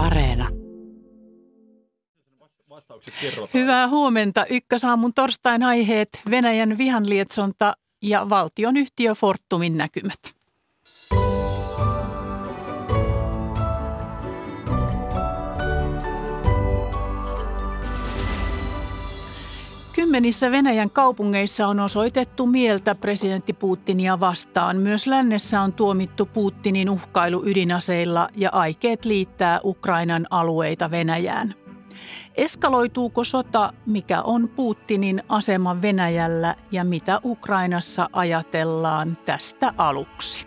Areena. 0.00 0.48
Hyvää 3.54 3.88
huomenta. 3.88 4.46
Ykkösaamun 4.46 5.14
torstain 5.14 5.62
aiheet, 5.62 6.08
Venäjän 6.30 6.78
vihanlietsonta 6.78 7.76
ja 8.02 8.30
valtion 8.30 8.76
yhtiö 8.76 9.14
Fortumin 9.14 9.76
näkymät. 9.76 10.39
Kymmenissä 20.10 20.50
Venäjän 20.50 20.90
kaupungeissa 20.90 21.66
on 21.66 21.80
osoitettu 21.80 22.46
mieltä 22.46 22.94
presidentti 22.94 23.52
Putinia 23.52 24.20
vastaan. 24.20 24.76
Myös 24.76 25.06
lännessä 25.06 25.60
on 25.60 25.72
tuomittu 25.72 26.26
Putinin 26.26 26.90
uhkailu 26.90 27.42
ydinaseilla 27.46 28.28
ja 28.36 28.50
aikeet 28.52 29.04
liittää 29.04 29.60
Ukrainan 29.64 30.26
alueita 30.30 30.90
Venäjään. 30.90 31.54
Eskaloituuko 32.34 33.24
sota, 33.24 33.72
mikä 33.86 34.22
on 34.22 34.48
Putinin 34.48 35.22
asema 35.28 35.82
Venäjällä 35.82 36.54
ja 36.72 36.84
mitä 36.84 37.20
Ukrainassa 37.24 38.08
ajatellaan 38.12 39.18
tästä 39.26 39.74
aluksi? 39.78 40.46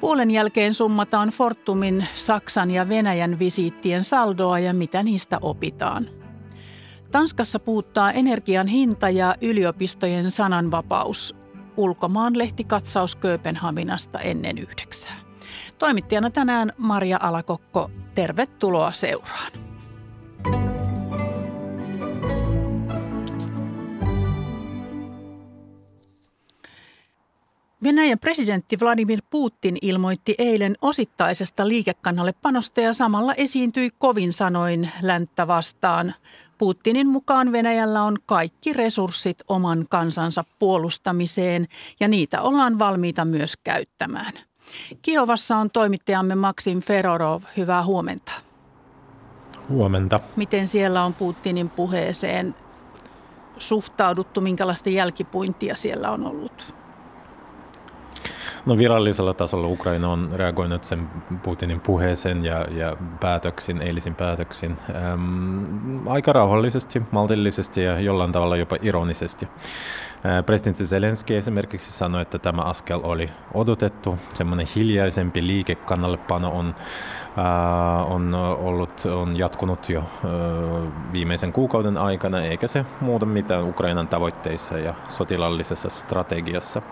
Puolen 0.00 0.30
jälkeen 0.30 0.74
summataan 0.74 1.28
Fortumin, 1.28 2.06
Saksan 2.14 2.70
ja 2.70 2.88
Venäjän 2.88 3.38
visiittien 3.38 4.04
saldoa 4.04 4.58
ja 4.58 4.74
mitä 4.74 5.02
niistä 5.02 5.38
opitaan. 5.42 6.23
Tanskassa 7.14 7.58
puuttaa 7.58 8.12
energian 8.12 8.66
hinta 8.66 9.10
ja 9.10 9.34
yliopistojen 9.40 10.30
sananvapaus. 10.30 11.36
Ulkomaan 11.76 12.38
lehtikatsaus 12.38 13.16
Kööpenhaminasta 13.16 14.20
ennen 14.20 14.58
yhdeksää. 14.58 15.16
Toimittajana 15.78 16.30
tänään 16.30 16.72
Maria 16.78 17.18
Alakokko. 17.22 17.90
Tervetuloa 18.14 18.92
seuraan. 18.92 19.52
Venäjän 27.84 28.18
presidentti 28.18 28.80
Vladimir 28.80 29.22
Putin 29.30 29.76
ilmoitti 29.82 30.34
eilen 30.38 30.76
osittaisesta 30.82 31.68
liikekannallepanosta 31.68 32.80
ja 32.80 32.92
samalla 32.92 33.34
esiintyi 33.34 33.90
kovin 33.98 34.32
sanoin 34.32 34.90
länttä 35.02 35.46
vastaan. 35.46 36.14
Putinin 36.64 37.08
mukaan 37.08 37.52
Venäjällä 37.52 38.02
on 38.02 38.16
kaikki 38.26 38.72
resurssit 38.72 39.38
oman 39.48 39.86
kansansa 39.90 40.44
puolustamiseen 40.58 41.68
ja 42.00 42.08
niitä 42.08 42.42
ollaan 42.42 42.78
valmiita 42.78 43.24
myös 43.24 43.54
käyttämään. 43.64 44.32
Kiovassa 45.02 45.56
on 45.56 45.70
toimittajamme 45.70 46.34
Maxim 46.34 46.80
Ferorov. 46.80 47.42
Hyvää 47.56 47.84
huomenta. 47.84 48.32
Huomenta. 49.68 50.20
Miten 50.36 50.66
siellä 50.66 51.04
on 51.04 51.14
Putinin 51.14 51.70
puheeseen 51.70 52.54
suhtauduttu, 53.58 54.40
minkälaista 54.40 54.90
jälkipuintia 54.90 55.76
siellä 55.76 56.10
on 56.10 56.26
ollut? 56.26 56.74
No 58.66 58.78
virallisella 58.78 59.34
tasolla 59.34 59.66
Ukraina 59.66 60.08
on 60.12 60.30
reagoinut 60.32 60.84
sen 60.84 61.08
Putinin 61.42 61.80
puheeseen 61.80 62.44
ja, 62.44 62.66
ja 62.70 62.96
päätöksin, 63.20 63.82
eilisin 63.82 64.14
päätöksin 64.14 64.76
äm, 65.12 66.08
aika 66.08 66.32
rauhallisesti, 66.32 67.02
maltillisesti 67.10 67.82
ja 67.82 68.00
jollain 68.00 68.32
tavalla 68.32 68.56
jopa 68.56 68.76
ironisesti. 68.82 69.48
Presidentti 70.46 70.86
Zelenski 70.86 71.36
esimerkiksi 71.36 71.92
sanoi, 71.92 72.22
että 72.22 72.38
tämä 72.38 72.62
askel 72.62 73.00
oli 73.02 73.30
odotettu. 73.54 74.18
Semmoinen 74.34 74.66
hiljaisempi 74.74 75.46
liikekannallepano 75.46 76.50
on 76.50 76.74
Äh, 77.38 78.12
on 78.12 78.34
ollut, 78.34 79.04
on 79.04 79.36
jatkunut 79.36 79.88
jo 79.88 80.00
äh, 80.00 81.12
viimeisen 81.12 81.52
kuukauden 81.52 81.96
aikana, 81.98 82.42
eikä 82.42 82.66
se 82.66 82.84
muuta 83.00 83.26
mitään 83.26 83.64
Ukrainan 83.64 84.08
tavoitteissa 84.08 84.78
ja 84.78 84.94
sotilallisessa 85.08 85.88
strategiassa. 85.88 86.82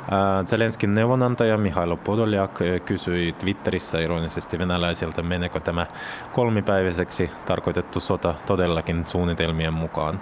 Äh, 0.00 0.46
Zelenskin 0.46 0.94
neuvonantaja 0.94 1.58
Mihailo 1.58 1.96
Podolyak 1.96 2.58
kysyi 2.84 3.32
Twitterissä 3.32 3.98
ironisesti 3.98 4.58
venäläisiltä, 4.58 5.22
meneekö 5.22 5.60
tämä 5.60 5.86
kolmipäiväiseksi 6.32 7.30
tarkoitettu 7.46 8.00
sota 8.00 8.34
todellakin 8.46 9.06
suunnitelmien 9.06 9.74
mukaan. 9.74 10.20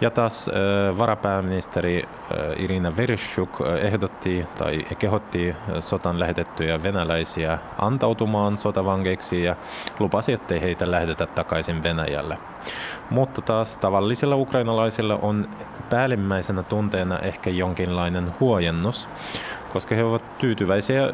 Ja 0.00 0.10
taas 0.10 0.50
varapääministeri 0.98 2.04
Irina 2.56 2.96
Vereshchuk 2.96 3.60
ehdotti 3.80 4.46
tai 4.58 4.86
kehotti 4.98 5.54
sotan 5.80 6.20
lähetettyjä 6.20 6.82
venäläisiä 6.82 7.58
antautumaan 7.78 8.58
sotavan 8.58 8.94
vangeiksi 8.94 9.42
ja 9.44 9.56
lupasi, 9.98 10.32
ettei 10.32 10.60
heitä 10.60 10.90
lähetetä 10.90 11.26
takaisin 11.26 11.82
Venäjälle. 11.82 12.38
Mutta 13.10 13.42
taas 13.42 13.76
tavallisilla 13.76 14.36
ukrainalaisilla 14.36 15.18
on 15.22 15.48
päällimmäisenä 15.90 16.62
tunteena 16.62 17.18
ehkä 17.18 17.50
jonkinlainen 17.50 18.32
huojennus, 18.40 19.08
koska 19.74 19.94
he 19.94 20.04
ovat 20.04 20.38
tyytyväisiä 20.38 21.12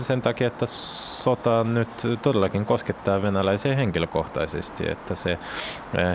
sen 0.00 0.22
takia, 0.22 0.46
että 0.46 0.66
sota 0.66 1.64
nyt 1.64 1.88
todellakin 2.22 2.66
koskettaa 2.66 3.22
venäläisiä 3.22 3.74
henkilökohtaisesti, 3.74 4.90
että 4.90 5.14
se, 5.14 5.38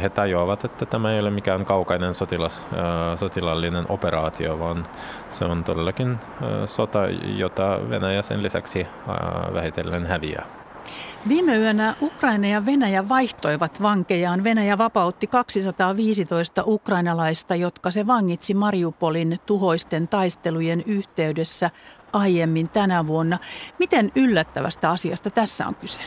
he 0.01 0.09
tajuavat, 0.09 0.65
että 0.65 0.85
tämä 0.85 1.13
ei 1.13 1.19
ole 1.19 1.29
mikään 1.29 1.65
kaukainen 1.65 2.13
sotilas, 2.13 2.67
sotilallinen 3.15 3.85
operaatio, 3.89 4.59
vaan 4.59 4.87
se 5.29 5.45
on 5.45 5.63
todellakin 5.63 6.19
sota, 6.65 6.99
jota 7.37 7.79
Venäjä 7.89 8.21
sen 8.21 8.43
lisäksi 8.43 8.87
vähitellen 9.53 10.05
häviää. 10.05 10.60
Viime 11.27 11.57
yönä 11.57 11.95
Ukraina 12.01 12.47
ja 12.47 12.65
Venäjä 12.65 13.09
vaihtoivat 13.09 13.81
vankejaan. 13.81 14.43
Venäjä 14.43 14.77
vapautti 14.77 15.27
215 15.27 16.63
ukrainalaista, 16.65 17.55
jotka 17.55 17.91
se 17.91 18.07
vangitsi 18.07 18.53
Mariupolin 18.53 19.39
tuhoisten 19.45 20.07
taistelujen 20.07 20.83
yhteydessä 20.85 21.69
aiemmin 22.13 22.69
tänä 22.69 23.07
vuonna. 23.07 23.39
Miten 23.79 24.11
yllättävästä 24.15 24.89
asiasta 24.89 25.29
tässä 25.29 25.67
on 25.67 25.75
kyse? 25.75 26.01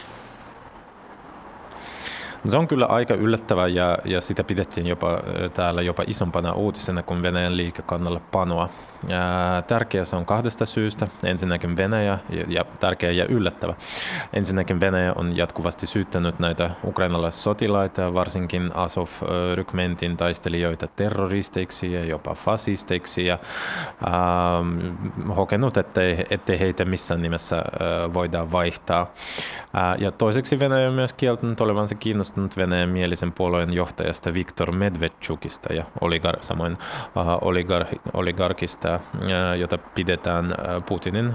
No 2.45 2.51
se 2.51 2.57
on 2.57 2.69
kyllä 2.69 2.87
aika 2.87 3.15
yllättävää 3.15 3.69
ja, 3.69 3.99
ja 4.05 4.21
sitä 4.21 4.45
pidettiin 4.45 4.87
jopa 4.87 5.19
täällä 5.55 5.83
jopa 5.83 6.05
isompana 6.07 6.53
uutisena 6.53 7.03
kuin 7.03 7.23
Venäjän 7.23 7.57
liikekannalle 7.57 8.21
panoa. 8.33 8.69
Tärkeä 9.67 10.05
se 10.05 10.17
on 10.17 10.27
kahdesta 10.27 10.67
syystä. 10.67 11.09
Ensinnäkin 11.25 11.77
Venäjä, 11.77 12.19
ja 12.49 12.65
tärkeä 12.81 13.11
ja 13.11 13.27
yllättävä. 13.27 13.75
Ensinnäkin 14.33 14.81
Venäjä 14.81 15.13
on 15.17 15.37
jatkuvasti 15.37 15.87
syyttänyt 15.87 16.39
näitä 16.39 16.71
ukrainalaissotilaita, 16.85 18.15
varsinkin 18.15 18.71
Azov-rykmentin 18.75 20.17
taistelijoita 20.17 20.87
terroristeiksi 20.87 21.93
ja 21.93 22.05
jopa 22.05 22.35
fasisteiksi, 22.35 23.27
ja 23.27 23.39
äh, 24.07 25.37
hokenut, 25.37 25.77
ettei, 25.77 26.27
ettei 26.31 26.61
heitä 26.61 26.85
missään 26.85 27.23
nimessä 27.23 27.57
äh, 27.57 27.65
voida 28.15 28.53
vaihtaa. 28.53 29.13
Äh, 29.77 30.01
ja 30.03 30.13
toiseksi 30.13 30.59
Venäjä 30.59 30.89
on 30.89 30.95
myös 30.95 31.13
kieltänyt 31.13 31.61
olevansa 31.61 31.95
kiinnostunut 31.95 32.34
Venäjän 32.57 32.89
mielisen 32.89 33.33
puolueen 33.33 33.73
johtajasta 33.73 34.35
Viktor 34.35 34.73
Medvedchukista 34.73 35.73
ja 35.73 35.85
oligar, 36.01 36.37
samoin 36.41 36.73
äh, 37.17 37.27
oligar, 37.41 37.85
oligarkista 38.15 39.01
jota 39.59 39.79
pidetään 39.79 40.55
Putinin 40.89 41.35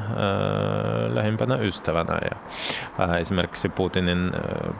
lähimpänä 1.13 1.55
ystävänä. 1.55 2.19
Ja 2.31 3.17
esimerkiksi 3.17 3.69
Putinin, 3.69 4.31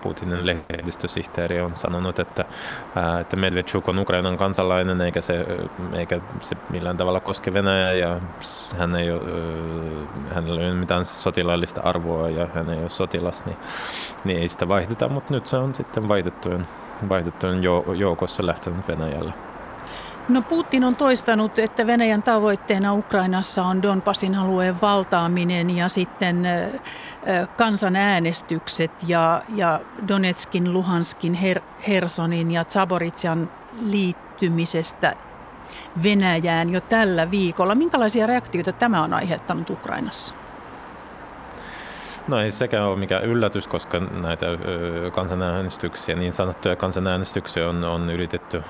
Putinin 0.02 0.46
lehdistösihteeri 0.46 1.62
on 1.62 1.76
sanonut, 1.76 2.20
että, 2.20 2.46
että 3.22 3.36
Medvedchuk 3.36 3.90
on 3.90 4.00
Ukrainan 4.00 4.38
kansalainen 4.38 5.02
eikä 5.02 5.22
se, 5.22 5.46
eikä 5.94 6.20
se 6.40 6.56
millään 6.70 6.98
tavalla 6.98 7.20
koske 7.20 7.54
Venäjää 7.54 7.94
ja 7.94 8.20
hän 8.78 8.96
ei 8.96 9.12
ole, 9.12 9.22
hänellä 10.36 10.62
ei 10.62 10.68
ole 10.68 10.76
mitään 10.76 11.06
sotilaallista 11.06 11.82
arvoa 11.82 12.30
ja 12.30 12.48
hän 12.54 12.70
ei 12.70 12.80
ole 12.80 12.90
sotilas, 12.90 13.46
niin, 13.46 13.58
niin 14.24 14.40
ei 14.40 14.48
sitä 14.48 14.68
vaihdeta, 14.68 15.10
mutta 15.10 15.34
nyt 15.34 15.48
se 15.48 15.58
on 15.58 15.76
sitten 15.76 16.09
vaihdettujen, 16.10 16.68
vaihdettujen 17.10 17.64
joukossa 17.98 18.46
lähtenyt 18.46 18.88
Venäjälle. 18.88 19.34
No 20.30 20.42
Putin 20.42 20.84
on 20.84 20.96
toistanut, 20.96 21.60
että 21.60 21.88
Venäjän 21.88 22.24
tavoitteena 22.24 22.94
Ukrainassa 22.94 23.64
on 23.64 23.82
Donbasin 23.82 24.36
alueen 24.36 24.82
valtaaminen 24.82 25.70
ja 25.70 25.90
sitten 25.90 26.48
kansanäänestykset 27.58 28.92
ja, 29.08 29.42
ja 29.56 29.80
Donetskin, 30.08 30.74
Luhanskin, 30.74 31.34
Her, 31.34 31.62
Hersonin 31.88 32.52
ja 32.52 32.66
Zaboritsjan 32.66 33.50
liittymisestä 33.82 35.16
Venäjään 36.04 36.70
jo 36.70 36.82
tällä 36.82 37.32
viikolla. 37.32 37.76
Minkälaisia 37.76 38.28
reaktioita 38.28 38.72
tämä 38.72 39.04
on 39.04 39.14
aiheuttanut 39.14 39.70
Ukrainassa? 39.70 40.39
No 42.28 42.42
ei 42.42 42.52
sekään 42.52 42.86
ole 42.86 43.00
mikään 43.00 43.24
yllätys, 43.24 43.68
koska 43.68 44.00
näitä 44.00 44.46
kansanäänestyksiä, 45.12 46.16
niin 46.16 46.34
sanottuja 46.34 46.76
kansanäänestyksiä 46.76 47.70
on, 47.70 47.84
on 47.84 48.10
yritetty 48.10 48.64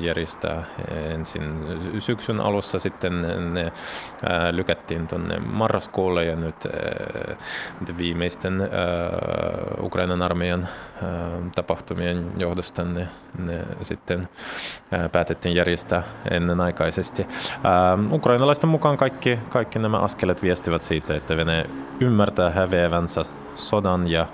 järjestää 0.00 0.64
ensin 0.90 1.66
syksyn 1.98 2.40
alussa, 2.40 2.78
sitten 2.78 3.22
ne 3.54 3.72
lykättiin 4.50 5.08
tuonne 5.08 5.38
marraskuulle 5.38 6.24
ja 6.24 6.36
nyt 6.36 6.56
viimeisten 7.96 8.68
Ukrainan 9.82 10.22
armeijan 10.22 10.68
tapahtumien 11.54 12.32
johdosta 12.36 12.84
ne, 12.84 13.08
ne 13.38 13.64
sitten 13.82 14.28
päätettiin 15.12 15.54
järjestää 15.54 16.02
ennenaikaisesti. 16.30 17.26
Ukrainalaisten 18.10 18.70
mukaan 18.70 18.96
kaikki, 18.96 19.38
kaikki 19.48 19.78
nämä 19.78 19.98
askeleet 19.98 20.42
viestivät 20.42 20.82
siitä, 20.82 21.14
että 21.16 21.36
Venäjä 21.36 21.64
ymmärtää 22.00 22.50
häveävänsä 22.50 23.22
sodan 23.54 24.08
ja, 24.08 24.26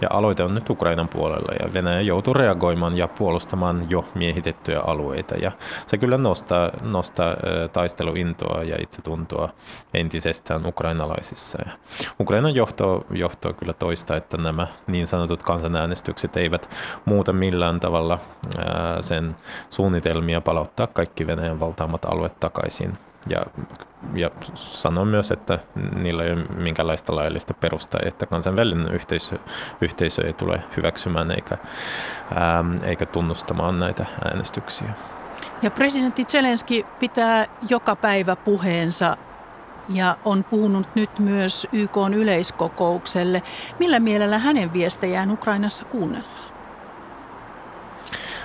ja 0.00 0.08
aloite 0.10 0.42
on 0.42 0.54
nyt 0.54 0.70
Ukrainan 0.70 1.08
puolella 1.08 1.52
ja 1.60 1.72
Venäjä 1.72 2.00
joutuu 2.00 2.34
reagoimaan 2.34 2.96
ja 2.96 3.08
puolustamaan 3.08 3.86
jo 3.88 4.04
miehitettyjä 4.14 4.80
alueita 4.80 5.34
ja 5.34 5.52
se 5.86 5.98
kyllä 5.98 6.18
nostaa, 6.18 6.70
nostaa 6.82 7.36
taisteluintoa 7.72 8.62
ja 8.62 8.76
itsetuntoa 8.82 9.48
entisestään 9.94 10.66
ukrainalaisissa. 10.66 11.58
Ja 11.66 11.72
Ukrainan 12.20 12.54
johto, 12.54 13.06
johto 13.10 13.52
kyllä 13.52 13.72
toista, 13.72 14.16
että 14.16 14.36
nämä 14.36 14.66
niin 14.86 15.06
sanotut 15.06 15.42
kansanäänestykset 15.42 16.36
eivät 16.36 16.68
muuta 17.04 17.32
millään 17.32 17.80
tavalla 17.80 18.18
sen 19.00 19.36
suunnitelmia 19.70 20.40
palauttaa 20.40 20.86
kaikki 20.86 21.26
Venäjän 21.26 21.60
valtaamat 21.60 22.04
alueet 22.04 22.40
takaisin 22.40 22.98
ja, 23.28 23.42
ja 24.14 24.30
sanon 24.54 25.08
myös, 25.08 25.30
että 25.30 25.58
niillä 25.94 26.24
ei 26.24 26.32
ole 26.32 26.44
minkälaista 26.44 27.16
laillista 27.16 27.54
perustaa, 27.54 28.00
että 28.04 28.26
kansainvälinen 28.26 28.94
yhteisö, 28.94 29.38
yhteisö 29.80 30.26
ei 30.26 30.32
tule 30.32 30.64
hyväksymään 30.76 31.30
eikä, 31.30 31.58
ää, 32.34 32.64
eikä 32.82 33.06
tunnustamaan 33.06 33.78
näitä 33.78 34.06
äänestyksiä. 34.24 34.88
Ja 35.62 35.70
presidentti 35.70 36.24
Zelenski 36.24 36.86
pitää 36.98 37.46
joka 37.68 37.96
päivä 37.96 38.36
puheensa 38.36 39.16
ja 39.88 40.16
on 40.24 40.44
puhunut 40.44 40.88
nyt 40.94 41.18
myös 41.18 41.66
YK 41.72 41.96
yleiskokoukselle. 42.14 43.42
Millä 43.78 44.00
mielellä 44.00 44.38
hänen 44.38 44.72
viestejään 44.72 45.30
Ukrainassa 45.30 45.84
kuunnellaan? 45.84 46.51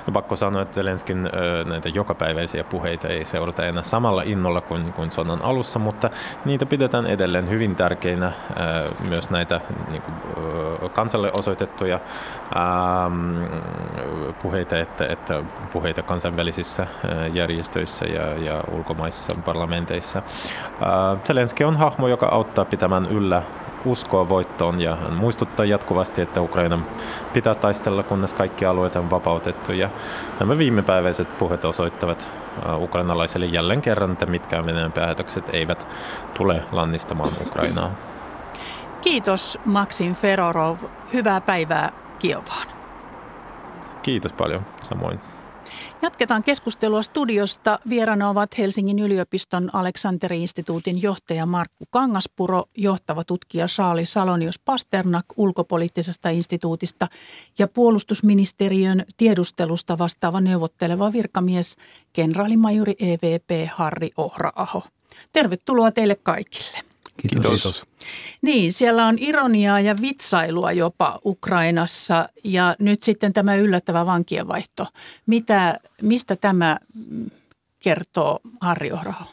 No 0.08 0.14
pakko 0.14 0.36
sanoa, 0.36 0.62
että 0.62 0.76
Zelenskin 0.76 1.30
näitä 1.66 1.90
jokapäiväisiä 1.90 2.64
puheita 2.64 3.08
ei 3.08 3.26
seurata 3.26 3.66
enää 3.66 3.84
samalla 3.84 4.22
innolla 4.22 4.62
kuin, 4.62 4.94
kuin 4.94 5.12
sodan 5.12 5.42
alussa, 5.42 5.80
mutta 5.80 6.10
niitä 6.46 6.66
pidetään 6.66 7.08
edelleen 7.08 7.50
hyvin 7.50 7.76
tärkeinä 7.76 8.32
myös 9.10 9.30
näitä 9.30 9.62
niin 9.90 10.02
kuin, 10.02 10.16
kansalle 10.92 11.32
osoitettuja 11.40 12.00
puheita, 14.42 14.78
että, 14.80 15.06
että 15.06 15.44
puheita 15.74 16.02
kansainvälisissä 16.04 16.88
järjestöissä 17.34 18.06
ja, 18.06 18.34
ja 18.34 18.64
ulkomaissa 18.72 19.36
parlamenteissa. 19.46 20.22
Zelenski 21.26 21.64
on 21.64 21.78
hahmo, 21.78 22.08
joka 22.08 22.26
auttaa 22.26 22.66
pitämään 22.66 23.06
yllä 23.06 23.42
uskoa 23.86 24.30
voittoon 24.30 24.82
ja 24.82 24.96
hän 24.96 25.14
muistuttaa 25.14 25.66
jatkuvasti, 25.66 26.22
että 26.22 26.42
Ukraina 26.42 26.80
pitää 27.34 27.56
taistella, 27.56 28.04
kunnes 28.04 28.34
kaikki 28.34 28.66
alueet 28.66 28.96
on 28.96 29.10
vapautettu. 29.10 29.72
Ja 29.72 29.90
nämä 30.40 30.58
viimepäiväiset 30.58 31.38
puheet 31.38 31.66
osoittavat 31.66 32.28
äh, 32.66 32.82
ukrainalaisille 32.82 33.46
jälleen 33.46 33.82
kerran, 33.82 34.12
että 34.12 34.26
mitkään 34.26 34.66
Venäjän 34.66 34.92
päätökset 34.92 35.50
eivät 35.54 35.88
tule 36.34 36.64
lannistamaan 36.72 37.30
Ukrainaa. 37.48 37.92
Kiitos 39.02 39.60
Maksim 39.66 40.16
Ferorov. 40.16 40.78
Hyvää 41.14 41.42
päivää 41.42 41.92
Kiovaan. 42.20 42.68
Kiitos 44.02 44.34
paljon, 44.34 44.66
samoin. 44.82 45.20
Jatketaan 46.02 46.44
keskustelua 46.44 47.04
studiosta. 47.04 47.80
Vieraana 47.90 48.30
ovat 48.30 48.58
Helsingin 48.58 49.00
yliopiston 49.00 49.70
Aleksanteri-instituutin 49.74 51.02
johtaja 51.02 51.46
Markku 51.46 51.86
Kangaspuro, 51.90 52.64
johtava 52.78 53.24
tutkija 53.24 53.68
Saali 53.68 54.06
Salonius 54.06 54.60
Pasternak 54.60 55.26
ulkopoliittisesta 55.38 56.30
instituutista 56.30 57.08
ja 57.60 57.68
puolustusministeriön 57.68 59.06
tiedustelusta 59.18 59.98
vastaava 59.98 60.42
neuvotteleva 60.42 61.14
virkamies 61.14 61.76
kenraalimajuri 62.14 62.94
EVP 63.00 63.72
Harri 63.74 64.12
Ohraaho. 64.18 64.84
Tervetuloa 65.34 65.92
teille 65.92 66.16
kaikille. 66.24 66.87
Kiitos. 67.18 67.52
Kiitos. 67.52 67.84
Niin, 68.42 68.74
siellä 68.74 69.08
on 69.08 69.16
ironiaa 69.20 69.80
ja 69.80 69.96
vitsailua 70.02 70.72
jopa 70.72 71.20
Ukrainassa 71.26 72.30
ja 72.44 72.76
nyt 72.80 73.04
sitten 73.04 73.34
tämä 73.34 73.56
yllättävä 73.56 74.06
vankienvaihto. 74.06 74.88
Mitä, 75.26 75.80
mistä 76.02 76.36
tämä 76.36 76.78
kertoo 77.80 78.40
Harri 78.62 78.92
Ohraho? 78.92 79.26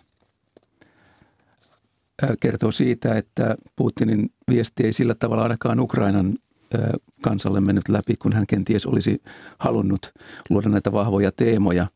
Kertoo 2.40 2.70
siitä, 2.70 3.14
että 3.14 3.56
Putinin 3.76 4.32
viesti 4.48 4.84
ei 4.84 4.92
sillä 4.92 5.14
tavalla 5.14 5.42
ainakaan 5.42 5.80
Ukrainan 5.80 6.34
kansalle 7.22 7.60
mennyt 7.60 7.88
läpi, 7.88 8.16
kun 8.16 8.32
hän 8.32 8.46
kenties 8.46 8.86
olisi 8.86 9.22
halunnut 9.58 10.12
luoda 10.50 10.68
näitä 10.68 10.92
vahvoja 10.92 11.32
teemoja. 11.32 11.86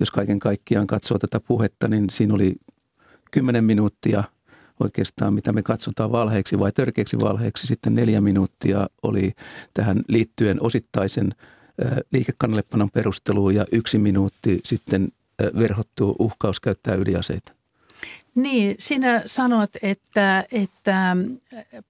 Jos 0.00 0.10
kaiken 0.10 0.38
kaikkiaan 0.38 0.86
katsoo 0.86 1.18
tätä 1.18 1.40
puhetta, 1.40 1.88
niin 1.88 2.10
siinä 2.10 2.34
oli 2.34 2.54
kymmenen 3.30 3.64
minuuttia– 3.64 4.24
oikeastaan, 4.80 5.34
mitä 5.34 5.52
me 5.52 5.62
katsotaan 5.62 6.12
valheeksi 6.12 6.58
vai 6.58 6.72
törkeäksi 6.72 7.20
valheeksi. 7.20 7.66
Sitten 7.66 7.94
neljä 7.94 8.20
minuuttia 8.20 8.86
oli 9.02 9.32
tähän 9.74 10.02
liittyen 10.08 10.62
osittaisen 10.62 11.34
liikekannallepanon 12.12 12.90
perusteluun 12.90 13.54
ja 13.54 13.64
yksi 13.72 13.98
minuutti 13.98 14.60
sitten 14.64 15.08
verhottu 15.58 16.16
uhkaus 16.18 16.60
käyttää 16.60 16.94
ydinaseita. 16.94 17.52
Niin, 18.34 18.74
sinä 18.78 19.22
sanot, 19.26 19.70
että, 19.82 20.44
että 20.52 21.16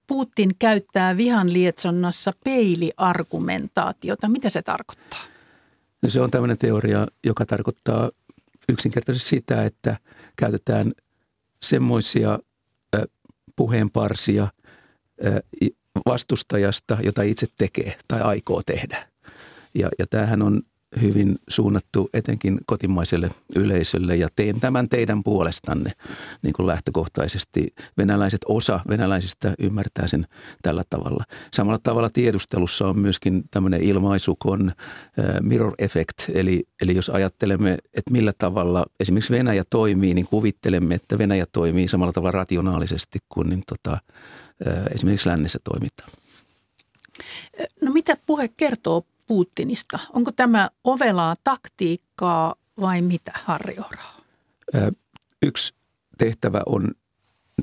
Putin 0.06 0.50
käyttää 0.58 1.16
vihan 1.16 1.52
lietsonnassa 1.52 2.32
peiliargumentaatiota. 2.44 4.28
Mitä 4.28 4.50
se 4.50 4.62
tarkoittaa? 4.62 5.20
No 6.02 6.08
se 6.08 6.20
on 6.20 6.30
tämmöinen 6.30 6.58
teoria, 6.58 7.06
joka 7.24 7.46
tarkoittaa 7.46 8.10
yksinkertaisesti 8.68 9.28
sitä, 9.28 9.64
että 9.64 9.96
käytetään 10.36 10.92
semmoisia 11.62 12.38
puheenparsia 13.56 14.48
vastustajasta, 16.06 16.98
jota 17.02 17.22
itse 17.22 17.46
tekee 17.58 17.96
tai 18.08 18.20
aikoo 18.20 18.62
tehdä. 18.66 19.08
Ja, 19.74 19.88
ja 19.98 20.06
tämähän 20.06 20.42
on 20.42 20.62
hyvin 21.00 21.38
suunnattu 21.48 22.10
etenkin 22.12 22.60
kotimaiselle 22.66 23.30
yleisölle 23.56 24.16
ja 24.16 24.28
teen 24.36 24.60
tämän 24.60 24.88
teidän 24.88 25.22
puolestanne 25.22 25.92
niin 26.42 26.52
kuin 26.52 26.66
lähtökohtaisesti. 26.66 27.74
Venäläiset, 27.98 28.40
osa 28.48 28.80
venäläisistä 28.88 29.54
ymmärtää 29.58 30.06
sen 30.06 30.26
tällä 30.62 30.84
tavalla. 30.90 31.24
Samalla 31.54 31.78
tavalla 31.82 32.10
tiedustelussa 32.10 32.88
on 32.88 32.98
myöskin 32.98 33.44
tämmöinen 33.50 33.82
ilmaisukon 33.82 34.72
mirror 35.40 35.74
effect, 35.78 36.18
eli, 36.34 36.64
eli 36.82 36.96
jos 36.96 37.10
ajattelemme, 37.10 37.78
että 37.94 38.10
millä 38.10 38.32
tavalla 38.38 38.86
esimerkiksi 39.00 39.32
Venäjä 39.32 39.64
toimii, 39.70 40.14
niin 40.14 40.26
kuvittelemme, 40.26 40.94
että 40.94 41.18
Venäjä 41.18 41.46
toimii 41.52 41.88
samalla 41.88 42.12
tavalla 42.12 42.30
rationaalisesti 42.30 43.18
kuin 43.28 43.48
niin 43.48 43.62
tota, 43.66 43.98
esimerkiksi 44.94 45.28
lännessä 45.28 45.58
toimitaan. 45.64 46.10
No 47.80 47.92
mitä 47.92 48.16
puhe 48.26 48.48
kertoo 48.48 49.06
Putinista. 49.26 49.98
Onko 50.12 50.32
tämä 50.32 50.70
ovelaa 50.84 51.36
taktiikkaa 51.44 52.54
vai 52.80 53.02
mitä, 53.02 53.32
Harri 53.44 53.74
Oraa? 53.78 54.20
Yksi 55.42 55.74
tehtävä 56.18 56.62
on 56.66 56.90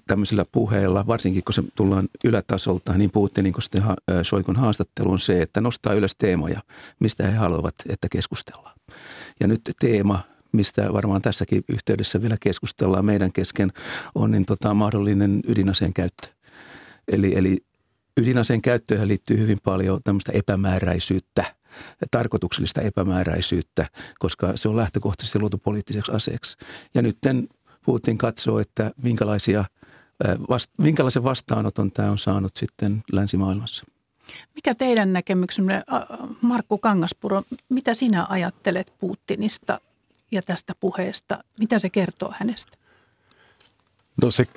tämmöisellä 0.08 0.46
puheella, 0.52 1.08
varsinkin 1.08 1.44
kun 1.44 1.54
se 1.54 1.64
tullaan 1.76 2.08
ylätasolta, 2.26 2.94
niin 2.94 3.12
Putinin 3.12 3.54
kuin 3.54 3.64
sitten 3.64 3.84
Soikon 4.24 4.56
haastatteluun 4.56 5.20
se, 5.20 5.42
että 5.42 5.62
nostaa 5.62 5.94
ylös 5.94 6.16
teemoja, 6.16 6.64
mistä 7.00 7.28
he 7.28 7.38
haluavat, 7.38 7.76
että 7.90 8.08
keskustellaan. 8.12 8.76
Ja 9.40 9.48
nyt 9.48 9.62
teema, 9.80 10.22
mistä 10.52 10.94
varmaan 10.94 11.22
tässäkin 11.22 11.64
yhteydessä 11.70 12.22
vielä 12.22 12.38
keskustellaan 12.40 13.06
meidän 13.06 13.32
kesken, 13.34 13.72
on 14.16 14.32
niin 14.32 14.46
tota, 14.46 14.74
mahdollinen 14.74 15.40
ydinaseen 15.48 15.94
käyttö. 15.94 16.28
Eli, 17.08 17.38
eli 17.38 17.58
ydinaseen 18.20 18.62
käyttöön 18.62 19.08
liittyy 19.08 19.38
hyvin 19.38 19.58
paljon 19.64 20.04
tämmöistä 20.04 20.32
epämääräisyyttä, 20.32 21.56
tarkoituksellista 22.12 22.82
epämääräisyyttä, 22.82 23.90
koska 24.20 24.52
se 24.56 24.70
on 24.70 24.78
lähtökohtaisesti 24.78 25.40
luotu 25.40 25.58
poliittiseksi 25.58 26.12
aseeksi. 26.12 26.58
Ja 26.94 27.02
nyt 27.02 27.18
Putin 27.86 28.18
katsoo, 28.18 28.60
että 28.60 28.92
minkälaisia, 29.04 29.66
vast, 30.50 30.72
minkälaisen 30.78 31.24
vastaanoton 31.24 31.92
tämä 31.92 32.12
on 32.12 32.18
saanut 32.18 32.58
sitten 32.58 33.04
länsimaailmassa. 33.12 33.86
Mikä 34.56 34.76
teidän 34.76 35.14
näkemyksenne, 35.14 35.84
Markku 36.42 36.78
Kangaspuro, 36.78 37.44
mitä 37.70 37.94
sinä 37.94 38.26
ajattelet 38.30 38.94
Putinista 39.00 39.80
ja 40.32 40.42
tästä 40.42 40.76
puheesta? 40.80 41.44
Mitä 41.60 41.80
se 41.80 41.90
kertoo 41.90 42.34
hänestä? 42.40 42.78
No 44.22 44.32
se 44.32 44.48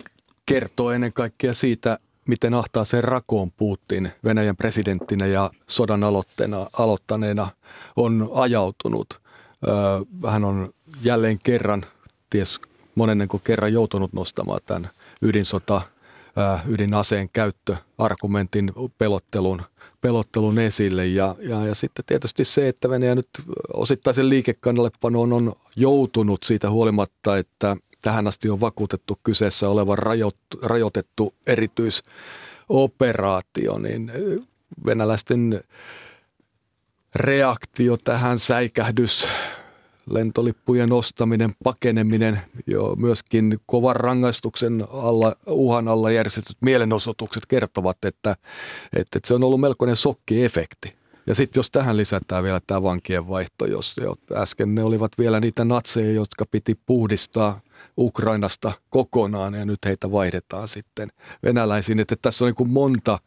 kertoo 0.47 0.90
ennen 0.90 1.12
kaikkea 1.12 1.52
siitä 1.52 1.99
miten 2.29 2.55
ahtaa 2.55 2.85
sen 2.85 3.05
rakoon 3.05 3.50
Putin 3.50 4.12
Venäjän 4.25 4.57
presidenttinä 4.57 5.26
ja 5.26 5.50
sodan 5.67 6.00
aloittaneena 6.73 7.49
on 7.97 8.31
ajautunut. 8.35 9.21
Hän 10.29 10.45
on 10.45 10.71
jälleen 11.02 11.38
kerran, 11.38 11.85
ties 12.31 12.61
monennen 12.95 13.29
kuin 13.29 13.43
kerran 13.45 13.73
joutunut 13.73 14.12
nostamaan 14.12 14.61
tämän 14.67 14.91
ydinsota, 15.23 15.81
ydinaseen 16.69 17.29
käyttöargumentin 17.33 18.73
pelottelun, 18.99 19.62
pelottelun 20.02 20.59
esille. 20.59 21.06
Ja, 21.06 21.35
ja, 21.38 21.66
ja 21.66 21.75
sitten 21.75 22.04
tietysti 22.04 22.44
se, 22.44 22.68
että 22.68 22.90
Venäjä 22.90 23.14
nyt 23.14 23.28
osittaisen 23.75 24.28
liikekannallepanoon 24.28 25.32
on 25.32 25.52
joutunut 25.76 26.42
siitä 26.42 26.71
huolimatta, 26.71 27.38
että 27.38 27.76
tähän 28.02 28.26
asti 28.26 28.50
on 28.50 28.61
vakuutettu 28.61 29.21
kyseessä 29.25 29.68
olevan 29.68 29.99
rajoitettu 30.62 31.35
erityisoperaatio, 31.47 33.78
niin 33.78 34.12
venäläisten 34.87 35.61
reaktio 37.14 37.97
tähän 37.97 38.38
säikähdys, 38.38 39.28
lentolippujen 40.11 40.92
ostaminen, 40.92 41.54
pakeneminen, 41.64 42.40
jo 42.66 42.94
myöskin 42.97 43.61
kovan 43.66 43.97
rangaistuksen 43.97 44.85
alla, 44.90 45.37
uhan 45.47 45.88
alla 45.88 46.11
järjestetyt 46.11 46.56
mielenosoitukset 46.61 47.47
kertovat, 47.47 48.04
että, 48.04 48.37
että 48.97 49.21
se 49.25 49.35
on 49.35 49.44
ollut 49.44 49.61
melkoinen 49.61 49.97
sokkiefekti. 49.97 51.02
Ja 51.26 51.35
sitten 51.35 51.61
jos 51.61 51.71
tähän 51.71 51.97
lisätään 51.97 52.44
vielä 52.44 52.61
tämä 52.66 52.82
vankien 52.82 53.28
vaihto, 53.28 53.66
jos 53.66 53.94
jo 54.00 54.16
äsken 54.32 54.75
ne 54.75 54.82
olivat 54.82 55.12
vielä 55.18 55.40
niitä 55.40 55.64
natseja, 55.64 56.12
jotka 56.12 56.47
piti 56.47 56.75
puhdistaa 56.87 57.61
Ukrainasta 57.99 58.73
kokonaan 58.90 59.54
ja 59.54 59.64
nyt 59.64 59.78
heitä 59.85 60.12
vaihdetaan 60.12 60.68
sitten 60.68 61.09
venäläisiin. 61.42 62.00
Että 62.00 62.16
tässä 62.23 62.44
on 62.44 62.47
niin 62.47 62.54
kuin 62.54 62.71
monta 62.71 63.18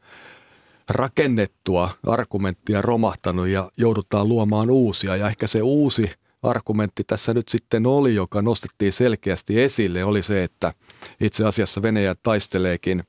rakennettua 0.89 1.89
argumenttia 2.08 2.82
romahtanut 2.82 3.48
ja 3.48 3.72
joudutaan 3.77 4.29
luomaan 4.29 4.70
uusia. 4.70 5.15
Ja 5.15 5.27
ehkä 5.27 5.48
se 5.48 5.62
uusi 5.62 6.12
argumentti 6.50 7.04
tässä 7.04 7.34
nyt 7.34 7.50
sitten 7.50 7.86
oli, 7.86 8.16
joka 8.16 8.42
nostettiin 8.42 8.94
selkeästi 8.94 9.62
esille, 9.62 10.04
oli 10.04 10.24
se, 10.24 10.44
että 10.44 10.74
itse 11.22 11.48
asiassa 11.48 11.82
Venäjä 11.82 12.16
taisteleekin 12.24 13.04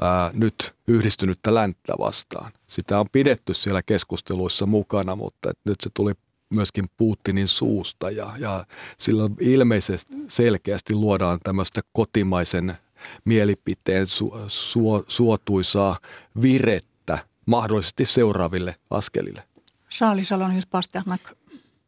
ää, 0.00 0.30
nyt 0.34 0.74
yhdistynyttä 0.88 1.54
länttä 1.54 1.94
vastaan. 1.98 2.50
Sitä 2.66 3.00
on 3.00 3.06
pidetty 3.12 3.54
siellä 3.54 3.82
keskusteluissa 3.82 4.66
mukana, 4.66 5.16
mutta 5.16 5.50
nyt 5.64 5.80
se 5.80 5.90
tuli 5.94 6.12
myöskin 6.50 6.84
Putinin 6.96 7.48
suusta 7.48 8.10
ja, 8.10 8.32
ja 8.38 8.64
sillä 8.98 9.30
ilmeisesti 9.40 10.14
selkeästi 10.28 10.94
luodaan 10.94 11.40
tämmöistä 11.42 11.80
kotimaisen 11.92 12.76
mielipiteen 13.24 14.06
su, 14.06 14.34
su, 14.48 15.04
suotuisaa 15.08 15.98
virettä 16.42 17.18
mahdollisesti 17.46 18.06
seuraaville 18.06 18.76
askelille. 18.90 19.42
Charlie 19.90 20.24
Salonius 20.24 20.66
Pasternak. 20.66 21.20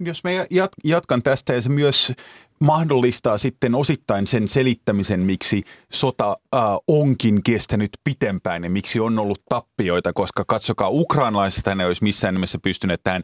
Jos 0.01 0.25
mä 0.25 0.31
jatkan 0.85 1.23
tästä 1.23 1.53
ja 1.53 1.63
se 1.63 1.69
myös 1.69 2.13
mahdollistaa 2.61 3.39
sitten 3.39 3.75
osittain 3.75 4.27
sen 4.27 4.49
selittämisen, 4.49 5.21
miksi 5.21 5.63
sota 5.93 6.37
äh, 6.55 6.63
onkin 6.89 7.43
kestänyt 7.43 7.91
pitempään 8.05 8.65
ja 8.65 8.71
miksi 8.71 9.01
on 9.01 9.19
ollut 9.19 9.43
tappioita, 9.49 10.13
koska 10.13 10.45
katsokaa, 10.47 10.89
ukrainalaiset 10.89 11.65
ne 11.75 11.87
olisi 11.87 12.05
missään 12.05 12.35
nimessä 12.35 12.59
pystyneet 12.63 13.01
tähän 13.05 13.23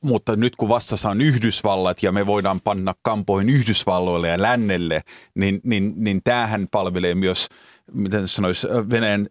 mutta 0.00 0.36
nyt 0.36 0.56
kun 0.56 0.68
vastassa 0.68 1.10
on 1.10 1.20
Yhdysvallat 1.20 2.02
ja 2.02 2.12
me 2.12 2.26
voidaan 2.26 2.60
panna 2.60 2.94
kampoihin 3.02 3.48
Yhdysvalloille 3.48 4.28
ja 4.28 4.42
lännelle, 4.42 5.00
niin, 5.34 5.60
niin, 5.64 5.92
niin 5.96 6.20
tämähän 6.24 6.66
palvelee 6.70 7.14
myös, 7.14 7.48
miten 7.92 8.28
sanoisi, 8.28 8.68
Venäjän 8.90 9.26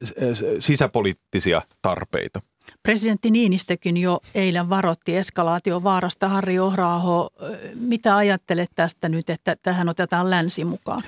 sisäpoliittisia 0.60 1.62
tarpeita. 1.82 2.42
Presidentti 2.88 3.32
Niinistökin 3.32 3.98
jo 3.98 4.20
eilen 4.36 4.70
varoitti 4.70 5.18
eskalaation 5.18 5.84
vaarasta. 5.84 6.30
Harri 6.30 6.60
Ohraaho, 6.60 7.30
mitä 7.76 8.16
ajattelet 8.16 8.70
tästä 8.76 9.10
nyt, 9.10 9.30
että 9.30 9.56
tähän 9.64 9.90
otetaan 9.90 10.30
länsi 10.30 10.66
mukaan? 10.66 11.02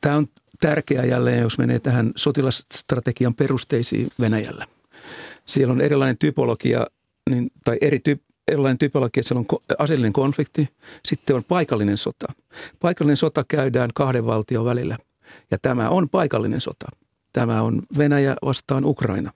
Tämä 0.00 0.16
on 0.16 0.26
tärkeää 0.60 1.04
jälleen, 1.04 1.42
jos 1.42 1.58
menee 1.58 1.78
tähän 1.78 2.12
sotilasstrategian 2.16 3.34
perusteisiin 3.34 4.08
Venäjällä. 4.20 4.66
Siellä 5.44 5.72
on 5.72 5.80
erilainen 5.80 6.18
typologia 6.18 6.86
niin, 7.30 7.50
tai 7.64 7.78
eri 7.80 7.98
typ, 7.98 8.22
erilainen 8.48 8.78
typologia, 8.78 9.22
siellä 9.22 9.44
on 9.48 9.58
aseellinen 9.78 10.12
konflikti, 10.12 10.68
sitten 11.06 11.36
on 11.36 11.44
paikallinen 11.44 11.98
sota. 11.98 12.26
Paikallinen 12.80 13.16
sota 13.16 13.44
käydään 13.48 13.90
kahden 13.94 14.26
valtion 14.26 14.64
välillä 14.64 14.96
ja 15.50 15.58
tämä 15.62 15.88
on 15.88 16.08
paikallinen 16.08 16.60
sota. 16.60 16.86
Tämä 17.32 17.62
on 17.62 17.82
Venäjä 17.98 18.36
vastaan 18.44 18.84
Ukraina. 18.84 19.32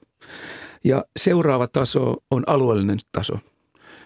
Ja 0.84 1.04
seuraava 1.16 1.66
taso 1.66 2.16
on 2.30 2.44
alueellinen 2.46 2.98
taso. 3.12 3.38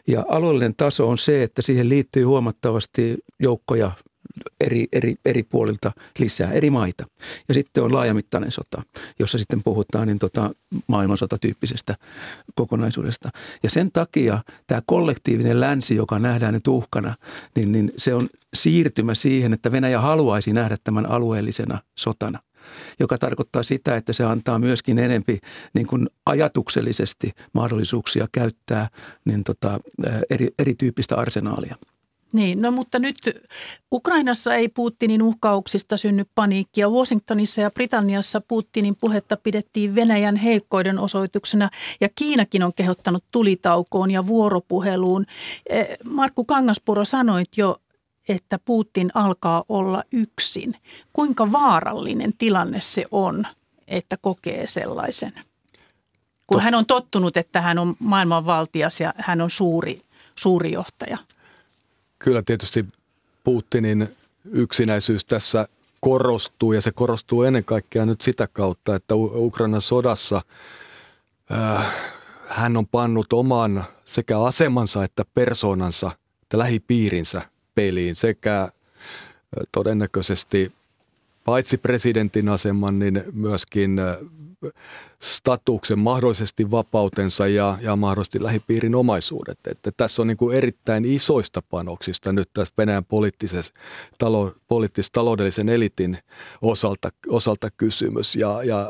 Ja 0.09 0.25
alueellinen 0.29 0.77
taso 0.77 1.09
on 1.09 1.19
se, 1.19 1.43
että 1.43 1.63
siihen 1.63 1.89
liittyy 1.89 2.25
huomattavasti 2.25 3.17
joukkoja 3.41 3.93
eri, 4.61 4.87
eri, 4.93 5.15
eri 5.25 5.43
puolilta 5.43 5.93
lisää, 6.19 6.53
eri 6.53 6.71
maita. 6.71 7.07
Ja 7.49 7.55
sitten 7.55 7.83
on 7.83 7.93
laajamittainen 7.93 8.51
sota, 8.51 8.83
jossa 9.19 9.39
sitten 9.39 9.63
puhutaan 9.63 10.07
niin 10.09 10.19
tota 10.19 10.51
maailmansotatyyppisestä 10.87 11.97
kokonaisuudesta. 12.55 13.31
Ja 13.63 13.71
sen 13.71 13.93
takia 13.93 14.43
tämä 14.67 14.83
kollektiivinen 14.87 15.61
länsi, 15.61 15.95
joka 15.95 16.19
nähdään 16.19 16.55
nyt 16.55 16.69
uhkana, 16.69 17.15
niin, 17.57 17.73
niin 17.73 17.93
se 17.97 18.15
on 18.15 18.29
siirtymä 18.55 19.15
siihen, 19.15 19.53
että 19.53 19.73
Venäjä 19.73 20.01
haluaisi 20.01 20.53
nähdä 20.53 20.77
tämän 20.85 21.11
alueellisena 21.11 21.79
sotana 21.99 22.39
joka 23.01 23.19
tarkoittaa 23.19 23.63
sitä, 23.63 23.97
että 23.97 24.13
se 24.13 24.25
antaa 24.25 24.59
myöskin 24.59 24.99
enempi 24.99 25.39
niin 25.75 25.87
kuin 25.87 26.07
ajatuksellisesti 26.27 27.33
mahdollisuuksia 27.53 28.27
käyttää 28.33 28.89
niin 29.25 29.45
tota, 29.45 29.81
eri, 30.31 30.49
erityyppistä 30.59 31.17
arsenaalia. 31.17 31.77
Niin, 32.33 32.63
no 32.63 32.71
mutta 32.71 32.99
nyt 32.99 33.17
Ukrainassa 33.93 34.55
ei 34.55 34.69
Putinin 34.69 35.23
uhkauksista 35.23 35.97
synny 35.97 36.25
paniikkia. 36.35 36.89
Washingtonissa 36.89 37.61
ja 37.61 37.71
Britanniassa 37.71 38.41
Putinin 38.41 38.97
puhetta 39.01 39.37
pidettiin 39.37 39.95
Venäjän 39.95 40.37
heikkoiden 40.37 40.99
osoituksena 40.99 41.71
ja 42.01 42.09
Kiinakin 42.15 42.63
on 42.63 42.75
kehottanut 42.75 43.25
tulitaukoon 43.33 44.11
ja 44.11 44.27
vuoropuheluun. 44.27 45.27
Eh, 45.71 45.89
Markku 46.05 46.45
Kangaspuro 46.45 47.05
sanoit 47.05 47.49
jo, 47.57 47.81
että 48.29 48.59
Putin 48.59 49.11
alkaa 49.15 49.65
olla 49.69 50.05
yksin. 50.13 50.77
Kuinka 51.13 51.53
vaarallinen 51.53 52.33
tilanne 52.39 52.81
se 52.81 53.05
on, 53.11 53.47
että 53.89 54.17
kokee 54.17 54.67
sellaisen? 54.67 55.33
Kun 56.47 56.61
hän 56.61 56.75
on 56.75 56.87
tottunut, 56.87 57.37
että 57.37 57.61
hän 57.61 57.79
on 57.79 57.95
maailmanvaltias 57.99 59.01
ja 59.01 59.15
hän 59.17 59.41
on 59.41 59.51
suuri, 59.51 60.03
suuri 60.37 60.73
johtaja– 60.73 61.19
Kyllä 62.19 62.43
tietysti 62.43 62.87
Putinin 63.45 64.17
yksinäisyys 64.45 65.25
tässä 65.25 65.69
korostuu 66.01 66.73
ja 66.73 66.81
se 66.81 66.93
korostuu 66.93 67.43
ennen 67.43 67.65
kaikkea 67.65 68.07
nyt 68.07 68.21
sitä 68.21 68.49
kautta, 68.53 68.95
että 68.95 69.15
Ukrainan 69.15 69.81
sodassa 69.81 70.43
äh, 71.53 71.95
hän 72.49 72.77
on 72.77 72.87
pannut 72.87 73.33
oman 73.33 73.85
sekä 74.05 74.41
asemansa 74.41 75.05
että 75.05 75.25
persoonansa 75.35 76.11
että 76.43 76.59
lähipiirinsä 76.59 77.43
peliin 77.77 78.15
sekä 78.15 78.69
todennäköisesti 79.73 80.73
paitsi 81.45 81.79
presidentin 81.79 82.49
aseman, 82.49 82.99
niin 82.99 83.25
myöskin 83.33 84.01
statuksen, 85.21 85.99
mahdollisesti 85.99 86.71
vapautensa 86.71 87.47
ja, 87.47 87.79
ja 87.81 87.97
mahdollisesti 87.97 88.43
lähipiirin 88.43 88.95
omaisuudet. 88.95 89.59
Että 89.67 89.91
tässä 89.97 90.23
on 90.23 90.29
niin 90.29 90.37
kuin 90.37 90.57
erittäin 90.57 91.05
isoista 91.05 91.63
panoksista 91.71 92.33
nyt 92.33 92.49
tässä 92.53 92.75
Venäjän 92.79 93.05
poliittisessa, 93.05 93.73
talo, 94.19 94.55
poliittis-taloudellisen 94.69 95.69
elitin 95.69 96.19
osalta, 96.63 97.11
osalta 97.29 97.71
kysymys. 97.77 98.37
Ja, 98.37 98.63
ja 98.63 98.89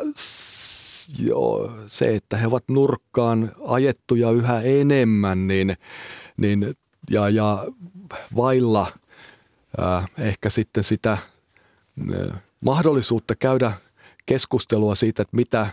joo, 1.18 1.72
se, 1.86 2.16
että 2.16 2.36
he 2.36 2.46
ovat 2.46 2.64
nurkkaan 2.68 3.52
ajettuja 3.64 4.30
yhä 4.30 4.60
enemmän, 4.60 5.46
niin, 5.46 5.76
niin 6.36 6.76
ja, 7.10 7.28
ja 7.28 7.64
vailla 8.36 8.92
äh, 9.80 10.10
ehkä 10.18 10.50
sitten 10.50 10.84
sitä 10.84 11.12
äh, 11.12 12.40
mahdollisuutta 12.64 13.34
käydä 13.34 13.72
keskustelua 14.26 14.94
siitä, 14.94 15.22
että 15.22 15.36
mitä 15.36 15.66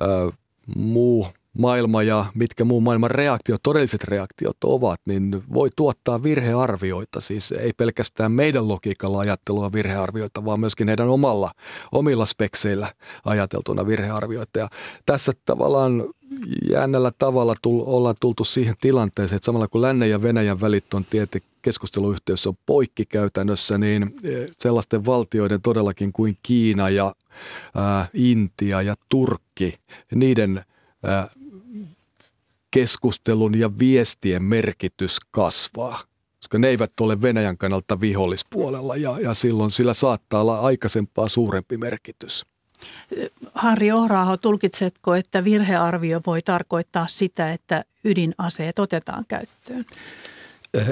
ö, 0.00 0.32
muu 0.76 1.26
maailma 1.58 2.02
ja 2.02 2.24
mitkä 2.34 2.64
muun 2.64 2.82
maailman 2.82 3.10
reaktiot, 3.10 3.62
todelliset 3.62 4.04
reaktiot 4.04 4.56
ovat, 4.64 5.00
niin 5.04 5.42
voi 5.52 5.70
tuottaa 5.76 6.22
virhearvioita. 6.22 7.20
Siis 7.20 7.52
ei 7.52 7.72
pelkästään 7.72 8.32
meidän 8.32 8.68
logiikalla 8.68 9.18
ajattelua 9.18 9.72
virhearvioita, 9.72 10.44
vaan 10.44 10.60
myöskin 10.60 10.88
heidän 10.88 11.08
omalla, 11.08 11.50
omilla 11.92 12.26
spekseillä 12.26 12.92
ajateltuna 13.24 13.86
virhearvioita. 13.86 14.58
Ja 14.58 14.68
tässä 15.06 15.32
tavallaan 15.44 16.04
jännällä 16.70 17.12
tavalla 17.18 17.54
tull, 17.62 17.82
ollaan 17.86 18.14
tultu 18.20 18.44
siihen 18.44 18.74
tilanteeseen, 18.80 19.36
että 19.36 19.46
samalla 19.46 19.68
kun 19.68 19.82
lännen 19.82 20.10
ja 20.10 20.22
Venäjän 20.22 20.60
välit 20.60 20.94
on 20.94 21.06
keskusteluyhteys 21.62 22.46
on 22.46 22.54
poikki 22.66 23.06
käytännössä, 23.06 23.78
niin 23.78 24.14
sellaisten 24.58 25.06
valtioiden 25.06 25.62
todellakin 25.62 26.12
kuin 26.12 26.36
Kiina 26.42 26.90
ja 26.90 27.14
ää, 27.74 28.08
Intia 28.14 28.82
ja 28.82 28.94
Turkki, 29.08 29.74
niiden 30.14 30.64
keskustelun 32.70 33.58
ja 33.58 33.78
viestien 33.78 34.42
merkitys 34.42 35.20
kasvaa 35.30 36.10
koska 36.40 36.58
ne 36.58 36.68
eivät 36.68 36.92
ole 37.00 37.22
Venäjän 37.22 37.58
kannalta 37.58 38.00
vihollispuolella 38.00 38.96
ja, 38.96 39.18
ja 39.20 39.34
silloin 39.34 39.70
sillä 39.70 39.94
saattaa 39.94 40.40
olla 40.40 40.60
aikaisempaa 40.60 41.28
suurempi 41.28 41.76
merkitys. 41.76 42.46
Harri 43.54 43.92
Ohraho, 43.92 44.36
tulkitsetko, 44.36 45.14
että 45.14 45.44
virhearvio 45.44 46.20
voi 46.26 46.42
tarkoittaa 46.42 47.06
sitä, 47.08 47.52
että 47.52 47.84
ydinaseet 48.04 48.78
otetaan 48.78 49.24
käyttöön? 49.28 49.84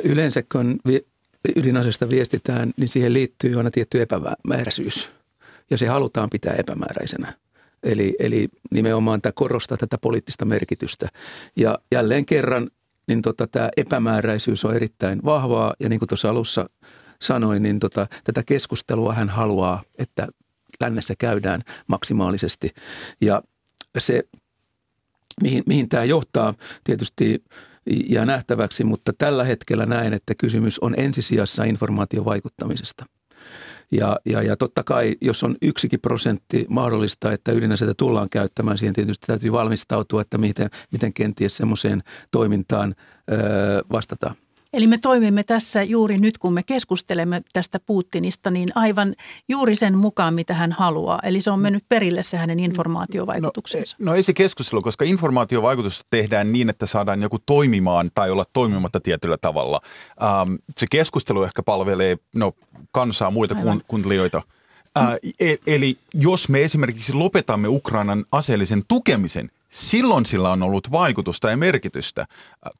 Yleensä 0.04 0.42
kun 0.52 0.80
ydinaseesta 1.56 2.08
viestitään, 2.08 2.72
niin 2.76 2.88
siihen 2.88 3.12
liittyy 3.12 3.56
aina 3.56 3.70
tietty 3.70 4.02
epämääräisyys 4.02 5.12
ja 5.70 5.78
se 5.78 5.86
halutaan 5.86 6.30
pitää 6.30 6.54
epämääräisenä. 6.54 7.32
Eli, 7.82 8.14
eli 8.18 8.48
nimenomaan 8.70 9.22
tämä 9.22 9.32
korostaa 9.32 9.76
tätä 9.76 9.98
poliittista 9.98 10.44
merkitystä. 10.44 11.08
Ja 11.56 11.78
jälleen 11.92 12.26
kerran 12.26 12.70
niin 13.08 13.22
tota, 13.22 13.46
tämä 13.46 13.68
epämääräisyys 13.76 14.64
on 14.64 14.76
erittäin 14.76 15.20
vahvaa 15.24 15.74
ja 15.80 15.88
niin 15.88 15.98
kuin 15.98 16.08
tuossa 16.08 16.30
alussa 16.30 16.70
sanoin, 17.22 17.62
niin 17.62 17.78
tota, 17.78 18.06
tätä 18.24 18.42
keskustelua 18.42 19.14
hän 19.14 19.28
haluaa, 19.28 19.82
että 19.98 20.28
lännessä 20.80 21.14
käydään 21.18 21.62
maksimaalisesti. 21.86 22.70
Ja 23.20 23.42
se, 23.98 24.22
mihin, 25.42 25.62
mihin 25.66 25.88
tämä 25.88 26.04
johtaa, 26.04 26.54
tietysti 26.84 27.44
jää 28.08 28.26
nähtäväksi, 28.26 28.84
mutta 28.84 29.12
tällä 29.18 29.44
hetkellä 29.44 29.86
näen, 29.86 30.12
että 30.12 30.34
kysymys 30.34 30.78
on 30.78 30.94
ensisijassa 30.98 31.64
informaatiovaikuttamisesta– 31.64 33.04
ja, 33.92 34.18
ja, 34.24 34.42
ja 34.42 34.56
totta 34.56 34.84
kai, 34.84 35.16
jos 35.20 35.44
on 35.44 35.56
yksikin 35.62 36.00
prosentti 36.00 36.66
mahdollista, 36.68 37.32
että 37.32 37.52
ydinaseita 37.52 37.94
tullaan 37.94 38.30
käyttämään, 38.30 38.78
siihen 38.78 38.94
tietysti 38.94 39.26
täytyy 39.26 39.52
valmistautua, 39.52 40.20
että 40.20 40.38
miten, 40.38 40.70
miten 40.92 41.12
kenties 41.12 41.56
semmoiseen 41.56 42.02
toimintaan 42.30 42.94
öö, 43.32 43.38
vastataan. 43.92 44.34
Eli 44.78 44.86
me 44.86 44.98
toimimme 44.98 45.44
tässä 45.44 45.82
juuri 45.82 46.18
nyt, 46.18 46.38
kun 46.38 46.52
me 46.52 46.62
keskustelemme 46.62 47.42
tästä 47.52 47.80
Putinista, 47.80 48.50
niin 48.50 48.68
aivan 48.74 49.14
juuri 49.48 49.76
sen 49.76 49.98
mukaan, 49.98 50.34
mitä 50.34 50.54
hän 50.54 50.72
haluaa. 50.72 51.20
Eli 51.22 51.40
se 51.40 51.50
on 51.50 51.60
mennyt 51.60 51.84
perille 51.88 52.22
se 52.22 52.36
hänen 52.36 52.60
informaatiovaikutuksensa. 52.60 53.96
No, 53.98 54.06
no 54.06 54.14
ei 54.14 54.22
se 54.22 54.32
keskustelu, 54.32 54.82
koska 54.82 55.04
informaatiovaikutusta 55.04 56.06
tehdään 56.10 56.52
niin, 56.52 56.70
että 56.70 56.86
saadaan 56.86 57.22
joku 57.22 57.38
toimimaan 57.46 58.10
tai 58.14 58.30
olla 58.30 58.44
toimimatta 58.52 59.00
tietyllä 59.00 59.36
tavalla. 59.40 59.80
Ähm, 60.22 60.54
se 60.76 60.86
keskustelu 60.90 61.42
ehkä 61.42 61.62
palvelee 61.62 62.16
no, 62.34 62.52
kansaa, 62.92 63.30
muita 63.30 63.56
aivan. 63.58 63.82
kuuntelijoita. 63.88 64.42
Äh, 64.98 65.16
e- 65.40 65.56
eli 65.66 65.96
jos 66.14 66.48
me 66.48 66.62
esimerkiksi 66.62 67.12
lopetamme 67.12 67.68
Ukrainan 67.68 68.24
aseellisen 68.32 68.82
tukemisen, 68.88 69.50
silloin 69.68 70.26
sillä 70.26 70.50
on 70.50 70.62
ollut 70.62 70.90
vaikutusta 70.90 71.50
ja 71.50 71.56
merkitystä, 71.56 72.26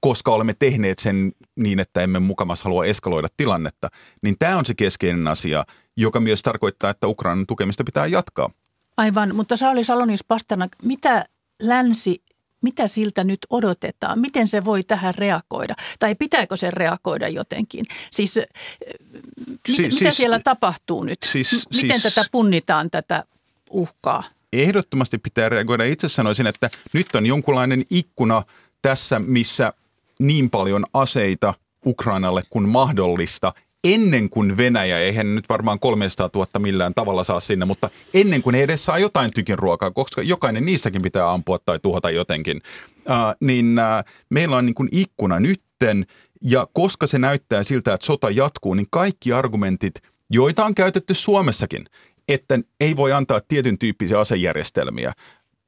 koska 0.00 0.30
olemme 0.30 0.54
tehneet 0.58 0.98
sen 0.98 1.32
niin, 1.56 1.80
että 1.80 2.00
emme 2.00 2.18
mukamas 2.18 2.62
halua 2.62 2.84
eskaloida 2.84 3.28
tilannetta, 3.36 3.88
niin 4.22 4.36
tämä 4.38 4.58
on 4.58 4.66
se 4.66 4.74
keskeinen 4.74 5.28
asia, 5.28 5.64
joka 5.96 6.20
myös 6.20 6.42
tarkoittaa, 6.42 6.90
että 6.90 7.06
Ukrainan 7.06 7.46
tukemista 7.46 7.84
pitää 7.84 8.06
jatkaa. 8.06 8.50
Aivan, 8.96 9.34
mutta 9.34 9.56
Sauli 9.56 9.84
Salonis 9.84 10.24
Pasternak, 10.24 10.70
mitä 10.82 11.24
länsi 11.62 12.22
mitä 12.62 12.88
siltä 12.88 13.24
nyt 13.24 13.38
odotetaan? 13.50 14.18
Miten 14.20 14.48
se 14.48 14.64
voi 14.64 14.82
tähän 14.82 15.14
reagoida? 15.14 15.74
Tai 15.98 16.14
pitääkö 16.14 16.56
se 16.56 16.70
reagoida 16.70 17.28
jotenkin? 17.28 17.84
Siis, 18.10 18.36
mit, 18.36 19.76
si- 19.76 19.82
mitä 19.82 19.96
siis, 19.98 20.16
siellä 20.16 20.40
tapahtuu 20.44 21.04
nyt? 21.04 21.18
Siis, 21.24 21.66
miten 21.82 22.00
siis, 22.00 22.14
tätä 22.14 22.28
punnitaan, 22.32 22.90
tätä 22.90 23.24
uhkaa? 23.70 24.24
Ehdottomasti 24.52 25.18
pitää 25.18 25.48
reagoida. 25.48 25.84
Itse 25.84 26.08
sanoisin, 26.08 26.46
että 26.46 26.70
nyt 26.92 27.14
on 27.14 27.26
jonkunlainen 27.26 27.82
ikkuna 27.90 28.42
tässä, 28.82 29.18
missä 29.18 29.72
niin 30.18 30.50
paljon 30.50 30.84
aseita 30.94 31.54
Ukrainalle 31.86 32.42
kuin 32.50 32.68
mahdollista 32.68 33.52
ennen 33.84 34.30
kuin 34.30 34.56
Venäjä, 34.56 34.98
eihän 34.98 35.34
nyt 35.34 35.48
varmaan 35.48 35.80
300 35.80 36.30
000 36.34 36.46
millään 36.58 36.94
tavalla 36.94 37.24
saa 37.24 37.40
sinne, 37.40 37.64
mutta 37.64 37.90
ennen 38.14 38.42
kuin 38.42 38.54
he 38.54 38.62
edes 38.62 38.84
saa 38.84 38.98
jotain 38.98 39.30
tykin 39.34 39.58
ruokaa, 39.58 39.90
koska 39.90 40.22
jokainen 40.22 40.66
niistäkin 40.66 41.02
pitää 41.02 41.32
ampua 41.32 41.58
tai 41.58 41.78
tuhota 41.78 42.10
jotenkin, 42.10 42.62
äh, 43.10 43.34
niin 43.40 43.78
äh, 43.78 44.04
meillä 44.30 44.56
on 44.56 44.66
niin 44.66 44.74
kuin 44.74 44.88
ikkuna 44.92 45.40
nytten, 45.40 46.06
ja 46.42 46.66
koska 46.72 47.06
se 47.06 47.18
näyttää 47.18 47.62
siltä, 47.62 47.94
että 47.94 48.06
sota 48.06 48.30
jatkuu, 48.30 48.74
niin 48.74 48.86
kaikki 48.90 49.32
argumentit, 49.32 49.94
joita 50.30 50.64
on 50.64 50.74
käytetty 50.74 51.14
Suomessakin, 51.14 51.84
että 52.28 52.58
ei 52.80 52.96
voi 52.96 53.12
antaa 53.12 53.40
tietyn 53.48 53.78
tyyppisiä 53.78 54.20
asejärjestelmiä, 54.20 55.12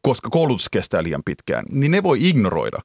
koska 0.03 0.31
koulutus 0.31 0.69
kestää 0.69 1.03
liian 1.03 1.23
pitkään, 1.25 1.65
niin 1.71 1.93
ne 1.93 2.03
voi 2.03 2.29
ignoroida, 2.29 2.79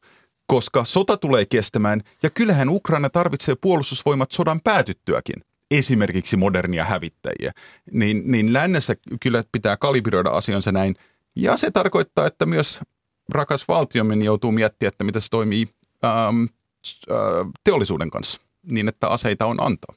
koska 0.47 0.85
sota 0.85 1.17
tulee 1.17 1.45
kestämään 1.45 2.01
ja 2.23 2.29
kyllähän 2.29 2.69
Ukraina 2.69 3.09
tarvitsee 3.09 3.55
puolustusvoimat 3.61 4.31
sodan 4.31 4.61
päätyttyäkin 4.61 5.43
esimerkiksi 5.71 6.37
modernia 6.37 6.83
hävittäjiä, 6.83 7.51
niin, 7.91 8.23
niin 8.25 8.53
lännessä 8.53 8.95
kyllä 9.21 9.43
pitää 9.51 9.77
kalibroida 9.77 10.29
asiansa 10.29 10.71
näin. 10.71 10.95
Ja 11.35 11.57
se 11.57 11.71
tarkoittaa, 11.71 12.27
että 12.27 12.45
myös 12.45 12.79
rakas 13.29 13.67
valtiomme 13.67 14.15
joutuu 14.15 14.51
miettimään, 14.51 14.87
että 14.87 15.03
mitä 15.03 15.19
se 15.19 15.29
toimii 15.29 15.67
ähm, 16.05 16.43
äh, 17.11 17.17
teollisuuden 17.63 18.09
kanssa, 18.09 18.41
niin 18.71 18.87
että 18.87 19.07
aseita 19.07 19.45
on 19.45 19.63
antaa. 19.63 19.95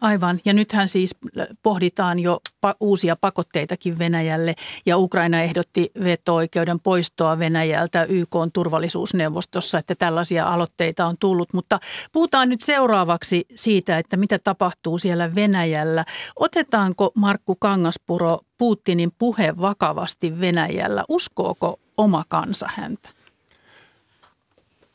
Aivan, 0.00 0.40
ja 0.44 0.52
nythän 0.52 0.88
siis 0.88 1.16
pohditaan 1.62 2.18
jo 2.18 2.40
pa- 2.66 2.76
uusia 2.80 3.16
pakotteitakin 3.16 3.98
Venäjälle, 3.98 4.54
ja 4.86 4.98
Ukraina 4.98 5.40
ehdotti 5.40 5.90
veto-oikeuden 6.04 6.80
poistoa 6.80 7.38
Venäjältä 7.38 8.04
YK 8.04 8.36
turvallisuusneuvostossa, 8.52 9.78
että 9.78 9.94
tällaisia 9.94 10.46
aloitteita 10.46 11.06
on 11.06 11.16
tullut. 11.20 11.52
Mutta 11.52 11.80
puhutaan 12.12 12.48
nyt 12.48 12.62
seuraavaksi 12.62 13.46
siitä, 13.54 13.98
että 13.98 14.16
mitä 14.16 14.38
tapahtuu 14.38 14.98
siellä 14.98 15.34
Venäjällä. 15.34 16.04
Otetaanko 16.36 17.10
Markku 17.14 17.56
Kangaspuro 17.56 18.38
Putinin 18.58 19.12
puhe 19.18 19.54
vakavasti 19.60 20.40
Venäjällä? 20.40 21.04
Uskooko 21.08 21.80
oma 21.96 22.24
kansa 22.28 22.68
häntä? 22.74 23.08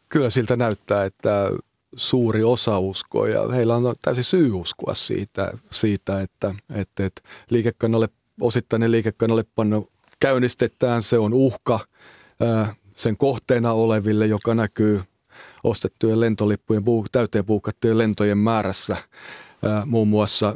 Kyllä 0.10 0.30
siltä 0.30 0.56
näyttää, 0.56 1.06
että 1.06 1.50
suuri 1.96 2.44
osa 2.44 2.80
uskoo 2.80 3.26
ja 3.26 3.48
heillä 3.48 3.76
on 3.76 3.96
täysin 4.02 4.24
syy 4.24 4.52
uskoa 4.52 4.94
siitä, 4.94 5.52
siitä 5.72 6.22
että, 6.22 6.56
että, 6.76 7.06
että 7.06 7.22
liikekannalle, 7.50 8.10
osittainen 8.42 8.92
liikekannallepano 8.92 9.86
käynnistetään, 10.20 11.04
se 11.04 11.20
on 11.20 11.34
uhka 11.34 11.80
sen 12.96 13.18
kohteena 13.18 13.74
oleville, 13.74 14.28
joka 14.28 14.56
näkyy 14.56 15.02
ostettujen 15.64 16.20
lentolippujen, 16.20 16.84
täyteen 17.12 17.46
puukattujen 17.46 17.98
lentojen 17.98 18.38
määrässä. 18.38 18.98
Ää, 19.66 19.86
muun 19.86 20.08
muassa 20.08 20.56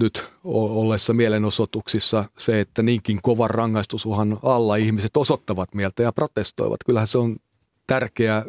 nyt 0.00 0.30
olleissa 0.44 1.14
mielenosoituksissa 1.14 2.24
se, 2.38 2.60
että 2.60 2.82
niinkin 2.82 3.18
kovan 3.22 3.50
rangaistusuhan 3.50 4.38
alla 4.42 4.76
ihmiset 4.76 5.16
osoittavat 5.16 5.74
mieltä 5.74 6.02
ja 6.02 6.12
protestoivat. 6.12 6.80
Kyllähän 6.86 7.06
se 7.06 7.18
on 7.18 7.36
tärkeä 7.86 8.44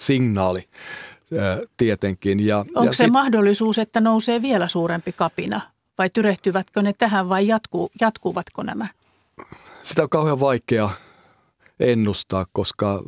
signaali 0.00 0.68
tietenkin. 1.76 2.46
Ja, 2.46 2.58
Onko 2.58 2.84
ja 2.84 2.92
se 2.92 3.04
sit... 3.04 3.12
mahdollisuus, 3.12 3.78
että 3.78 4.00
nousee 4.00 4.42
vielä 4.42 4.68
suurempi 4.68 5.12
kapina 5.12 5.60
vai 5.98 6.10
tyrehtyvätkö 6.10 6.82
ne 6.82 6.92
tähän 6.92 7.28
vai 7.28 7.46
jatkuu, 7.46 7.90
jatkuvatko 8.00 8.62
nämä? 8.62 8.88
Sitä 9.82 10.02
on 10.02 10.08
kauhean 10.08 10.40
vaikea 10.40 10.90
ennustaa, 11.80 12.46
koska 12.52 13.02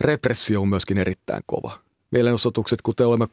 repressio 0.00 0.60
on 0.60 0.68
myöskin 0.68 0.98
erittäin 0.98 1.42
kova. 1.46 1.78
Mielenosoitukset, 2.10 2.82
kuten 2.82 3.06
olemme 3.06 3.26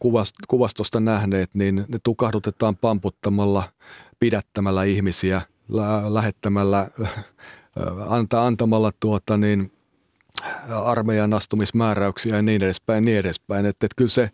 kuvastosta 0.47 0.99
nähneet, 0.99 1.49
niin 1.53 1.75
ne 1.75 1.99
tukahdutetaan 2.03 2.75
pamputtamalla, 2.75 3.63
pidättämällä 4.19 4.83
ihmisiä, 4.83 5.41
lähettämällä, 6.09 6.88
antaa, 8.07 8.47
antamalla 8.47 8.91
tuota 8.99 9.38
niin, 9.38 9.71
armeijan 10.86 11.34
astumismääräyksiä 11.34 12.36
ja 12.36 12.41
niin 12.41 12.63
edespäin, 12.63 13.05
niin 13.05 13.17
edespäin. 13.17 13.65
Että, 13.65 13.86
että 13.86 13.95
kyllä 13.95 14.10
se 14.10 14.29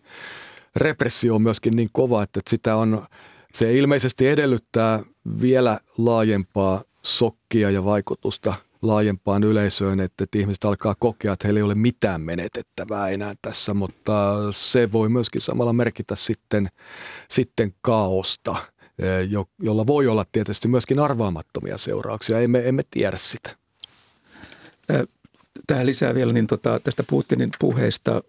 repressio 0.75 1.35
on 1.35 1.41
myöskin 1.41 1.75
niin 1.75 1.89
kova, 1.91 2.23
että, 2.23 2.39
että 2.39 2.49
sitä 2.49 2.75
on, 2.75 3.05
se 3.53 3.73
ilmeisesti 3.73 4.27
edellyttää 4.27 5.03
vielä 5.41 5.79
laajempaa 5.97 6.83
sokkia 7.03 7.71
ja 7.71 7.85
vaikutusta 7.85 8.53
laajempaan 8.81 9.43
yleisöön, 9.43 9.99
että, 9.99 10.23
että 10.23 10.39
ihmiset 10.39 10.65
alkaa 10.65 10.95
kokea, 10.99 11.33
että 11.33 11.47
heillä 11.47 11.57
ei 11.57 11.63
ole 11.63 11.75
mitään 11.75 12.21
menetettävää 12.21 13.09
enää 13.09 13.33
tässä, 13.41 13.73
mutta 13.73 14.37
se 14.51 14.91
voi 14.91 15.09
myöskin 15.09 15.41
samalla 15.41 15.73
merkitä 15.73 16.15
sitten, 16.15 16.69
sitten 17.29 17.73
kaosta, 17.81 18.55
eh, 18.99 19.29
jo, 19.29 19.45
jolla 19.59 19.87
voi 19.87 20.07
olla 20.07 20.25
tietysti 20.31 20.67
myöskin 20.67 20.99
arvaamattomia 20.99 21.77
seurauksia, 21.77 22.39
emme, 22.39 22.61
emme 22.65 22.81
tiedä 22.91 23.17
sitä 23.17 23.55
tähän 25.71 25.85
lisää 25.85 26.15
vielä 26.15 26.33
niin 26.33 26.47
tota, 26.47 26.79
tästä 26.79 27.03
Putinin 27.09 27.49
puheesta 27.59 28.23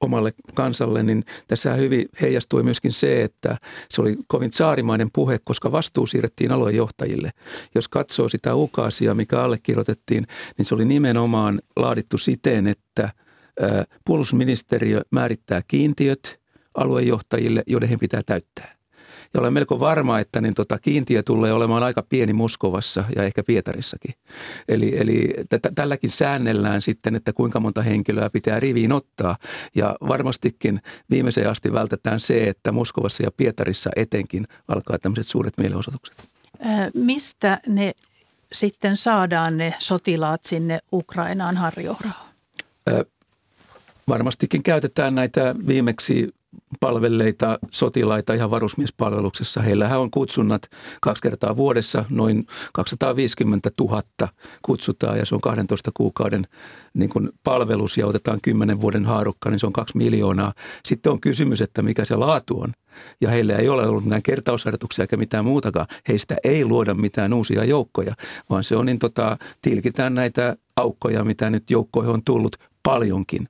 omalle 0.00 0.32
kansalle, 0.54 1.02
niin 1.02 1.24
tässä 1.48 1.74
hyvin 1.74 2.06
heijastui 2.20 2.62
myöskin 2.62 2.92
se, 2.92 3.22
että 3.22 3.58
se 3.90 4.02
oli 4.02 4.16
kovin 4.26 4.52
saarimainen 4.52 5.10
puhe, 5.12 5.38
koska 5.44 5.72
vastuu 5.72 6.06
siirrettiin 6.06 6.52
aluejohtajille. 6.52 7.30
Jos 7.74 7.88
katsoo 7.88 8.28
sitä 8.28 8.54
ukaasia, 8.54 9.14
mikä 9.14 9.42
allekirjoitettiin, 9.42 10.26
niin 10.58 10.66
se 10.66 10.74
oli 10.74 10.84
nimenomaan 10.84 11.60
laadittu 11.76 12.18
siten, 12.18 12.66
että 12.66 13.10
puolustusministeriö 14.04 15.00
määrittää 15.10 15.62
kiintiöt 15.68 16.40
aluejohtajille, 16.74 17.62
joiden 17.66 17.88
he 17.88 17.96
pitää 17.96 18.22
täyttää. 18.26 18.76
Ja 19.34 19.40
olen 19.40 19.52
melko 19.52 19.80
varma, 19.80 20.18
että 20.18 20.40
niin 20.40 20.54
tota 20.54 20.78
kiintiö 20.78 21.22
tulee 21.22 21.52
olemaan 21.52 21.82
aika 21.82 22.02
pieni 22.08 22.32
Moskovassa 22.32 23.04
ja 23.16 23.22
ehkä 23.22 23.42
Pietarissakin. 23.42 24.14
Eli, 24.68 24.98
eli 24.98 25.34
t- 25.48 25.74
tälläkin 25.74 26.10
säännellään 26.10 26.82
sitten, 26.82 27.14
että 27.14 27.32
kuinka 27.32 27.60
monta 27.60 27.82
henkilöä 27.82 28.30
pitää 28.30 28.60
riviin 28.60 28.92
ottaa. 28.92 29.36
Ja 29.74 29.96
varmastikin 30.08 30.80
viimeiseen 31.10 31.50
asti 31.50 31.72
vältetään 31.72 32.20
se, 32.20 32.44
että 32.44 32.72
Moskovassa 32.72 33.22
ja 33.22 33.30
Pietarissa 33.36 33.90
etenkin 33.96 34.46
alkaa 34.68 34.98
tämmöiset 34.98 35.26
suuret 35.26 35.54
mielenosoitukset. 35.58 36.16
mistä 36.94 37.60
ne 37.66 37.92
sitten 38.52 38.96
saadaan 38.96 39.58
ne 39.58 39.74
sotilaat 39.78 40.46
sinne 40.46 40.78
Ukrainaan 40.92 41.56
harjoihin? 41.56 42.12
Varmastikin 44.08 44.62
käytetään 44.62 45.14
näitä 45.14 45.54
viimeksi 45.66 46.34
palvelleita 46.84 47.58
sotilaita 47.70 48.34
ihan 48.34 48.50
varusmiespalveluksessa. 48.50 49.62
Heillähän 49.62 50.00
on 50.00 50.10
kutsunnat 50.10 50.62
kaksi 51.00 51.22
kertaa 51.22 51.56
vuodessa, 51.56 52.04
noin 52.10 52.46
250 52.72 53.70
000 53.80 54.02
kutsutaan 54.62 55.18
ja 55.18 55.26
se 55.26 55.34
on 55.34 55.40
12 55.40 55.90
kuukauden 55.94 56.46
niin 56.94 57.10
kuin 57.10 57.28
palvelus 57.44 57.98
ja 57.98 58.06
otetaan 58.06 58.38
10 58.42 58.80
vuoden 58.80 59.04
haarukka, 59.04 59.50
niin 59.50 59.58
se 59.58 59.66
on 59.66 59.72
2 59.72 59.96
miljoonaa. 59.96 60.52
Sitten 60.86 61.12
on 61.12 61.20
kysymys, 61.20 61.60
että 61.60 61.82
mikä 61.82 62.04
se 62.04 62.16
laatu 62.16 62.60
on. 62.60 62.72
Ja 63.20 63.30
heillä 63.30 63.56
ei 63.56 63.68
ole 63.68 63.86
ollut 63.86 64.04
mitään 64.04 64.22
kertausharjoituksia 64.22 65.02
eikä 65.02 65.16
mitään 65.16 65.44
muutakaan. 65.44 65.86
Heistä 66.08 66.36
ei 66.44 66.64
luoda 66.64 66.94
mitään 66.94 67.34
uusia 67.34 67.64
joukkoja, 67.64 68.14
vaan 68.50 68.64
se 68.64 68.76
on 68.76 68.86
niin 68.86 68.98
tota, 68.98 69.36
tilkitään 69.62 70.14
näitä 70.14 70.56
aukkoja, 70.76 71.24
mitä 71.24 71.50
nyt 71.50 71.70
joukkoihin 71.70 72.12
on 72.12 72.24
tullut 72.24 72.56
paljonkin. 72.82 73.48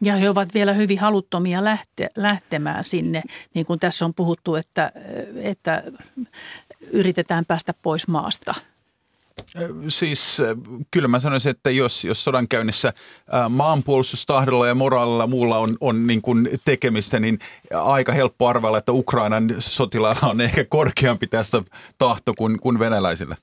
Ja 0.00 0.16
he 0.16 0.30
ovat 0.30 0.54
vielä 0.54 0.72
hyvin 0.72 0.98
haluttomia 0.98 1.64
lähte, 1.64 2.08
lähtemään 2.16 2.84
sinne, 2.84 3.22
niin 3.54 3.66
kuin 3.66 3.80
tässä 3.80 4.04
on 4.04 4.14
puhuttu, 4.14 4.54
että, 4.54 4.92
että 5.42 5.82
yritetään 6.90 7.44
päästä 7.44 7.74
pois 7.82 8.08
maasta. 8.08 8.54
Siis 9.88 10.42
kyllä 10.90 11.08
mä 11.08 11.20
sanoisin, 11.20 11.50
että 11.50 11.70
jos, 11.70 12.04
jos 12.04 12.24
sodankäynnissä 12.24 12.92
maanpuolustustahdolla 13.48 14.66
ja 14.66 14.74
moraalilla 14.74 15.26
muulla 15.26 15.58
on, 15.58 15.76
on 15.80 16.06
niin 16.06 16.22
kuin 16.22 16.48
tekemistä, 16.64 17.20
niin 17.20 17.38
aika 17.74 18.12
helppo 18.12 18.48
arvella, 18.48 18.78
että 18.78 18.92
Ukrainan 18.92 19.54
sotilailla 19.58 20.28
on 20.28 20.40
ehkä 20.40 20.64
korkeampi 20.64 21.26
tässä 21.26 21.62
tahto 21.98 22.32
kuin, 22.38 22.60
kuin 22.60 22.78
venäläisillä. 22.78 23.36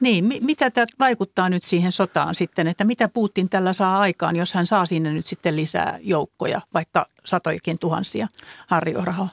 Niin, 0.00 0.24
mitä 0.40 0.70
tämä 0.70 0.86
vaikuttaa 0.98 1.48
nyt 1.48 1.64
siihen 1.64 1.92
sotaan 1.92 2.34
sitten, 2.34 2.68
että 2.68 2.84
mitä 2.84 3.08
Putin 3.08 3.48
tällä 3.48 3.72
saa 3.72 3.98
aikaan, 4.00 4.36
jos 4.36 4.54
hän 4.54 4.66
saa 4.66 4.86
sinne 4.86 5.12
nyt 5.12 5.26
sitten 5.26 5.56
lisää 5.56 5.98
joukkoja, 6.02 6.60
vaikka 6.74 7.06
satojakin 7.24 7.78
tuhansia 7.78 8.28
harjorahaa? 8.66 9.28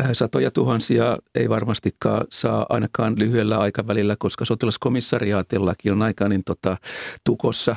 Äh, 0.00 0.10
satoja 0.12 0.50
tuhansia 0.50 1.18
ei 1.34 1.48
varmastikaan 1.48 2.26
saa 2.30 2.66
ainakaan 2.68 3.14
lyhyellä 3.18 3.58
aikavälillä, 3.58 4.16
koska 4.18 4.44
sotilaskomissariaatillakin 4.44 5.92
on 5.92 6.02
aika 6.02 6.28
niin 6.28 6.44
tota, 6.44 6.76
tukossa 7.24 7.76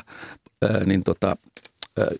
äh, 0.65 0.81
niin 0.85 1.03
tota, 1.03 1.35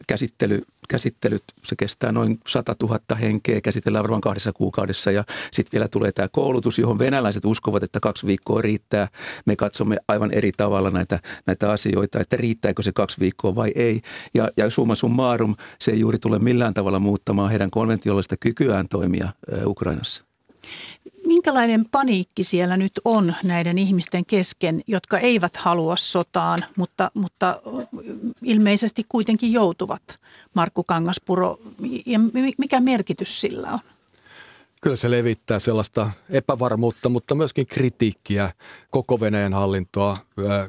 käsittely, 0.08 0.62
käsittelyt, 0.90 1.44
se 1.64 1.76
kestää 1.76 2.12
noin 2.12 2.40
100 2.48 2.76
000 2.84 3.00
henkeä, 3.22 3.62
käsitellään 3.62 4.04
varmaan 4.04 4.22
kahdessa 4.22 4.54
kuukaudessa 4.54 5.12
ja 5.12 5.24
sitten 5.52 5.72
vielä 5.72 5.88
tulee 5.88 6.12
tämä 6.12 6.28
koulutus, 6.32 6.80
johon 6.80 7.00
venäläiset 7.00 7.46
uskovat, 7.46 7.84
että 7.84 8.00
kaksi 8.00 8.28
viikkoa 8.28 8.62
riittää. 8.62 9.08
Me 9.46 9.56
katsomme 9.56 9.98
aivan 10.08 10.32
eri 10.32 10.52
tavalla 10.58 10.90
näitä, 10.90 11.20
näitä 11.46 11.72
asioita, 11.72 12.20
että 12.20 12.38
riittääkö 12.38 12.84
se 12.84 12.92
kaksi 12.92 13.20
viikkoa 13.20 13.56
vai 13.56 13.72
ei. 13.76 14.02
Ja, 14.34 14.50
ja 14.58 14.70
summa 14.70 14.96
summarum, 14.96 15.56
se 15.80 15.92
ei 15.92 16.00
juuri 16.00 16.20
tule 16.20 16.40
millään 16.40 16.74
tavalla 16.74 17.00
muuttamaan 17.00 17.50
heidän 17.50 17.72
konventiollista 17.72 18.38
kykyään 18.38 18.88
toimia 18.88 19.30
Ukrainassa. 19.66 20.24
Minkälainen 21.28 21.86
paniikki 21.92 22.44
siellä 22.44 22.78
nyt 22.78 22.92
on 23.06 23.34
näiden 23.44 23.78
ihmisten 23.78 24.26
kesken, 24.26 24.82
jotka 24.88 25.20
eivät 25.20 25.56
halua 25.56 25.98
sotaan, 25.98 26.60
mutta, 26.76 27.12
mutta 27.14 27.62
ilmeisesti 28.44 29.06
kuitenkin 29.10 29.54
joutuvat, 29.54 30.20
Markku 30.54 30.84
Kangaspuro, 30.84 31.60
ja 32.06 32.20
mikä 32.58 32.80
merkitys 32.80 33.42
sillä 33.42 33.72
on? 33.72 33.80
Kyllä 34.82 34.96
se 34.96 35.12
levittää 35.12 35.60
sellaista 35.60 36.12
epävarmuutta, 36.30 37.10
mutta 37.10 37.36
myöskin 37.36 37.66
kritiikkiä 37.66 38.52
koko 38.90 39.20
Venäjän 39.20 39.54
hallintoa 39.54 40.18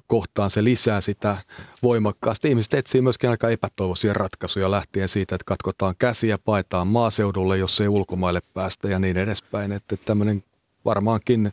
kohtaan. 0.06 0.50
Se 0.50 0.64
lisää 0.64 1.00
sitä 1.00 1.37
voimakkaasti. 1.82 2.48
Ihmiset 2.48 2.74
etsii 2.74 3.00
myöskin 3.00 3.30
aika 3.30 3.50
epätoivoisia 3.50 4.12
ratkaisuja 4.12 4.70
lähtien 4.70 5.08
siitä, 5.08 5.35
että 5.35 5.44
katkotaan 5.44 5.94
käsiä, 5.98 6.38
paetaan 6.38 6.87
maaseudulle, 6.87 7.58
jos 7.58 7.80
ei 7.80 7.88
ulkomaille 7.88 8.40
päästä 8.54 8.88
ja 8.88 8.98
niin 8.98 9.16
edespäin. 9.16 9.72
Että 9.72 9.96
tämmöinen 9.96 10.44
varmaankin 10.85 11.52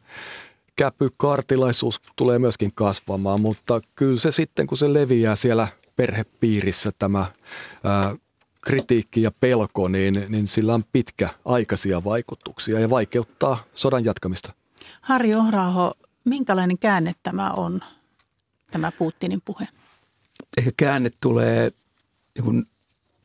käpykartilaisuus 0.76 2.02
tulee 2.16 2.40
myöskin 2.40 2.72
kasvamaan, 2.76 3.42
mutta 3.42 3.82
kyllä 3.96 4.20
se 4.20 4.32
sitten, 4.32 4.68
kun 4.68 4.78
se 4.78 4.94
leviää 4.94 5.36
siellä 5.36 5.68
perhepiirissä 6.00 6.92
tämä 7.00 7.26
ää, 7.84 8.16
kritiikki 8.62 9.22
ja 9.22 9.32
pelko, 9.32 9.88
niin, 9.88 10.26
niin 10.30 10.48
sillä 10.48 10.74
on 10.74 10.84
pitkäaikaisia 10.92 12.04
vaikutuksia 12.04 12.80
ja 12.80 12.90
vaikeuttaa 12.90 13.64
sodan 13.76 14.06
jatkamista. 14.06 14.54
Harri 15.02 15.36
Ohraho, 15.36 15.94
minkälainen 16.26 16.78
käänne 16.78 17.16
tämä 17.24 17.52
on, 17.52 17.82
tämä 18.72 18.92
Putinin 18.92 19.42
puhe? 19.46 19.68
Ehkä 20.58 20.72
käänne 20.78 21.12
tulee 21.22 21.72
niin 22.42 22.66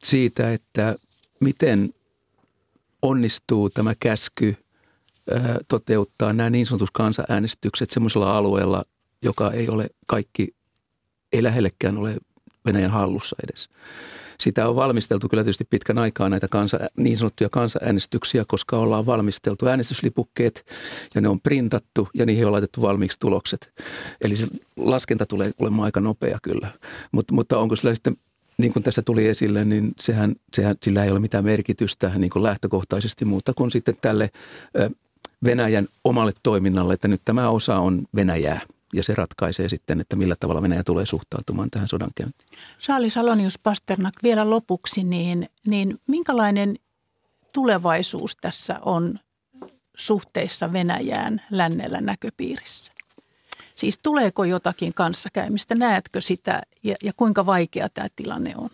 siitä, 0.02 0.52
että 0.52 0.96
miten 1.40 1.94
onnistuu 3.02 3.70
tämä 3.70 3.94
käsky 4.00 4.56
toteuttaa 5.68 6.32
nämä 6.32 6.50
niin 6.50 6.66
sanotut 6.66 6.90
kansanäänestykset 6.90 7.90
semmoisella 7.90 8.36
alueella, 8.36 8.84
joka 9.22 9.50
ei 9.50 9.68
ole 9.68 9.90
kaikki, 10.06 10.54
ei 11.32 11.42
lähellekään 11.42 11.98
ole 11.98 12.16
Venäjän 12.66 12.90
hallussa 12.90 13.36
edes. 13.44 13.68
Sitä 14.40 14.68
on 14.68 14.76
valmisteltu 14.76 15.28
kyllä 15.28 15.44
tietysti 15.44 15.64
pitkän 15.70 15.98
aikaa 15.98 16.28
näitä 16.28 16.48
kansa, 16.48 16.78
niin 16.96 17.16
sanottuja 17.16 17.48
kansanäänestyksiä, 17.48 18.44
koska 18.48 18.78
ollaan 18.78 19.06
valmisteltu 19.06 19.66
äänestyslipukkeet 19.66 20.66
ja 21.14 21.20
ne 21.20 21.28
on 21.28 21.40
printattu 21.40 22.08
ja 22.14 22.26
niihin 22.26 22.46
on 22.46 22.52
laitettu 22.52 22.82
valmiiksi 22.82 23.20
tulokset. 23.20 23.72
Eli 24.20 24.36
se 24.36 24.46
laskenta 24.76 25.26
tulee 25.26 25.50
olemaan 25.58 25.84
aika 25.84 26.00
nopea 26.00 26.38
kyllä. 26.42 26.70
Mut, 27.12 27.30
mutta 27.30 27.58
onko 27.58 27.76
sillä 27.76 27.94
sitten 27.94 28.16
niin 28.58 28.72
kuin 28.72 28.82
tässä 28.82 29.02
tuli 29.02 29.28
esille, 29.28 29.64
niin 29.64 29.92
sehän, 30.00 30.34
sehän, 30.54 30.76
sillä 30.82 31.04
ei 31.04 31.10
ole 31.10 31.20
mitään 31.20 31.44
merkitystä 31.44 32.12
niin 32.16 32.30
kuin 32.30 32.42
lähtökohtaisesti 32.42 33.24
muuta 33.24 33.52
kuin 33.54 33.70
sitten 33.70 33.94
tälle 34.00 34.30
Venäjän 35.44 35.88
omalle 36.04 36.32
toiminnalle, 36.42 36.94
että 36.94 37.08
nyt 37.08 37.22
tämä 37.24 37.48
osa 37.48 37.76
on 37.78 38.04
Venäjää 38.14 38.60
ja 38.94 39.02
se 39.02 39.14
ratkaisee 39.14 39.68
sitten, 39.68 40.00
että 40.00 40.16
millä 40.16 40.36
tavalla 40.40 40.62
Venäjä 40.62 40.82
tulee 40.84 41.06
suhtautumaan 41.06 41.70
tähän 41.70 41.88
sodankäyntiin. 41.88 42.48
Saali 42.78 43.10
Salonius 43.10 43.58
Pasternak 43.58 44.14
vielä 44.22 44.50
lopuksi, 44.50 45.04
niin, 45.04 45.48
niin 45.66 46.00
minkälainen 46.06 46.76
tulevaisuus 47.52 48.36
tässä 48.36 48.78
on 48.82 49.18
suhteissa 49.96 50.72
Venäjään 50.72 51.42
lännellä 51.50 52.00
näköpiirissä? 52.00 52.92
Siis 53.74 53.98
tuleeko 54.02 54.44
jotakin 54.44 54.94
kanssakäymistä, 54.94 55.74
näetkö 55.74 56.20
sitä 56.20 56.62
ja, 56.82 56.94
ja 57.02 57.12
kuinka 57.16 57.46
vaikea 57.46 57.88
tämä 57.88 58.08
tilanne 58.16 58.54
on? 58.56 58.70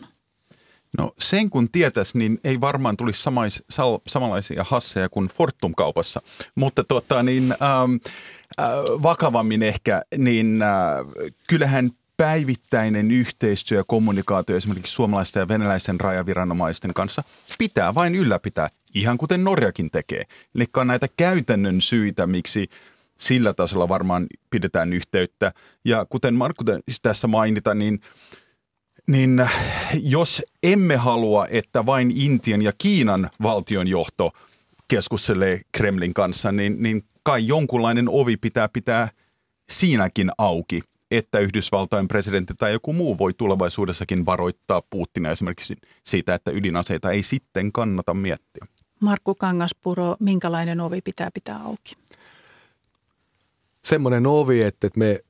No 0.98 1.12
sen 1.18 1.50
kun 1.50 1.68
tietäisi, 1.70 2.18
niin 2.18 2.40
ei 2.44 2.60
varmaan 2.60 2.96
tulisi 2.96 3.22
samais, 3.22 3.64
sal, 3.70 3.98
samanlaisia 4.06 4.64
hasseja 4.64 5.08
kuin 5.08 5.28
Fortum-kaupassa. 5.28 6.22
Mutta 6.54 6.84
tota, 6.84 7.22
niin, 7.22 7.52
ähm, 7.52 7.92
äh, 7.92 8.12
vakavammin 9.02 9.62
ehkä, 9.62 10.02
niin 10.16 10.62
äh, 10.62 10.70
kyllähän 11.48 11.90
päivittäinen 12.16 13.10
yhteistyö 13.10 13.78
ja 13.78 13.84
kommunikaatio 13.86 14.56
esimerkiksi 14.56 14.92
suomalaisten 14.92 15.40
ja 15.40 15.48
venäläisten 15.48 16.00
rajaviranomaisten 16.00 16.94
kanssa 16.94 17.22
pitää 17.58 17.94
vain 17.94 18.14
ylläpitää, 18.14 18.68
ihan 18.94 19.18
kuten 19.18 19.44
Norjakin 19.44 19.90
tekee. 19.90 20.24
Eli 20.54 20.64
on 20.76 20.86
näitä 20.86 21.06
käytännön 21.16 21.80
syitä, 21.80 22.26
miksi 22.26 22.68
sillä 23.18 23.54
tasolla 23.54 23.88
varmaan 23.88 24.26
pidetään 24.50 24.92
yhteyttä. 24.92 25.52
Ja 25.84 26.06
kuten 26.08 26.34
Markku 26.34 26.64
tässä 27.02 27.26
mainita, 27.26 27.74
niin 27.74 28.00
niin 29.06 29.48
jos 30.02 30.42
emme 30.62 30.96
halua, 30.96 31.46
että 31.46 31.86
vain 31.86 32.12
Intian 32.14 32.62
ja 32.62 32.72
Kiinan 32.78 33.30
valtionjohto 33.42 34.32
keskustelee 34.88 35.60
Kremlin 35.72 36.14
kanssa, 36.14 36.52
niin, 36.52 36.82
niin 36.82 37.02
kai 37.22 37.46
jonkunlainen 37.46 38.08
ovi 38.08 38.36
pitää 38.36 38.68
pitää 38.68 39.08
siinäkin 39.70 40.30
auki. 40.38 40.80
että 41.10 41.38
Yhdysvaltain 41.38 42.08
presidentti 42.08 42.54
tai 42.58 42.72
joku 42.72 42.92
muu 42.92 43.18
voi 43.18 43.32
tulevaisuudessakin 43.34 44.26
varoittaa 44.26 44.82
Putinia 44.90 45.30
esimerkiksi 45.30 45.76
siitä, 46.02 46.34
että 46.34 46.50
ydinaseita 46.50 47.10
ei 47.10 47.22
sitten 47.22 47.72
kannata 47.72 48.14
miettiä. 48.14 48.66
Markku 49.00 49.34
Kangaspuro, 49.34 50.16
minkälainen 50.20 50.80
ovi 50.80 51.00
pitää 51.00 51.30
pitää 51.34 51.60
auki? 51.64 51.92
Semmoinen 53.84 54.26
ovi, 54.26 54.62
että 54.62 54.88
me 54.96 55.20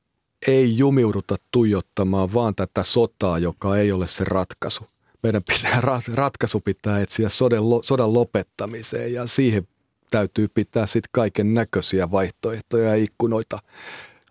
ei 0.46 0.79
jumiuduta 0.79 1.37
tuijottamaan 1.50 2.35
vaan 2.35 2.55
tätä 2.55 2.85
sotaa, 2.85 3.38
joka 3.38 3.76
ei 3.76 3.92
ole 3.92 4.09
se 4.09 4.24
ratkaisu. 4.24 4.85
Meidän 5.22 5.42
pitää, 5.42 5.81
ratkaisu 6.14 6.61
pitää 6.61 7.00
etsiä 7.00 7.29
sodan, 7.29 7.62
sodan 7.83 8.14
lopettamiseen 8.14 9.12
ja 9.12 9.26
siihen 9.26 9.68
täytyy 10.11 10.49
pitää 10.49 10.87
sitten 10.87 11.11
kaiken 11.12 11.55
näköisiä 11.55 12.11
vaihtoehtoja 12.11 12.88
ja 12.88 12.94
ikkunoita 12.94 13.59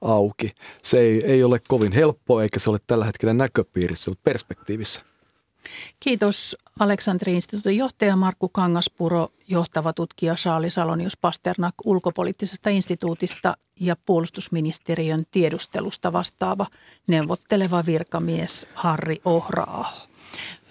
auki. 0.02 0.52
Se 0.84 1.00
ei, 1.00 1.26
ei 1.26 1.44
ole 1.44 1.60
kovin 1.68 1.92
helppoa 1.92 2.44
eikä 2.44 2.60
se 2.60 2.70
ole 2.70 2.80
tällä 2.88 3.06
hetkellä 3.06 3.34
näköpiirissä, 3.34 4.12
mutta 4.12 4.22
perspektiivissä. 4.24 5.02
Kiitos 6.00 6.58
Aleksanteri-instituutin 6.80 7.78
johtaja 7.78 8.15
Markku 8.15 8.50
Kangaspuro, 8.50 9.28
johtava 9.48 9.94
tutkija 9.94 10.36
Saali 10.36 10.70
Salonius 10.70 11.18
Pasternak 11.18 11.76
ulkopoliittisesta 11.86 12.70
instituutista 12.70 13.58
ja 13.80 13.96
puolustusministeriön 14.06 15.24
tiedustelusta 15.32 16.13
vastaava 16.13 16.65
neuvotteleva 17.08 17.86
virkamies 17.86 18.68
Harri 18.74 19.22
Ohraaho. 19.26 20.08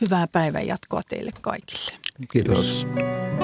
Hyvää 0.01 0.27
päivänjatkoa 0.27 1.03
teille 1.09 1.31
kaikille. 1.41 1.93
Kiitos. 2.33 2.87
Kiitos. 2.87 3.38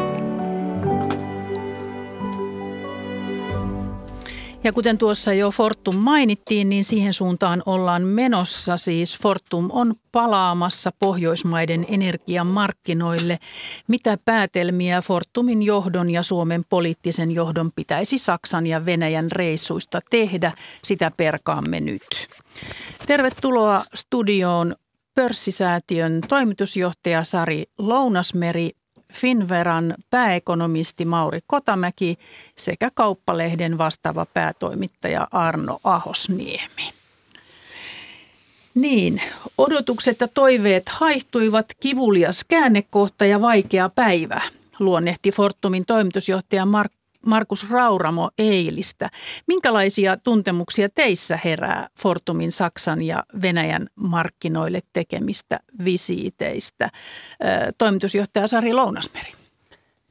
Ja 4.64 4.72
kuten 4.72 4.98
tuossa 4.98 5.33
jo 5.33 5.50
Fortum 5.50 5.96
mainittiin, 5.96 6.68
niin 6.68 6.85
siihen 6.85 7.12
suuntaan 7.12 7.62
ollaan 7.66 8.03
menossa. 8.03 8.77
Siis 8.77 9.18
Fortum 9.18 9.68
on 9.72 9.94
palaamassa 10.12 10.92
Pohjoismaiden 10.98 11.87
energiamarkkinoille. 11.88 13.38
Mitä 13.88 14.18
päätelmiä 14.24 15.03
Fortumin 15.03 15.62
johdon 15.62 16.11
ja 16.11 16.22
Suomen 16.22 16.62
poliittisen 16.68 17.31
johdon 17.31 17.72
pitäisi 17.77 18.18
Saksan 18.18 18.66
ja 18.66 18.87
Venäjän 18.87 19.33
reissuista 19.33 20.00
tehdä, 20.11 20.53
sitä 20.85 21.11
perkaamme 21.16 21.81
nyt. 21.81 22.29
Tervetuloa 23.07 23.85
studioon 23.94 24.74
pörssisäätiön 25.14 26.20
toimitusjohtaja 26.29 27.24
Sari 27.24 27.64
Lounasmeri 27.79 28.70
Finveran 29.14 29.94
pääekonomisti 30.11 31.05
Mauri 31.05 31.38
Kotamäki 31.46 32.18
sekä 32.57 32.90
kauppalehden 32.94 33.79
vastaava 33.79 34.27
päätoimittaja 34.27 35.29
Arno 35.31 35.79
Ahosniemi. 35.85 36.92
Niin, 38.74 39.22
odotukset 39.59 40.20
ja 40.20 40.29
toiveet 40.29 40.88
haihtuivat 40.88 41.66
kivulias 41.81 42.44
käännekohta 42.44 43.24
ja 43.24 43.40
vaikea 43.40 43.88
päivä, 43.88 44.40
luonnehti 44.79 45.33
Fortumin 45.33 45.87
toimitusjohtaja 45.87 46.66
Mark 46.66 46.92
Markus 47.26 47.70
Rauramo 47.70 48.30
eilistä. 48.38 49.10
Minkälaisia 49.46 50.16
tuntemuksia 50.16 50.88
teissä 50.88 51.38
herää 51.44 51.88
Fortumin 52.00 52.52
Saksan 52.52 53.02
ja 53.02 53.24
Venäjän 53.42 53.87
markkinoille 53.94 54.80
tekemistä 54.92 55.60
visiiteistä? 55.84 56.90
Toimitusjohtaja 57.78 58.48
Sari 58.48 58.72
Lounasmeri. 58.72 59.43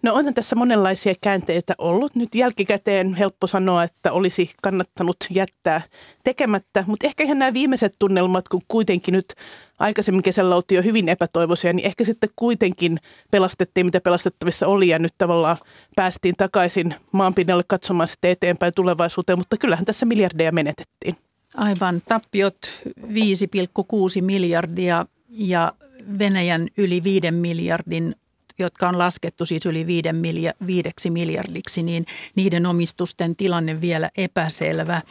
No 0.04 0.13
onhan 0.13 0.34
tässä 0.34 0.56
monenlaisia 0.56 1.13
käänteitä 1.22 1.74
ollut. 1.78 2.16
Nyt 2.16 2.36
jälkikäteen 2.36 3.13
helppo 3.13 3.48
sanoa, 3.48 3.84
että 3.84 4.12
olisi 4.12 4.52
kannattanut 4.62 5.18
jättää 5.30 5.82
tekemättä, 6.24 6.84
mutta 6.88 7.08
ehkä 7.08 7.24
ihan 7.24 7.39
nämä 7.39 7.54
viimeiset 7.54 7.96
tunnelmat, 8.00 8.48
kun 8.48 8.62
kuitenkin 8.68 9.12
nyt 9.12 9.34
aikaisemmin 9.80 10.24
kesällä 10.24 10.56
oltiin 10.56 10.76
jo 10.76 10.84
hyvin 10.84 11.10
epätoivoisia, 11.10 11.74
niin 11.74 11.86
ehkä 11.88 12.04
sitten 12.04 12.30
kuitenkin 12.36 13.00
pelastettiin, 13.32 13.86
mitä 13.86 14.02
pelastettavissa 14.02 14.68
oli 14.68 14.88
ja 14.88 15.00
nyt 15.00 15.13
tavallaan 15.18 15.58
päästiin 15.96 16.36
takaisin 16.38 16.96
maanpinnalle 17.12 17.63
katsomaan 17.68 18.08
sitten 18.08 18.32
eteenpäin 18.32 18.74
tulevaisuuteen, 18.74 19.38
mutta 19.38 19.58
kyllähän 19.58 19.86
tässä 19.86 20.06
miljardeja 20.06 20.52
menetettiin. 20.52 21.16
Aivan, 21.56 22.02
tappiot 22.06 22.58
5,6 23.00 24.22
miljardia 24.22 25.06
ja 25.30 25.74
Venäjän 26.20 26.68
yli 26.78 27.04
5 27.04 27.32
miljardin 27.32 28.16
jotka 28.60 28.89
on 28.89 28.98
laskettu 28.98 29.46
siis 29.46 29.66
yli 29.66 29.88
viiden 29.88 30.22
viideksi 30.68 31.10
miljardiksi, 31.10 31.84
niin 31.84 32.06
niiden 32.36 32.66
omistusten 32.66 33.36
tilanne 33.36 33.82
vielä 33.82 34.10
epäselvä. 34.18 35.02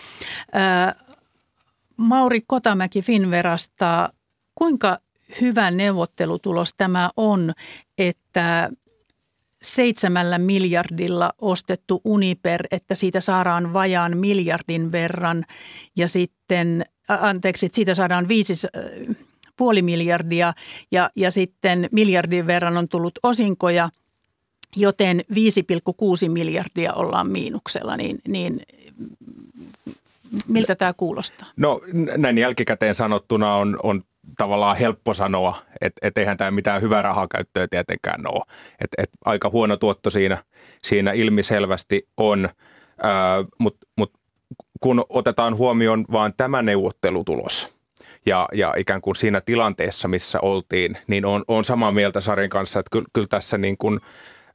Ää, 0.52 0.94
Mauri 1.96 2.40
Kotamäki 2.46 3.02
Finverasta, 3.02 4.12
kuinka 4.55 4.98
hyvä 5.40 5.70
neuvottelutulos 5.70 6.74
tämä 6.76 7.11
on, 7.16 7.52
että 7.98 8.70
seitsemällä 9.62 10.38
miljardilla 10.38 11.33
ostettu 11.38 12.00
Uniper, 12.05 12.66
että 12.70 12.94
siitä 12.94 13.20
saadaan 13.20 13.72
vajaan 13.72 14.16
miljardin 14.16 14.92
verran 14.92 15.44
ja 15.96 16.09
sitten, 16.09 16.85
anteeksi, 17.09 17.66
että 17.66 17.76
siitä 17.76 17.94
saadaan 17.94 18.28
viisi, 18.28 18.55
puoli 19.62 19.83
miljardia 19.83 20.55
ja, 20.90 21.11
ja 21.16 21.31
sitten 21.31 21.88
miljardin 21.92 22.46
verran 22.46 22.77
on 22.77 22.88
tullut 22.88 23.18
osinkoja, 23.22 23.88
joten 24.77 25.25
5,6 25.33 26.29
miljardia 26.29 26.92
ollaan 26.92 27.31
miinuksella, 27.31 27.96
niin, 27.96 28.18
niin 28.29 28.62
miltä 30.48 30.75
tämä 30.75 30.92
kuulostaa? 30.92 31.48
No 31.57 31.81
näin 32.16 32.38
jälkikäteen 32.38 32.94
sanottuna 32.94 33.55
on, 33.55 33.79
on 33.83 34.03
tavallaan 34.38 34.77
helppo 34.77 35.14
sanoa, 35.14 35.57
että 35.81 36.09
et 36.09 36.18
eihän 36.18 36.37
tämä 36.37 36.51
mitään 36.51 36.83
hyvää 36.83 37.03
rahakäyttöä 37.03 37.68
tietenkään 37.68 38.22
ole. 38.27 38.44
että 38.81 39.03
et 39.03 39.11
aika 39.25 39.51
huono 39.51 39.77
tuotto 39.77 40.11
siinä, 40.11 40.38
siinä 40.83 41.12
ilmiselvästi 41.12 42.09
on, 42.16 42.48
mutta 43.59 43.87
mut 43.96 44.12
kun 44.81 45.05
otetaan 45.09 45.57
huomioon 45.57 46.05
vain 46.12 46.33
tämä 46.37 46.62
neuvottelutulos– 46.62 47.68
ja, 48.26 48.48
ja 48.52 48.74
ikään 48.78 49.00
kuin 49.00 49.16
siinä 49.16 49.40
tilanteessa, 49.40 50.08
missä 50.08 50.38
oltiin, 50.40 50.98
niin 51.06 51.24
on, 51.24 51.44
on 51.48 51.64
samaa 51.64 51.92
mieltä 51.92 52.20
Sarin 52.20 52.50
kanssa, 52.50 52.80
että 52.80 52.90
kyllä, 52.90 53.06
kyllä 53.12 53.26
tässä 53.26 53.58
niin 53.58 53.78
kuin, 53.78 54.00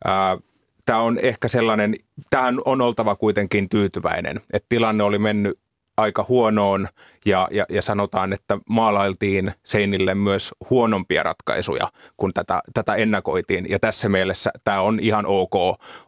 ää, 0.06 0.38
tämä 0.86 0.99
on 0.99 1.19
ehkä 1.21 1.47
sellainen, 1.47 1.95
tähän 2.30 2.60
on 2.65 2.82
oltava 2.82 3.15
kuitenkin 3.15 3.69
tyytyväinen, 3.69 4.41
että 4.53 4.65
tilanne 4.69 5.03
oli 5.03 5.19
mennyt 5.19 5.60
aika 5.97 6.25
huonoon 6.30 6.88
ja, 7.25 7.47
ja, 7.51 7.65
ja 7.69 7.82
sanotaan, 7.82 8.34
että 8.34 8.58
maalailtiin 8.69 9.51
seinille 9.63 10.15
myös 10.15 10.51
huonompia 10.69 11.23
ratkaisuja, 11.23 11.91
kun 12.17 12.34
tätä, 12.34 12.62
tätä 12.73 12.95
ennakoitiin. 12.95 13.69
Ja 13.69 13.80
tässä 13.80 14.10
mielessä 14.10 14.51
tämä 14.63 14.82
on 14.82 14.99
ihan 14.99 15.25
ok, 15.25 15.56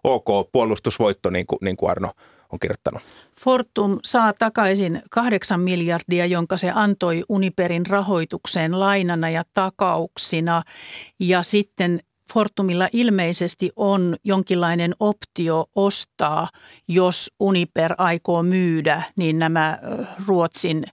ok 0.04 0.52
puolustusvoitto, 0.52 1.30
niin 1.30 1.48
kuin, 1.48 1.60
niin 1.62 1.78
kuin 1.78 1.92
Arno 1.92 2.12
on 2.52 2.60
kirjoittanut. 2.60 3.02
Fortum 3.40 4.00
saa 4.04 4.34
takaisin 4.34 5.02
8 5.10 5.60
miljardia, 5.60 6.26
jonka 6.26 6.58
se 6.58 6.72
antoi 6.76 7.24
Uniperin 7.30 7.86
rahoitukseen 7.86 8.80
lainana 8.80 9.30
ja 9.30 9.44
takauksina. 9.54 10.64
Ja 11.20 11.44
sitten 11.44 12.00
Fortumilla 12.34 12.90
ilmeisesti 12.94 13.72
on 13.76 14.16
jonkinlainen 14.24 14.96
optio 15.00 15.66
ostaa, 15.76 16.48
jos 16.88 17.32
Uniper 17.40 17.94
aikoo 17.98 18.44
myydä, 18.44 19.04
niin 19.16 19.40
nämä 19.40 19.80
Ruotsin 20.28 20.84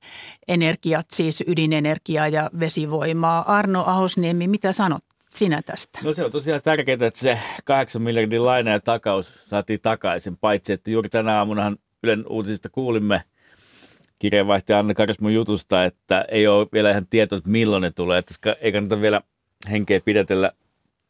energiat, 0.48 1.06
siis 1.12 1.44
ydinenergiaa 1.46 2.28
ja 2.28 2.50
vesivoimaa. 2.60 3.56
Arno 3.56 3.84
Ahosniemi, 3.86 4.48
mitä 4.48 4.72
sanot 4.72 5.04
sinä 5.36 5.62
tästä? 5.62 5.98
No 6.02 6.12
se 6.12 6.24
on 6.24 6.32
tosiaan 6.32 6.62
tärkeää, 6.62 6.98
että 7.00 7.20
se 7.20 7.38
8 7.64 8.02
miljardin 8.02 8.46
laina 8.46 8.70
ja 8.70 8.80
takaus 8.80 9.48
saatiin 9.48 9.80
takaisin, 9.80 10.36
paitsi 10.36 10.72
että 10.72 10.90
juuri 10.90 11.08
tänä 11.08 11.38
aamunahan 11.38 11.76
Ylen 12.02 12.24
uutisista 12.28 12.68
kuulimme 12.68 13.22
kirjeenvaihtaja 14.18 14.78
Anna 14.78 14.94
Karismun 14.94 15.34
jutusta, 15.34 15.84
että 15.84 16.24
ei 16.28 16.46
ole 16.46 16.66
vielä 16.72 16.90
ihan 16.90 17.06
tietoa, 17.06 17.38
että 17.38 17.50
milloin 17.50 17.82
ne 17.82 17.90
tulee, 17.90 18.18
että 18.18 18.56
ei 18.60 18.72
kannata 18.72 19.00
vielä 19.00 19.20
henkeä 19.70 20.00
pidetellä 20.00 20.52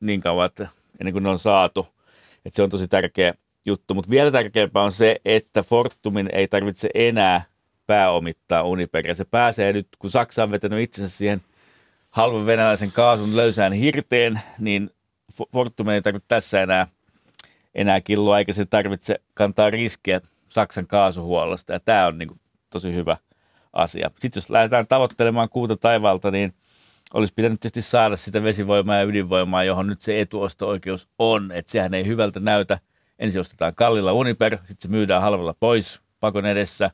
niin 0.01 0.21
kauan, 0.21 0.47
että 0.47 0.69
ennen 1.01 1.13
kuin 1.13 1.23
ne 1.23 1.29
on 1.29 1.39
saatu. 1.39 1.87
Että 2.45 2.57
se 2.57 2.63
on 2.63 2.71
tosi 2.71 2.89
tärkeä 2.89 3.35
juttu, 3.67 3.95
mutta 3.95 4.11
vielä 4.11 4.31
tärkeämpää 4.31 4.83
on 4.83 4.93
se, 4.93 5.21
että 5.25 5.63
Fortumin 5.63 6.29
ei 6.33 6.49
tarvitse 6.49 6.89
enää 6.95 7.43
pääomittaa 7.87 8.63
Uniperia. 8.63 9.15
Se 9.15 9.25
pääsee 9.25 9.73
nyt, 9.73 9.89
kun 9.99 10.11
Saksa 10.11 10.43
on 10.43 10.51
vetänyt 10.51 10.81
itsensä 10.81 11.17
siihen 11.17 11.41
halvan 12.17 12.47
venäläisen 12.47 12.93
kaasun 12.93 13.37
löysään 13.37 13.73
hirteen, 13.73 14.41
niin 14.59 14.91
Fortum 15.53 15.89
ei 15.89 16.03
tarvitse 16.03 16.29
tässä 16.29 16.63
enää, 16.63 16.87
enää 17.75 18.01
killoa, 18.01 18.39
eikä 18.39 18.53
se 18.53 18.67
tarvitse 18.67 19.21
kantaa 19.35 19.71
riskiä 19.71 20.21
Saksan 20.47 20.87
kaasuhuollosta, 20.87 21.73
ja 21.73 21.81
tämä 21.81 22.07
on 22.07 22.19
niin 22.19 22.29
kuin 22.29 22.41
tosi 22.71 22.95
hyvä 22.95 23.17
asia. 23.73 24.11
Sitten 24.19 24.41
jos 24.41 24.51
lähdetään 24.51 24.87
tavoittelemaan 24.87 25.49
kuuta 25.49 25.77
taivalta, 25.77 26.31
niin 26.31 26.55
olisi 27.15 27.35
pitänyt 27.37 27.61
tietysti 27.61 27.83
saada 27.83 28.17
sitä 28.17 28.43
vesivoimaa 28.43 28.97
ja 28.97 29.05
ydinvoimaa, 29.05 29.65
johon 29.65 29.87
nyt 29.87 30.03
se 30.03 30.21
etuosto-oikeus 30.21 31.09
on, 31.19 31.53
että 31.53 31.73
sehän 31.73 31.95
ei 31.95 32.07
hyvältä 32.07 32.41
näytä. 32.41 32.79
Ensin 33.19 33.41
ostetaan 33.41 33.73
kallilla 33.77 34.13
Uniper, 34.13 34.57
sitten 34.59 34.77
se 34.79 34.89
myydään 34.89 35.23
halvalla 35.23 35.55
pois 35.61 36.01
pakon 36.21 36.47
edessä, 36.47 36.91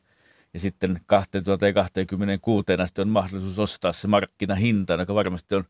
ja 0.55 0.61
sitten 0.61 1.01
2026 1.07 2.67
asti 2.83 3.01
on 3.01 3.09
mahdollisuus 3.09 3.59
ostaa 3.59 3.93
se 3.93 4.09
markkinahinta, 4.09 4.93
joka 4.93 5.15
varmasti 5.15 5.55
on 5.55 5.65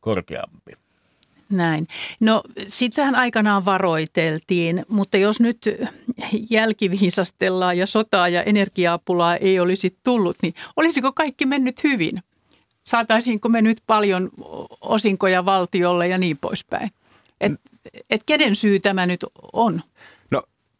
korkeampi. 0.00 0.72
Näin. 1.50 1.88
No 2.20 2.42
sitähän 2.66 3.14
aikanaan 3.14 3.64
varoiteltiin, 3.64 4.84
mutta 4.88 5.16
jos 5.16 5.40
nyt 5.40 5.68
jälkiviisastellaan 6.50 7.78
ja 7.78 7.86
sotaa 7.86 8.28
ja 8.28 8.42
energiapulaa 8.42 9.36
ei 9.36 9.60
olisi 9.60 9.96
tullut, 10.04 10.36
niin 10.42 10.54
olisiko 10.76 11.12
kaikki 11.12 11.46
mennyt 11.46 11.84
hyvin? 11.84 12.22
Saataisiinko 12.84 13.48
me 13.48 13.62
nyt 13.62 13.78
paljon 13.86 14.30
osinkoja 14.80 15.44
valtiolle 15.44 16.08
ja 16.08 16.18
niin 16.18 16.38
poispäin? 16.38 16.90
Et, 17.40 17.52
et 18.10 18.22
kenen 18.26 18.56
syy 18.56 18.80
tämä 18.80 19.06
nyt 19.06 19.24
on? 19.52 19.82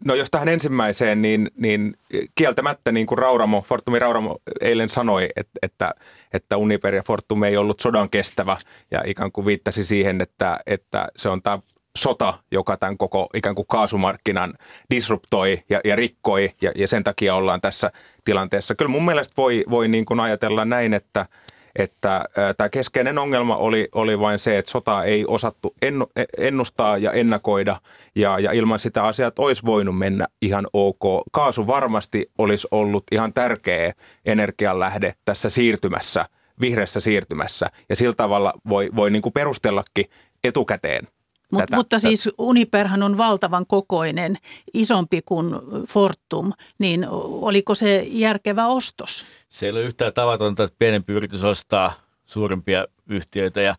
No 0.05 0.15
jos 0.15 0.31
tähän 0.31 0.49
ensimmäiseen, 0.49 1.23
niin, 1.23 1.51
niin 1.57 1.97
kieltämättä 2.35 2.93
niin 2.93 3.07
kuin 3.07 3.19
Rauramo, 3.19 3.63
Fortumi 3.63 3.99
Rauramo 3.99 4.39
eilen 4.61 4.89
sanoi, 4.89 5.29
että, 5.37 5.59
että, 5.63 5.95
että 6.33 6.57
Uniper 6.57 6.95
ja 6.95 7.03
Fortum 7.03 7.43
ei 7.43 7.57
ollut 7.57 7.81
sodan 7.81 8.11
kestävä 8.11 8.57
ja 8.91 9.03
ikään 9.07 9.33
kuin 9.33 9.47
viittasi 9.47 9.85
siihen, 9.85 10.21
että, 10.21 10.61
että 10.67 11.09
se 11.17 11.29
on 11.29 11.43
tämä 11.43 11.59
sota, 11.99 12.39
joka 12.51 12.77
tämän 12.77 12.99
koko 12.99 13.29
ikään 13.35 13.55
kuin 13.55 13.67
kaasumarkkinan 13.69 14.55
disruptoi 14.91 15.63
ja, 15.69 15.81
ja 15.85 15.97
rikkoi 15.97 16.53
ja, 16.63 16.73
ja 16.77 16.89
sen 16.89 17.05
takia 17.05 17.35
ollaan 17.35 17.61
tässä 17.61 17.93
tilanteessa. 18.25 18.75
Kyllä 18.75 18.91
mun 18.91 19.05
mielestä 19.05 19.35
voi, 19.37 19.65
voi 19.71 19.89
niin 19.89 20.05
kuin 20.05 20.21
ajatella 20.21 20.65
näin, 20.65 20.95
että– 20.95 21.27
että 21.77 22.25
tämä 22.57 22.69
keskeinen 22.69 23.19
ongelma 23.19 23.57
oli, 23.57 23.89
oli 23.93 24.21
vain 24.21 24.39
se, 24.39 24.59
että 24.59 24.71
sota 24.71 25.05
ei 25.05 25.25
osattu 25.29 25.75
e, 25.83 25.91
ennustaa 26.39 26.99
ja 26.99 27.13
ennakoida 27.13 27.81
ja, 28.15 28.39
ja 28.39 28.53
ilman 28.53 28.79
sitä 28.79 29.05
asiat 29.05 29.39
olisi 29.39 29.67
voinut 29.67 29.99
mennä 29.99 30.27
ihan 30.43 30.67
ok. 30.73 31.23
Kaasu 31.33 31.67
varmasti 31.67 32.31
olisi 32.39 32.69
ollut 32.71 33.05
ihan 33.13 33.33
tärkeä 33.33 33.93
energianlähde 34.25 35.15
tässä 35.25 35.51
siirtymässä, 35.51 36.29
vihreässä 36.61 37.01
siirtymässä 37.01 37.71
ja 37.89 37.97
sillä 37.97 38.15
tavalla 38.15 38.53
voi, 38.69 38.91
voi 38.97 39.11
niin 39.11 39.23
kuin 39.23 39.33
perustellakin 39.33 40.05
etukäteen 40.45 41.09
Mut, 41.55 41.61
tätä. 41.61 41.77
Mutta 41.77 41.99
siis 41.99 42.29
Uniperhan 42.39 43.03
on 43.03 43.19
valtavan 43.19 43.67
kokoinen, 43.67 44.39
isompi 44.75 45.23
kuin 45.25 45.55
Fortum, 45.89 46.53
niin 46.79 47.07
oliko 47.11 47.75
se 47.75 48.07
järkevä 48.09 48.67
ostos? 48.67 49.27
Se 49.49 49.67
ei 49.67 49.73
ole 49.73 49.83
yhtään 49.83 50.13
tavatonta, 50.13 50.65
että 50.65 50.77
pienempi 50.79 51.13
yritys 51.13 51.45
ostaa 51.45 51.93
suurimpia 52.27 52.87
yhtiöitä 53.09 53.61
ja 53.61 53.77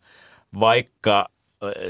vaikka 0.60 1.30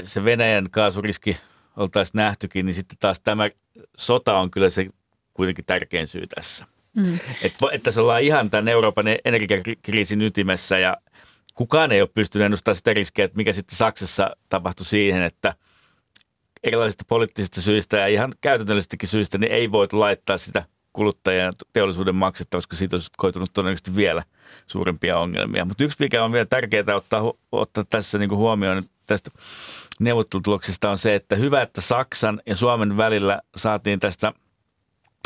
se 0.04 0.24
Venäjän 0.24 0.70
kaasuriski 0.70 1.36
oltaisiin 1.76 2.18
nähtykin, 2.18 2.66
niin 2.66 2.74
sitten 2.74 2.98
taas 3.00 3.20
tämä 3.20 3.50
sota 3.96 4.38
on 4.38 4.50
kyllä 4.50 4.70
se 4.70 4.86
kuitenkin 5.34 5.64
tärkein 5.64 6.06
syy 6.06 6.26
tässä. 6.26 6.66
Mm. 6.94 7.18
Että, 7.42 7.66
että 7.72 7.90
se 7.90 8.00
ollaan 8.00 8.22
ihan 8.22 8.50
tämän 8.50 8.68
Euroopan 8.68 9.04
energiakriisin 9.24 10.22
ytimessä 10.22 10.78
ja 10.78 10.96
kukaan 11.54 11.92
ei 11.92 12.00
ole 12.00 12.10
pystynyt 12.14 12.44
ennustamaan 12.44 12.76
sitä 12.76 12.94
riskiä, 12.94 13.24
että 13.24 13.36
mikä 13.36 13.52
sitten 13.52 13.76
Saksassa 13.76 14.36
tapahtui 14.48 14.86
siihen, 14.86 15.22
että– 15.22 15.54
erilaisista 16.66 17.04
poliittisista 17.08 17.62
syistä 17.62 17.96
ja 17.96 18.06
ihan 18.06 18.32
käytännöllisistäkin 18.40 19.08
syistä, 19.08 19.38
niin 19.38 19.52
ei 19.52 19.72
voitu 19.72 20.00
laittaa 20.00 20.38
sitä 20.38 20.64
kuluttajien 20.92 21.52
teollisuuden 21.72 22.14
maksetta, 22.14 22.56
koska 22.56 22.76
siitä 22.76 22.96
olisi 22.96 23.10
koitunut 23.16 23.50
todennäköisesti 23.52 23.96
vielä 23.96 24.22
suurempia 24.66 25.18
ongelmia. 25.18 25.64
Mutta 25.64 25.84
yksi, 25.84 25.96
mikä 26.00 26.24
on 26.24 26.32
vielä 26.32 26.46
tärkeää 26.46 26.96
ottaa, 26.96 27.32
ottaa 27.52 27.84
tässä 27.90 28.18
niin 28.18 28.30
huomioon 28.30 28.82
tästä 29.06 29.30
neuvottelutuloksesta 30.00 30.90
on 30.90 30.98
se, 30.98 31.14
että 31.14 31.36
hyvä, 31.36 31.62
että 31.62 31.80
Saksan 31.80 32.42
ja 32.46 32.56
Suomen 32.56 32.96
välillä 32.96 33.40
saatiin 33.56 34.00
tästä 34.00 34.32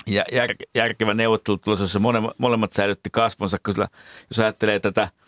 jär, 0.06 0.48
järkevä 0.74 1.14
neuvottelutulos, 1.14 1.80
jossa 1.80 2.00
molemmat 2.38 2.72
säilytti 2.72 3.10
kasvonsa, 3.12 3.58
koska 3.62 3.88
jos 4.30 4.40
ajattelee 4.40 4.80
tätä– 4.80 5.08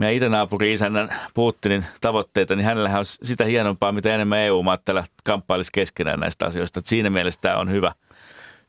meidän 0.00 0.16
itänaapuri 0.16 0.72
isännän 0.72 1.14
Putinin 1.34 1.84
tavoitteita, 2.00 2.54
niin 2.54 2.64
hänellä 2.64 2.98
on 2.98 3.04
sitä 3.04 3.44
hienompaa, 3.44 3.92
mitä 3.92 4.14
enemmän 4.14 4.38
EU-maat 4.38 4.84
täällä 4.84 5.04
kamppailisi 5.24 5.72
keskenään 5.72 6.20
näistä 6.20 6.46
asioista. 6.46 6.78
Että 6.78 6.88
siinä 6.88 7.10
mielessä 7.10 7.40
tämä 7.40 7.56
on 7.56 7.70
hyvä– 7.70 7.92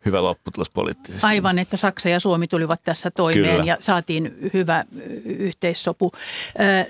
hyvä 0.05 0.23
lopputulos 0.23 0.69
poliittisesti. 0.69 1.27
Aivan, 1.27 1.59
että 1.59 1.77
Saksa 1.77 2.09
ja 2.09 2.19
Suomi 2.19 2.47
tulivat 2.47 2.81
tässä 2.83 3.11
toimeen 3.11 3.51
Kyllä. 3.51 3.65
ja 3.65 3.77
saatiin 3.79 4.51
hyvä 4.53 4.85
yhteissopu. 5.25 6.11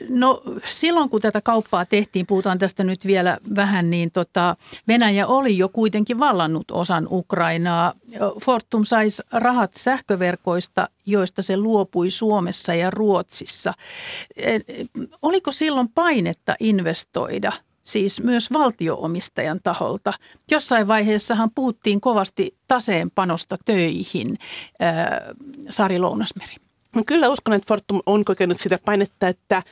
No 0.10 0.42
silloin 0.66 1.10
kun 1.10 1.22
tätä 1.22 1.42
kauppaa 1.42 1.86
tehtiin, 1.86 2.26
puhutaan 2.26 2.60
tästä 2.60 2.84
nyt 2.84 3.06
vielä 3.06 3.38
vähän, 3.56 3.90
niin 3.90 4.12
tota, 4.12 4.56
Venäjä 4.88 5.28
oli 5.28 5.58
jo 5.58 5.70
kuitenkin 5.70 6.20
vallannut 6.20 6.72
osan 6.72 7.08
Ukrainaa. 7.12 7.94
Fortum 8.44 8.84
saisi 8.84 9.24
rahat 9.32 9.72
sähköverkoista, 9.78 10.90
joista 11.06 11.42
se 11.42 11.58
luopui 11.58 12.10
Suomessa 12.10 12.74
ja 12.74 12.90
Ruotsissa. 12.90 13.74
Oliko 15.22 15.52
silloin 15.52 15.90
painetta 15.90 16.56
investoida– 16.60 17.52
siis 17.84 18.24
myös 18.24 18.54
valtioomistajan 18.54 19.60
taholta. 19.64 20.14
Jossain 20.52 20.88
vaiheessahan 20.88 21.52
puhuttiin 21.56 22.02
kovasti 22.02 22.56
taseen 22.68 23.12
panosta 23.12 23.58
töihin, 23.66 24.38
ää, 24.80 25.22
Sari 25.70 26.00
Lounasmeri. 26.00 26.56
No 26.96 27.04
kyllä 27.08 27.30
uskon, 27.30 27.54
että 27.54 27.68
Fortum 27.68 28.02
on 28.06 28.26
kokenut 28.26 28.62
sitä 28.62 28.80
painetta, 28.86 29.28
että 29.28 29.64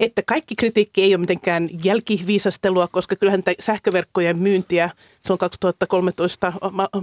että 0.00 0.22
kaikki 0.26 0.54
kritiikki 0.56 1.02
ei 1.02 1.14
ole 1.14 1.20
mitenkään 1.20 1.68
jälkiviisastelua, 1.84 2.88
koska 2.88 3.16
kyllähän 3.16 3.42
sähköverkkojen 3.60 4.38
myyntiä 4.38 4.90
silloin 5.22 5.38
2013 5.38 6.52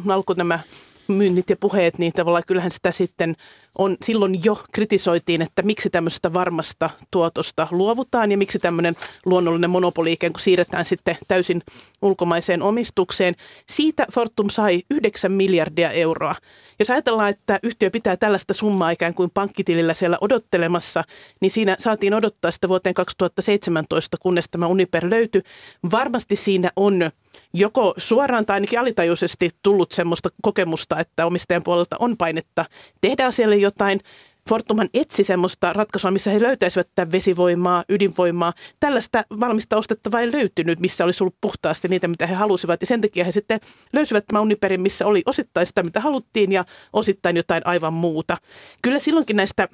alkoi 0.09 0.35
nämä 0.35 0.59
myynnit 1.07 1.49
ja 1.49 1.55
puheet, 1.55 1.97
niin 1.97 2.13
tavallaan 2.13 2.43
kyllähän 2.47 2.71
sitä 2.71 2.91
sitten 2.91 3.35
on, 3.79 3.97
silloin 4.05 4.39
jo 4.43 4.63
kritisoitiin, 4.73 5.41
että 5.41 5.61
miksi 5.61 5.89
tämmöistä 5.89 6.33
varmasta 6.33 6.89
tuotosta 7.11 7.67
luovutaan 7.71 8.31
ja 8.31 8.37
miksi 8.37 8.59
tämmöinen 8.59 8.95
luonnollinen 9.25 9.69
monopoli 9.69 10.13
ikään 10.13 10.33
kuin 10.33 10.41
siirretään 10.41 10.85
sitten 10.85 11.17
täysin 11.27 11.61
ulkomaiseen 12.01 12.61
omistukseen. 12.61 13.35
Siitä 13.69 14.05
Fortum 14.13 14.49
sai 14.49 14.83
9 14.89 15.31
miljardia 15.31 15.91
euroa. 15.91 16.35
Jos 16.79 16.89
ajatellaan, 16.89 17.29
että 17.29 17.59
yhtiö 17.63 17.89
pitää 17.89 18.17
tällaista 18.17 18.53
summaa 18.53 18.91
ikään 18.91 19.13
kuin 19.13 19.31
pankkitilillä 19.33 19.93
siellä 19.93 20.17
odottelemassa, 20.21 21.03
niin 21.41 21.51
siinä 21.51 21.75
saatiin 21.79 22.13
odottaa 22.13 22.51
sitä 22.51 22.69
vuoteen 22.69 22.95
2017, 22.95 24.17
kunnes 24.21 24.45
tämä 24.51 24.67
Uniper 24.67 25.09
löytyi. 25.09 25.41
Varmasti 25.91 26.35
siinä 26.35 26.71
on 26.75 27.11
joko 27.53 27.93
suoraan 27.97 28.45
tai 28.45 28.53
ainakin 28.53 28.79
alitajuisesti 28.79 29.49
tullut 29.63 29.91
semmoista 29.91 30.29
kokemusta, 30.41 30.99
että 30.99 31.25
omistajan 31.25 31.63
puolelta 31.63 31.95
on 31.99 32.17
painetta 32.17 32.65
tehdä 33.01 33.25
asialle 33.25 33.55
jotain. 33.55 33.68
Fortumhan 34.49 34.89
etsi 34.93 35.23
semmoista 35.23 35.73
ratkaisua, 35.73 36.11
missä 36.11 36.31
he 36.31 36.41
löytäisivät 36.41 36.87
tätä 36.95 37.11
vesivoimaa, 37.11 37.83
ydinvoimaa. 37.89 38.53
Tällaista 38.79 39.23
valmista 39.39 39.77
ostettavaa 39.77 40.21
ei 40.21 40.31
löytynyt, 40.31 40.79
missä 40.79 41.03
olisi 41.03 41.23
ollut 41.23 41.35
puhtaasti 41.41 41.87
niitä, 41.87 42.07
mitä 42.07 42.27
he 42.27 42.35
halusivat. 42.35 42.81
Ja 42.81 42.87
sen 42.87 43.01
takia 43.01 43.25
he 43.25 43.31
sitten 43.31 43.59
löysivät 43.93 44.25
tämän 44.25 44.41
Uniperin, 44.43 44.81
missä 44.81 45.05
oli 45.05 45.23
osittain 45.25 45.65
sitä, 45.65 45.83
mitä 45.83 45.99
haluttiin 45.99 46.51
ja 46.51 46.65
osittain 46.93 47.37
jotain 47.37 47.61
aivan 47.65 47.93
muuta. 47.93 48.37
Kyllä 48.81 48.99
silloinkin 48.99 49.35
näistä 49.35 49.67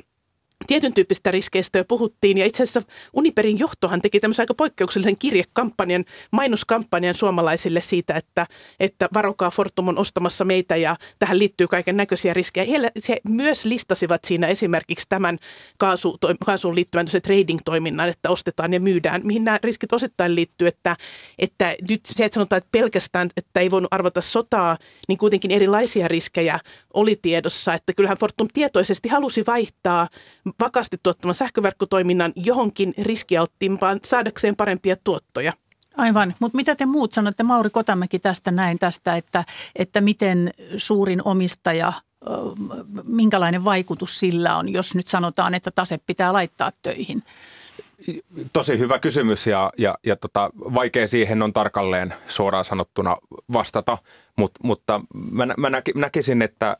tietyn 0.68 0.94
tyyppistä 0.94 1.32
riskeistä 1.32 1.78
jo 1.78 1.86
puhuttiin. 1.86 2.38
Ja 2.38 2.46
itse 2.46 2.64
asiassa 2.64 2.82
Uniperin 3.14 3.60
johtohan 3.60 4.02
teki 4.02 4.20
tämmöisen 4.20 4.44
aika 4.44 4.54
poikkeuksellisen 4.54 5.18
kirjekampanjan, 5.18 6.06
mainoskampanjan 6.32 7.16
suomalaisille 7.16 7.82
siitä, 7.82 8.14
että, 8.14 8.48
että 8.80 9.10
varokaa 9.14 9.52
Fortum 9.52 9.88
on 9.88 9.98
ostamassa 9.98 10.46
meitä 10.46 10.76
ja 10.76 10.96
tähän 11.20 11.40
liittyy 11.40 11.68
kaiken 11.68 11.98
näköisiä 11.98 12.34
riskejä. 12.34 12.80
He, 12.80 12.92
he 13.10 13.18
myös 13.30 13.66
listasivat 13.66 14.26
siinä 14.26 14.48
esimerkiksi 14.48 15.06
tämän 15.10 15.38
kaasu, 15.78 16.18
kaasuun 16.46 16.76
liittyvän 16.76 17.08
trading-toiminnan, 17.24 18.10
että 18.10 18.30
ostetaan 18.30 18.74
ja 18.74 18.80
myydään, 18.80 19.22
mihin 19.24 19.44
nämä 19.44 19.60
riskit 19.64 19.94
osittain 19.94 20.36
liittyy, 20.36 20.68
että, 20.68 20.96
että 21.40 21.76
nyt 21.90 22.02
se, 22.06 22.26
että 22.26 22.34
sanotaan, 22.34 22.58
että 22.58 22.70
pelkästään, 22.72 23.30
että 23.38 23.60
ei 23.60 23.72
voinut 23.72 23.94
arvata 23.94 24.22
sotaa, 24.22 24.78
niin 25.08 25.18
kuitenkin 25.18 25.52
erilaisia 25.52 26.08
riskejä 26.08 26.60
oli 26.96 27.20
tiedossa, 27.22 27.74
että 27.74 27.94
kyllähän 27.94 28.18
Fortum 28.18 28.48
tietoisesti 28.54 29.10
halusi 29.10 29.44
vaihtaa 29.48 30.10
vakaasti 30.60 30.98
tuottaman 31.04 31.36
sähköverkkotoiminnan 31.36 32.34
johonkin 32.36 32.94
riskialttiimpaan 33.02 34.00
saadakseen 34.04 34.56
parempia 34.56 34.96
tuottoja. 35.04 35.54
Aivan, 35.98 36.36
mutta 36.40 36.56
mitä 36.56 36.76
te 36.76 36.86
muut 36.86 37.14
sanotte, 37.14 37.44
Mauri 37.44 37.70
Kotamäki 37.70 38.20
tästä 38.20 38.52
näin 38.52 38.80
tästä, 38.80 39.16
että, 39.16 39.44
että 39.76 40.02
miten 40.02 40.52
suurin 40.78 41.22
omistaja, 41.26 41.94
minkälainen 43.04 43.66
vaikutus 43.66 44.20
sillä 44.20 44.58
on, 44.58 44.74
jos 44.74 44.96
nyt 44.96 45.08
sanotaan, 45.08 45.54
että 45.54 45.72
tase 45.72 45.98
pitää 45.98 46.34
laittaa 46.34 46.72
töihin? 46.82 47.24
Tosi 48.54 48.80
hyvä 48.80 49.00
kysymys 49.00 49.48
ja, 49.48 49.72
ja, 49.78 49.98
ja 50.06 50.16
tota, 50.16 50.50
vaikea 50.56 51.08
siihen 51.08 51.42
on 51.42 51.54
tarkalleen 51.54 52.14
suoraan 52.28 52.66
sanottuna 52.66 53.18
vastata, 53.54 53.98
Mut, 54.38 54.52
mutta 54.64 55.02
mä, 55.32 55.46
mä 55.58 55.72
näkisin, 55.96 56.42
että 56.42 56.78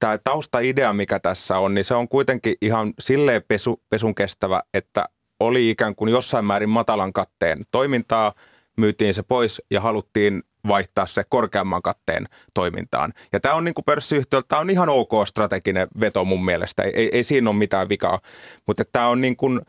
tämä 0.00 0.18
taustaidea, 0.18 0.92
mikä 0.92 1.18
tässä 1.18 1.58
on, 1.58 1.74
niin 1.74 1.84
se 1.84 1.94
on 1.94 2.08
kuitenkin 2.08 2.54
ihan 2.62 2.92
silleen 2.98 3.42
pesu, 3.48 3.82
pesun 3.88 4.14
kestävä, 4.14 4.62
että 4.74 5.04
oli 5.40 5.70
ikään 5.70 5.94
kuin 5.94 6.12
jossain 6.12 6.44
määrin 6.44 6.68
matalan 6.68 7.12
katteen 7.12 7.64
toimintaa, 7.70 8.34
myytiin 8.76 9.14
se 9.14 9.22
pois 9.22 9.62
ja 9.70 9.80
haluttiin 9.80 10.42
vaihtaa 10.68 11.06
se 11.06 11.24
korkeamman 11.28 11.82
katteen 11.82 12.26
toimintaan. 12.54 13.12
Ja 13.32 13.40
tämä 13.40 13.54
on 13.54 13.64
niin 13.64 13.74
kuin 13.74 13.84
pörssiyhtiöltä, 13.84 14.48
tämä 14.48 14.60
on 14.60 14.70
ihan 14.70 14.88
ok 14.88 15.10
strateginen 15.26 15.88
veto 16.00 16.24
mun 16.24 16.44
mielestä, 16.44 16.82
ei, 16.82 16.92
ei, 16.94 17.10
ei 17.12 17.22
siinä 17.22 17.50
ole 17.50 17.58
mitään 17.58 17.88
vikaa, 17.88 18.20
mutta 18.66 18.84
tämä 18.92 19.08
on 19.08 19.20
niin 19.20 19.36
kuin, 19.36 19.60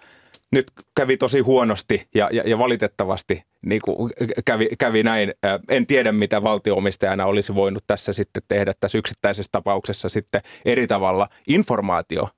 nyt 0.52 0.72
kävi 0.96 1.18
tosi 1.18 1.40
huonosti 1.40 2.08
ja, 2.16 2.30
ja, 2.32 2.44
ja 2.46 2.58
valitettavasti 2.58 3.44
niin 3.62 3.82
kuin 3.86 4.14
kävi, 4.46 4.70
kävi 4.80 5.04
näin. 5.04 5.34
En 5.70 5.88
tiedä, 5.88 6.12
mitä 6.12 6.44
valtioomistajana 6.44 7.26
olisi 7.26 7.56
voinut 7.56 7.84
tässä 7.88 8.14
sitten 8.14 8.44
tehdä 8.48 8.74
tässä 8.80 8.98
yksittäisessä 8.98 9.50
tapauksessa 9.52 10.10
sitten 10.10 10.42
eri 10.66 10.88
tavalla. 10.88 11.30
Informaatio 11.48 12.30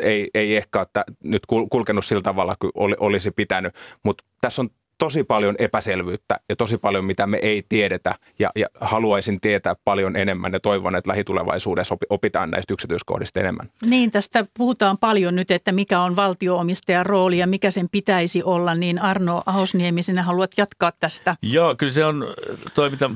ei, 0.00 0.30
ei 0.34 0.56
ehkä 0.56 0.78
ole 0.78 1.04
nyt 1.24 1.42
kulkenut 1.70 2.04
sillä 2.04 2.22
tavalla 2.22 2.56
kuin 2.58 2.72
olisi 3.00 3.30
pitänyt, 3.30 3.74
mutta 4.04 4.24
tässä 4.40 4.62
on 4.62 4.70
tosi 4.98 5.24
paljon 5.24 5.54
epäselvyyttä 5.58 6.40
ja 6.48 6.56
tosi 6.56 6.78
paljon, 6.78 7.04
mitä 7.04 7.26
me 7.26 7.38
ei 7.42 7.62
tiedetä 7.68 8.14
ja, 8.38 8.50
ja 8.56 8.66
haluaisin 8.80 9.40
tietää 9.40 9.74
paljon 9.84 10.16
enemmän 10.16 10.52
ja 10.52 10.60
toivon, 10.60 10.96
että 10.96 11.10
lähitulevaisuudessa 11.10 11.96
opitaan 12.10 12.50
näistä 12.50 12.74
yksityiskohdista 12.74 13.40
enemmän. 13.40 13.70
Niin, 13.86 14.10
tästä 14.10 14.44
puhutaan 14.58 14.98
paljon 14.98 15.36
nyt, 15.36 15.50
että 15.50 15.72
mikä 15.72 16.00
on 16.00 16.16
valtioomistajan 16.16 17.06
rooli 17.06 17.38
ja 17.38 17.46
mikä 17.46 17.70
sen 17.70 17.88
pitäisi 17.92 18.42
olla, 18.42 18.74
niin 18.74 18.98
Arno 18.98 19.42
Ahosniemi, 19.46 20.02
sinä 20.02 20.22
haluat 20.22 20.50
jatkaa 20.56 20.92
tästä. 21.00 21.36
Joo, 21.42 21.74
kyllä 21.74 21.92
se 21.92 22.04
on 22.04 22.26
toi, 22.74 22.90
mitä 22.90 23.10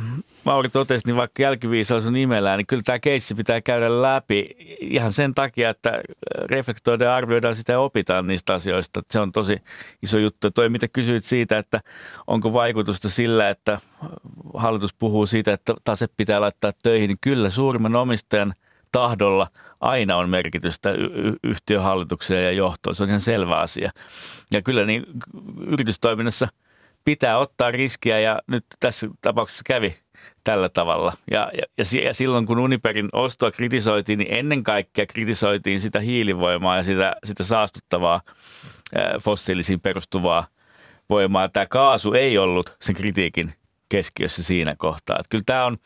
Mauri 0.44 0.68
totesi, 0.68 1.06
niin 1.06 1.16
vaikka 1.16 1.42
jälkiviisaus 1.42 2.06
on 2.06 2.12
nimellään, 2.12 2.58
niin 2.58 2.66
kyllä 2.66 2.82
tämä 2.82 2.98
keissi 2.98 3.34
pitää 3.34 3.60
käydä 3.60 4.02
läpi 4.02 4.44
ihan 4.80 5.12
sen 5.12 5.34
takia, 5.34 5.70
että 5.70 6.00
reflektoidaan, 6.50 7.16
arvioidaan 7.16 7.54
sitä 7.54 7.72
ja 7.72 7.80
opitaan 7.80 8.26
niistä 8.26 8.54
asioista. 8.54 9.02
Se 9.10 9.20
on 9.20 9.32
tosi 9.32 9.56
iso 10.02 10.18
juttu. 10.18 10.50
Toi, 10.50 10.68
mitä 10.68 10.88
kysyit 10.88 11.24
siitä, 11.24 11.58
että 11.58 11.71
onko 12.26 12.52
vaikutusta 12.52 13.08
sillä, 13.10 13.48
että 13.48 13.80
hallitus 14.54 14.94
puhuu 14.94 15.26
siitä, 15.26 15.52
että 15.52 15.74
tase 15.84 16.06
pitää 16.16 16.40
laittaa 16.40 16.72
töihin, 16.82 17.08
niin 17.08 17.18
kyllä 17.20 17.50
suurimman 17.50 17.96
omistajan 17.96 18.54
tahdolla 18.92 19.46
aina 19.80 20.16
on 20.16 20.28
merkitystä 20.28 20.90
y- 20.90 22.34
ja 22.42 22.52
johtoon. 22.52 22.94
Se 22.94 23.02
on 23.02 23.08
ihan 23.08 23.20
selvä 23.20 23.58
asia. 23.58 23.90
Ja 24.50 24.62
kyllä 24.62 24.84
niin 24.84 25.06
yritystoiminnassa 25.66 26.48
pitää 27.04 27.38
ottaa 27.38 27.70
riskiä 27.70 28.20
ja 28.20 28.42
nyt 28.46 28.64
tässä 28.80 29.08
tapauksessa 29.20 29.62
kävi 29.66 29.94
tällä 30.44 30.68
tavalla. 30.68 31.12
Ja, 31.30 31.50
ja, 31.54 31.84
ja 32.04 32.14
silloin 32.14 32.46
kun 32.46 32.58
Uniperin 32.58 33.08
ostoa 33.12 33.50
kritisoitiin, 33.50 34.18
niin 34.18 34.34
ennen 34.34 34.62
kaikkea 34.62 35.06
kritisoitiin 35.06 35.80
sitä 35.80 36.00
hiilivoimaa 36.00 36.76
ja 36.76 36.82
sitä, 36.82 37.16
sitä 37.24 37.44
saastuttavaa 37.44 38.20
fossiilisiin 39.20 39.80
perustuvaa 39.80 40.46
voimaa. 41.10 41.48
Tämä 41.48 41.66
kaasu 41.66 42.12
ei 42.12 42.38
ollut 42.38 42.76
sen 42.80 42.94
kritiikin 42.94 43.54
keskiössä 43.88 44.42
siinä 44.42 44.74
kohtaa. 44.78 45.16
Että 45.16 45.28
kyllä 45.30 45.44
tämä 45.46 45.64
on 45.64 45.76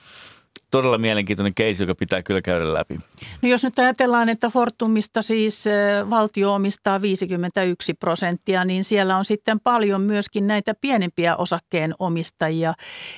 todella 0.70 0.98
mielenkiintoinen 0.98 1.54
keisi, 1.54 1.82
joka 1.82 1.94
pitää 1.94 2.22
kyllä 2.22 2.42
käydä 2.42 2.74
läpi. 2.74 3.00
No 3.42 3.48
jos 3.48 3.64
nyt 3.64 3.78
ajatellaan, 3.78 4.28
että 4.28 4.50
Fortumista 4.50 5.22
siis 5.22 5.64
valtio 6.10 6.54
omistaa 6.54 7.02
51 7.02 7.94
prosenttia, 7.94 8.64
niin 8.64 8.84
siellä 8.84 9.16
on 9.16 9.24
sitten 9.24 9.60
paljon 9.60 10.00
myöskin 10.00 10.46
näitä 10.46 10.74
pienempiä 10.80 11.36
osakkeenomistajia. 11.36 12.74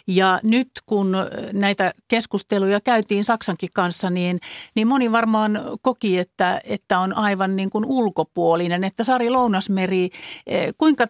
Ja 0.06 0.40
nyt 0.42 0.70
kun 0.86 1.16
näitä 1.52 1.92
keskusteluja 2.08 2.80
käytiin 2.80 3.24
Saksankin 3.24 3.70
kanssa, 3.72 4.10
niin, 4.10 4.40
niin 4.74 4.88
moni 4.88 5.12
varmaan 5.12 5.60
koki, 5.82 6.18
että, 6.18 6.60
että 6.64 6.98
on 6.98 7.16
aivan 7.16 7.56
niin 7.56 7.70
kuin 7.70 7.84
ulkopuolinen. 7.84 8.84
Että 8.84 9.04
Sari 9.04 9.30
Lounasmeri, 9.30 10.10
kuinka 10.78 11.06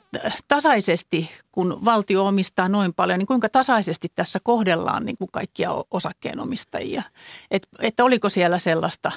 tasaisesti, 0.48 1.30
kun 1.52 1.84
valtio 1.84 2.26
omistaa 2.26 2.68
noin 2.68 2.94
paljon, 2.94 3.18
niin 3.18 3.26
kuinka 3.26 3.48
tasaisesti 3.48 4.08
tässä 4.14 4.38
kohdellaan 4.42 5.04
niin 5.04 5.16
kuin 5.18 5.28
kaikkia 5.32 5.70
osakkeenomistajia? 6.40 7.00
osakkeenomistajia. 7.00 7.02
Et, 7.50 7.68
että 7.80 8.04
oliko 8.04 8.28
siellä 8.28 8.58
sellaista 8.58 9.12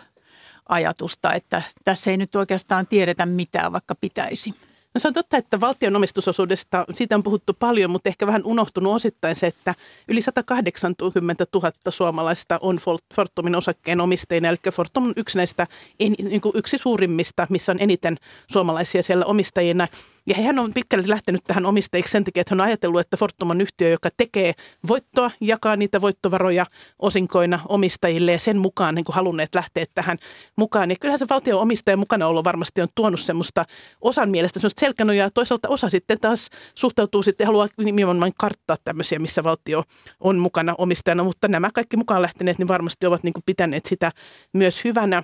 ajatusta, 0.69 1.33
että 1.33 1.61
tässä 1.83 2.11
ei 2.11 2.17
nyt 2.17 2.35
oikeastaan 2.35 2.87
tiedetä 2.87 3.25
mitään, 3.25 3.71
vaikka 3.71 3.95
pitäisi. 3.95 4.53
No 4.93 4.99
se 4.99 5.07
on 5.07 5.13
totta, 5.13 5.37
että 5.37 5.59
valtion 5.59 5.95
omistusosuudesta, 5.95 6.85
siitä 6.93 7.15
on 7.15 7.23
puhuttu 7.23 7.53
paljon, 7.53 7.91
mutta 7.91 8.09
ehkä 8.09 8.27
vähän 8.27 8.41
unohtunut 8.45 8.93
osittain 8.93 9.35
se, 9.35 9.47
että 9.47 9.75
yli 10.07 10.21
180 10.21 11.45
000 11.53 11.71
suomalaista 11.89 12.59
on 12.61 12.79
Fortumin 13.15 13.55
osakkeen 13.55 14.01
omistajina. 14.01 14.49
Eli 14.49 14.57
Fortum 14.73 15.05
on 15.05 15.13
yksi 15.17 15.37
näistä, 15.37 15.67
niin 15.99 16.41
yksi 16.53 16.77
suurimmista, 16.77 17.47
missä 17.49 17.71
on 17.71 17.81
eniten 17.81 18.17
suomalaisia 18.51 19.03
siellä 19.03 19.25
omistajina. 19.25 19.87
Ja 20.27 20.35
hän 20.35 20.59
on 20.59 20.73
pitkälti 20.73 21.09
lähtenyt 21.09 21.41
tähän 21.47 21.65
omistajiksi 21.65 22.11
sen 22.11 22.23
takia, 22.23 22.41
että 22.41 22.55
hän 22.55 22.61
on 22.61 22.67
ajatellut, 22.67 23.01
että 23.01 23.17
Fortum 23.17 23.49
on 23.49 23.61
yhtiö, 23.61 23.89
joka 23.89 24.09
tekee 24.17 24.53
voittoa, 24.87 25.31
jakaa 25.41 25.75
niitä 25.75 26.01
voittovaroja 26.01 26.65
osinkoina 26.99 27.59
omistajille 27.69 28.31
ja 28.31 28.39
sen 28.39 28.57
mukaan 28.57 28.95
niin 28.95 29.05
kuin 29.05 29.15
halunneet 29.15 29.55
lähteä 29.55 29.85
tähän 29.95 30.17
mukaan. 30.57 30.89
Ja 30.89 30.95
kyllähän 30.99 31.19
se 31.19 31.25
valtion 31.29 31.61
omistajan 31.61 31.99
mukana 31.99 32.27
ollut 32.27 32.43
varmasti 32.43 32.81
on 32.81 32.87
tuonut 32.95 33.19
semmoista 33.19 33.65
osan 34.01 34.29
mielestä 34.29 34.59
semmoista 34.59 34.79
selkänojaa. 34.79 35.29
Toisaalta 35.29 35.69
osa 35.69 35.89
sitten 35.89 36.17
taas 36.21 36.49
suhtautuu 36.75 37.23
sitten 37.23 37.47
haluaa 37.47 37.67
nimenomaan 37.77 38.31
karttaa 38.37 38.77
tämmöisiä, 38.83 39.19
missä 39.19 39.43
valtio 39.43 39.83
on 40.19 40.37
mukana 40.39 40.75
omistajana. 40.77 41.23
Mutta 41.23 41.47
nämä 41.47 41.69
kaikki 41.73 41.97
mukaan 41.97 42.21
lähteneet 42.21 42.57
niin 42.57 42.67
varmasti 42.67 43.05
ovat 43.05 43.23
niin 43.23 43.33
pitäneet 43.45 43.85
sitä 43.85 44.11
myös 44.53 44.83
hyvänä. 44.83 45.23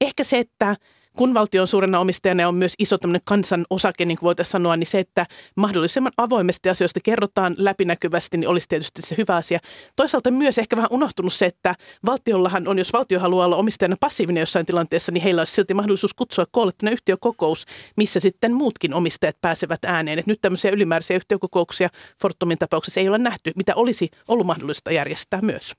Ehkä 0.00 0.24
se, 0.24 0.38
että 0.38 0.76
kun 1.16 1.34
valtio 1.34 1.62
on 1.62 1.68
suurena 1.68 2.00
omistajana 2.00 2.40
ja 2.40 2.48
on 2.48 2.54
myös 2.54 2.74
iso 2.78 2.98
tämmöinen 2.98 3.20
kansan 3.24 3.64
osake, 3.70 4.04
niin 4.04 4.18
kuin 4.18 4.26
voitaisiin 4.26 4.52
sanoa, 4.52 4.76
niin 4.76 4.86
se, 4.86 4.98
että 4.98 5.26
mahdollisimman 5.56 6.12
avoimesti 6.16 6.68
asioista 6.68 7.00
kerrotaan 7.00 7.54
läpinäkyvästi, 7.58 8.36
niin 8.36 8.48
olisi 8.48 8.68
tietysti 8.68 9.02
se 9.02 9.14
hyvä 9.18 9.36
asia. 9.36 9.58
Toisaalta 9.96 10.30
myös 10.30 10.58
ehkä 10.58 10.76
vähän 10.76 10.92
unohtunut 10.92 11.32
se, 11.32 11.46
että 11.46 11.74
valtiollahan 12.06 12.68
on, 12.68 12.78
jos 12.78 12.92
valtio 12.92 13.20
haluaa 13.20 13.46
olla 13.46 13.56
omistajana 13.56 13.96
passiivinen 14.00 14.40
jossain 14.40 14.66
tilanteessa, 14.66 15.12
niin 15.12 15.22
heillä 15.22 15.40
olisi 15.40 15.52
silti 15.52 15.74
mahdollisuus 15.74 16.14
kutsua 16.14 16.44
koolle 16.50 16.72
yhtiökokous, 16.90 17.64
missä 17.96 18.20
sitten 18.20 18.54
muutkin 18.54 18.94
omistajat 18.94 19.36
pääsevät 19.40 19.84
ääneen. 19.84 20.18
Et 20.18 20.26
nyt 20.26 20.40
tämmöisiä 20.40 20.70
ylimääräisiä 20.70 21.16
yhtiökokouksia 21.16 21.88
Fortumin 22.22 22.58
tapauksessa 22.58 23.00
ei 23.00 23.08
ole 23.08 23.18
nähty, 23.18 23.52
mitä 23.56 23.74
olisi 23.74 24.08
ollut 24.28 24.46
mahdollista 24.46 24.92
järjestää 24.92 25.40
myös. 25.42 25.74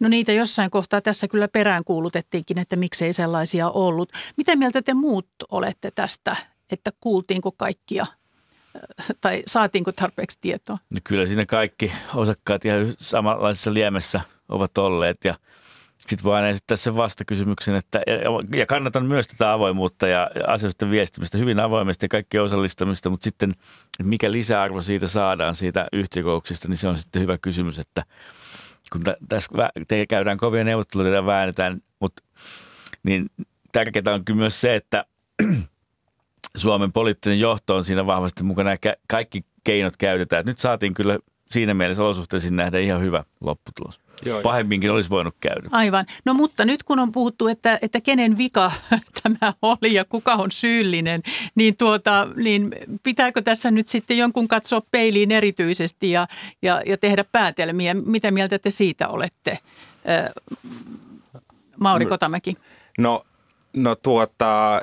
No 0.00 0.08
niitä 0.08 0.32
jossain 0.32 0.70
kohtaa 0.70 1.00
tässä 1.00 1.28
kyllä 1.28 1.48
perään 1.48 1.84
kuulutettiinkin, 1.84 2.58
että 2.58 2.76
miksei 2.76 3.12
sellaisia 3.12 3.70
ollut. 3.70 4.12
Mitä 4.36 4.56
mieltä 4.56 4.82
te 4.82 4.94
muut 4.94 5.28
olette 5.50 5.90
tästä, 5.90 6.36
että 6.70 6.92
kuultiinko 7.00 7.52
kaikkia 7.52 8.06
tai 9.20 9.42
saatiinko 9.46 9.92
tarpeeksi 9.92 10.38
tietoa? 10.40 10.78
No 10.90 11.00
kyllä 11.04 11.26
siinä 11.26 11.46
kaikki 11.46 11.92
osakkaat 12.14 12.64
ihan 12.64 12.94
samanlaisessa 12.98 13.74
liemessä 13.74 14.20
ovat 14.48 14.78
olleet 14.78 15.24
ja 15.24 15.34
sitten 15.98 16.24
voi 16.24 16.36
aina 16.36 16.48
esittää 16.48 16.76
sen 16.76 16.96
vastakysymyksen, 16.96 17.74
että 17.74 18.00
ja 18.56 18.66
kannatan 18.66 19.06
myös 19.06 19.28
tätä 19.28 19.52
avoimuutta 19.52 20.06
ja 20.06 20.30
asioista 20.46 20.90
viestimistä 20.90 21.38
hyvin 21.38 21.60
avoimesti 21.60 22.04
ja 22.04 22.08
kaikki 22.08 22.38
osallistamista, 22.38 23.10
mutta 23.10 23.24
sitten 23.24 23.52
mikä 24.02 24.32
lisäarvo 24.32 24.82
siitä 24.82 25.06
saadaan 25.06 25.54
siitä 25.54 25.86
yhtiökouksista, 25.92 26.68
niin 26.68 26.76
se 26.76 26.88
on 26.88 26.98
sitten 26.98 27.22
hyvä 27.22 27.38
kysymys, 27.38 27.78
että– 27.78 28.02
kun 28.94 29.02
tässä 29.28 29.70
te 29.88 30.06
käydään 30.06 30.38
kovia 30.38 30.64
neuvotteluja 30.64 31.14
ja 31.14 31.26
väännetään, 31.26 31.82
mutta 32.00 32.22
niin 33.02 33.30
tärkeää 33.72 34.14
on 34.14 34.24
kyllä 34.24 34.38
myös 34.38 34.60
se, 34.60 34.74
että 34.74 35.04
Suomen 36.56 36.92
poliittinen 36.92 37.40
johto 37.40 37.76
on 37.76 37.84
siinä 37.84 38.06
vahvasti 38.06 38.44
mukana 38.44 38.70
ja 38.70 38.94
kaikki 39.08 39.44
keinot 39.64 39.96
käytetään. 39.96 40.44
Nyt 40.46 40.58
saatiin 40.58 40.94
kyllä 40.94 41.18
siinä 41.50 41.74
mielessä 41.74 42.02
olosuhteisiin 42.02 42.56
nähdä 42.56 42.78
ihan 42.78 43.00
hyvä 43.00 43.24
lopputulos. 43.40 44.03
Joo, 44.24 44.42
Pahemminkin 44.42 44.90
olisi 44.90 45.10
voinut 45.10 45.34
käydä. 45.40 45.68
Aivan. 45.70 46.06
No 46.24 46.34
mutta 46.34 46.64
nyt 46.64 46.82
kun 46.82 46.98
on 46.98 47.12
puhuttu, 47.12 47.48
että, 47.48 47.78
että 47.82 48.00
kenen 48.00 48.38
vika 48.38 48.72
tämä 49.22 49.54
oli 49.62 49.94
ja 49.94 50.04
kuka 50.04 50.34
on 50.34 50.50
syyllinen, 50.50 51.22
niin, 51.54 51.76
tuota, 51.76 52.28
niin 52.36 52.74
pitääkö 53.02 53.42
tässä 53.42 53.70
nyt 53.70 53.88
sitten 53.88 54.18
jonkun 54.18 54.48
katsoa 54.48 54.82
peiliin 54.90 55.32
erityisesti 55.32 56.10
ja, 56.10 56.28
ja, 56.62 56.82
ja 56.86 56.96
tehdä 56.96 57.24
päätelmiä? 57.32 57.94
Mitä 57.94 58.30
mieltä 58.30 58.58
te 58.58 58.70
siitä 58.70 59.08
olette, 59.08 59.58
Mauri 61.78 62.06
Kotamäki? 62.06 62.56
No 62.98 63.24
No 63.76 63.94
tuota, 63.94 64.80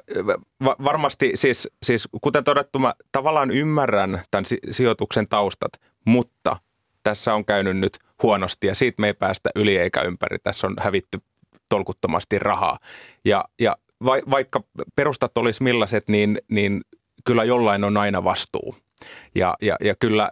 varmasti 0.64 1.32
siis, 1.36 1.70
siis 1.84 2.08
kuten 2.22 2.44
todettu, 2.44 2.80
mä 2.80 2.94
tavallaan 3.12 3.52
ymmärrän 3.52 4.22
tämän 4.32 4.46
sijoituksen 4.72 5.28
taustat, 5.28 5.72
mutta 6.06 6.58
tässä 7.04 7.34
on 7.34 7.46
käynyt 7.46 7.78
nyt 7.78 8.00
huonosti 8.24 8.68
ja 8.68 8.76
siitä 8.76 9.02
me 9.02 9.08
ei 9.08 9.14
päästä 9.14 9.50
yli 9.56 9.78
eikä 9.78 10.02
ympäri. 10.02 10.38
Tässä 10.44 10.68
on 10.68 10.76
hävitty 10.80 11.20
tolkuttomasti 11.70 12.40
rahaa. 12.40 12.78
Ja, 13.26 13.46
ja 13.60 13.78
va, 14.06 14.14
vaikka 14.32 14.64
perustat 14.96 15.38
olisi 15.38 15.64
millaiset, 15.64 16.04
niin, 16.08 16.38
niin 16.52 16.82
kyllä 17.26 17.44
jollain 17.44 17.84
on 17.84 17.98
aina 17.98 18.24
vastuu. 18.24 18.76
Ja, 19.36 19.56
ja, 19.62 19.76
ja 19.84 19.96
kyllä 20.00 20.32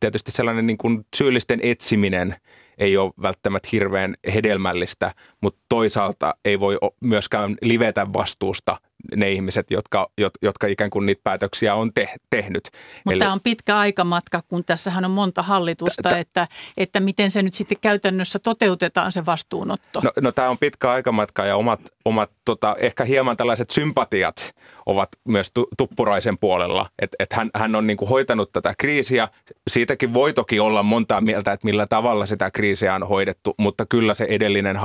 tietysti 0.00 0.32
sellainen 0.32 0.66
niin 0.66 0.78
kuin 0.78 1.06
syyllisten 1.16 1.60
etsiminen 1.62 2.34
ei 2.78 2.96
ole 2.96 3.12
välttämättä 3.22 3.68
hirveän 3.72 4.14
hedelmällistä, 4.34 5.14
mutta 5.40 5.60
toisaalta 5.68 6.34
ei 6.44 6.60
voi 6.60 6.78
myöskään 7.00 7.56
livetä 7.62 8.12
vastuusta 8.12 8.76
ne 9.16 9.30
ihmiset, 9.32 9.70
jotka, 9.70 10.10
jotka 10.42 10.66
ikään 10.66 10.90
kuin 10.90 11.06
niitä 11.06 11.20
päätöksiä 11.24 11.74
on 11.74 11.90
te, 11.94 12.08
tehnyt. 12.30 12.68
Mutta 13.04 13.18
tämä 13.18 13.32
on 13.32 13.40
pitkä 13.40 13.78
aikamatka, 13.78 14.42
kun 14.48 14.64
tässähän 14.64 15.04
on 15.04 15.10
monta 15.10 15.42
hallitusta, 15.42 16.08
t- 16.08 16.12
että, 16.12 16.48
että 16.76 17.00
miten 17.00 17.30
se 17.30 17.42
nyt 17.42 17.54
sitten 17.54 17.78
käytännössä 17.80 18.38
toteutetaan 18.38 19.12
se 19.12 19.26
vastuunotto. 19.26 20.00
No, 20.00 20.12
no 20.20 20.32
tämä 20.32 20.48
on 20.48 20.58
pitkä 20.58 20.90
aikamatka 20.90 21.46
ja 21.46 21.56
omat, 21.56 21.80
omat 22.04 22.30
tota, 22.44 22.76
ehkä 22.78 23.04
hieman 23.04 23.36
tällaiset 23.36 23.70
sympatiat 23.70 24.54
ovat 24.86 25.08
myös 25.28 25.50
tu, 25.54 25.68
Tuppuraisen 25.78 26.38
puolella. 26.38 26.86
Että 26.98 27.16
et 27.18 27.32
hän, 27.32 27.50
hän 27.54 27.74
on 27.74 27.86
niinku 27.86 28.06
hoitanut 28.06 28.52
tätä 28.52 28.74
kriisiä. 28.78 29.28
Siitäkin 29.70 30.14
voi 30.14 30.32
toki 30.32 30.60
olla 30.60 30.82
montaa 30.82 31.20
mieltä, 31.20 31.52
että 31.52 31.64
millä 31.64 31.86
tavalla 31.86 32.26
sitä 32.26 32.50
kriisiä 32.50 32.94
on 32.94 33.08
hoidettu, 33.08 33.54
mutta 33.58 33.86
kyllä 33.86 34.14
se 34.14 34.26
edellinen 34.28 34.76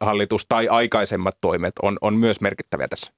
hallitus 0.00 0.46
tai 0.48 0.68
aikaisemmat 0.68 1.38
toimet 1.40 1.74
on, 1.82 1.98
on 2.00 2.14
myös 2.14 2.40
merkittäviä 2.40 2.88
tässä. 2.88 3.17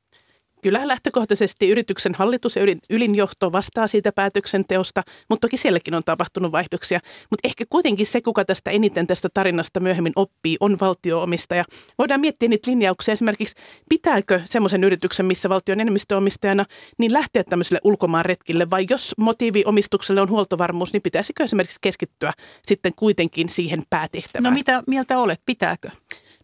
Kyllä 0.63 0.89
lähtökohtaisesti 0.89 1.69
yrityksen 1.69 2.15
hallitus 2.15 2.57
ja 2.57 2.63
ylinjohto 2.91 3.53
vastaa 3.53 3.87
siitä 3.87 4.13
päätöksenteosta, 4.13 5.03
mutta 5.29 5.47
toki 5.49 5.57
sielläkin 5.57 5.95
on 5.95 6.03
tapahtunut 6.05 6.53
vaihdoksia. 6.53 7.01
Mutta 7.31 7.49
ehkä 7.49 7.65
kuitenkin 7.71 8.07
se, 8.07 8.21
kuka 8.21 8.45
tästä 8.45 8.71
eniten 8.71 9.07
tästä 9.07 9.29
tarinasta 9.35 9.81
myöhemmin 9.81 10.13
oppii, 10.17 10.57
on 10.61 10.77
valtioomistaja. 10.81 11.65
Voidaan 11.99 12.21
miettiä 12.21 12.49
niitä 12.49 12.71
linjauksia 12.71 13.13
esimerkiksi, 13.13 13.57
pitääkö 13.89 14.41
semmoisen 14.45 14.85
yrityksen, 14.85 15.27
missä 15.27 15.49
valtio 15.49 15.73
on 15.73 15.81
enemmistöomistajana, 15.81 16.65
niin 16.99 17.13
lähteä 17.13 17.45
tämmöiselle 17.45 17.81
ulkomaan 17.85 18.25
retkille, 18.25 18.71
vai 18.71 18.87
jos 18.91 19.15
motiivi 19.19 19.63
omistukselle 19.67 20.21
on 20.21 20.31
huoltovarmuus, 20.31 20.93
niin 20.93 21.03
pitäisikö 21.03 21.45
esimerkiksi 21.45 21.79
keskittyä 21.81 22.33
sitten 22.63 22.93
kuitenkin 22.97 23.49
siihen 23.49 23.83
päätehtävään? 23.91 24.53
No 24.53 24.59
mitä 24.59 24.83
mieltä 24.87 25.19
olet, 25.19 25.41
pitääkö? 25.47 25.91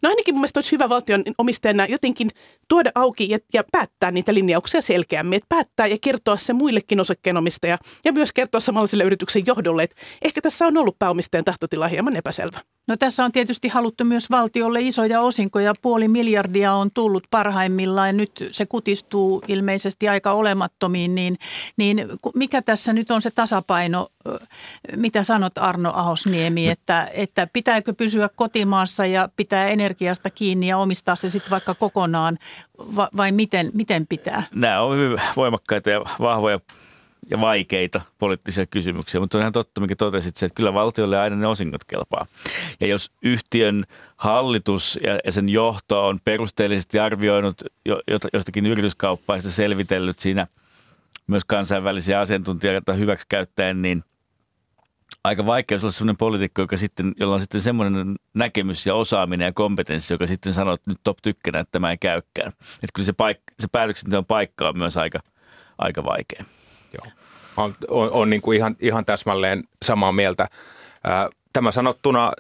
No 0.02 0.08
ainakin 0.08 0.34
mun 0.34 0.40
mielestä 0.40 0.58
olisi 0.58 0.72
hyvä 0.72 0.88
valtion 0.88 1.22
omistajana 1.38 1.86
jotenkin 1.86 2.30
tuoda 2.68 2.90
auki 2.94 3.30
ja, 3.30 3.38
ja 3.54 3.62
päättää 3.72 4.10
niitä 4.10 4.34
linjauksia 4.34 4.80
selkeämmin. 4.80 5.36
Että 5.36 5.46
päättää 5.48 5.86
ja 5.86 5.96
kertoa 6.00 6.36
se 6.36 6.52
muillekin 6.52 7.00
osakkeenomistaja 7.00 7.78
ja 8.04 8.12
myös 8.12 8.32
kertoa 8.32 8.60
samalla 8.60 8.86
sille 8.86 9.04
yrityksen 9.04 9.42
johdolle, 9.46 9.82
että 9.82 9.96
ehkä 10.22 10.40
tässä 10.40 10.66
on 10.66 10.76
ollut 10.76 10.98
pääomistajan 10.98 11.44
tahtotila 11.44 11.88
hieman 11.88 12.16
epäselvä. 12.16 12.60
No 12.88 12.96
tässä 12.96 13.24
on 13.24 13.32
tietysti 13.32 13.68
haluttu 13.68 14.04
myös 14.04 14.30
valtiolle 14.30 14.80
isoja 14.80 15.20
osinkoja. 15.20 15.74
Puoli 15.82 16.08
miljardia 16.08 16.72
on 16.72 16.90
tullut 16.94 17.24
parhaimmillaan 17.30 18.08
ja 18.08 18.12
nyt 18.12 18.48
se 18.50 18.66
kutistuu 18.66 19.42
ilmeisesti 19.48 20.08
aika 20.08 20.32
olemattomiin. 20.32 21.14
Niin, 21.14 21.36
niin 21.76 22.06
mikä 22.34 22.62
tässä 22.62 22.92
nyt 22.92 23.10
on 23.10 23.22
se 23.22 23.30
tasapaino? 23.30 24.08
Mitä 24.96 25.22
sanot 25.24 25.58
Arno 25.58 25.92
Ahosniemi, 25.94 26.68
että, 26.68 27.10
että 27.12 27.48
pitääkö 27.52 27.92
pysyä 27.92 28.28
kotimaassa 28.34 29.06
ja 29.06 29.28
pitää 29.36 29.68
energiasta 29.96 30.30
kiinni 30.30 30.68
ja 30.68 30.78
omistaa 30.78 31.16
se 31.16 31.30
sitten 31.30 31.50
vaikka 31.50 31.74
kokonaan 31.74 32.38
vai 33.16 33.32
miten, 33.32 33.70
miten 33.74 34.06
pitää? 34.06 34.42
Nämä 34.54 34.80
on 34.80 34.96
hyvin 34.96 35.18
voimakkaita 35.36 35.90
ja 35.90 36.00
vahvoja 36.20 36.60
ja 37.30 37.40
vaikeita 37.40 38.00
poliittisia 38.18 38.66
kysymyksiä, 38.66 39.20
mutta 39.20 39.38
on 39.38 39.42
ihan 39.42 39.52
totta, 39.52 39.80
mikä 39.80 39.96
totesit, 39.96 40.42
että 40.42 40.54
kyllä 40.54 40.74
valtiolle 40.74 41.18
aina 41.18 41.36
ne 41.36 41.46
osingot 41.46 41.84
kelpaa. 41.84 42.26
Ja 42.80 42.86
jos 42.86 43.10
yhtiön 43.22 43.84
hallitus 44.16 44.98
ja, 45.24 45.32
sen 45.32 45.48
johto 45.48 46.06
on 46.06 46.18
perusteellisesti 46.24 46.98
arvioinut 46.98 47.62
jo, 47.84 48.00
jostakin 48.32 48.66
yrityskauppaa 48.66 49.36
ja 49.36 49.42
selvitellyt 49.42 50.18
siinä 50.18 50.46
myös 51.26 51.44
kansainvälisiä 51.44 52.20
asiantuntijoita 52.20 52.92
hyväksi 52.92 53.26
käyttäen, 53.28 53.82
niin 53.82 54.04
aika 55.26 55.46
vaikea 55.46 55.78
olla 55.82 55.92
sellainen 55.92 56.16
poliitikko, 56.16 56.62
joka 56.62 56.76
sitten, 56.76 57.12
jolla 57.20 57.34
on 57.34 57.40
sitten 57.40 57.60
semmoinen 57.60 58.16
näkemys 58.34 58.86
ja 58.86 58.94
osaaminen 58.94 59.44
ja 59.44 59.52
kompetenssi, 59.52 60.14
joka 60.14 60.26
sitten 60.26 60.52
sanoo, 60.52 60.74
että 60.74 60.90
nyt 60.90 61.00
top 61.04 61.18
tykkänä, 61.22 61.60
että 61.60 61.72
tämä 61.72 61.90
ei 61.90 61.98
käykään. 61.98 62.48
Että 62.48 62.92
kyllä 62.94 63.06
se, 63.06 63.12
paik- 63.12 63.54
se 63.60 63.68
päätöksenteon 63.72 64.24
paikka 64.24 64.68
on 64.68 64.78
myös 64.78 64.96
aika, 64.96 65.18
aika 65.78 66.04
vaikea. 66.04 66.44
Joo. 66.92 67.12
On, 67.56 67.74
on, 67.88 68.10
on 68.10 68.30
niin 68.30 68.42
kuin 68.42 68.56
ihan, 68.56 68.76
ihan 68.80 69.04
täsmälleen 69.04 69.64
samaa 69.84 70.12
mieltä. 70.12 70.48
Tämä 71.52 71.72
sanottuna 71.72 72.32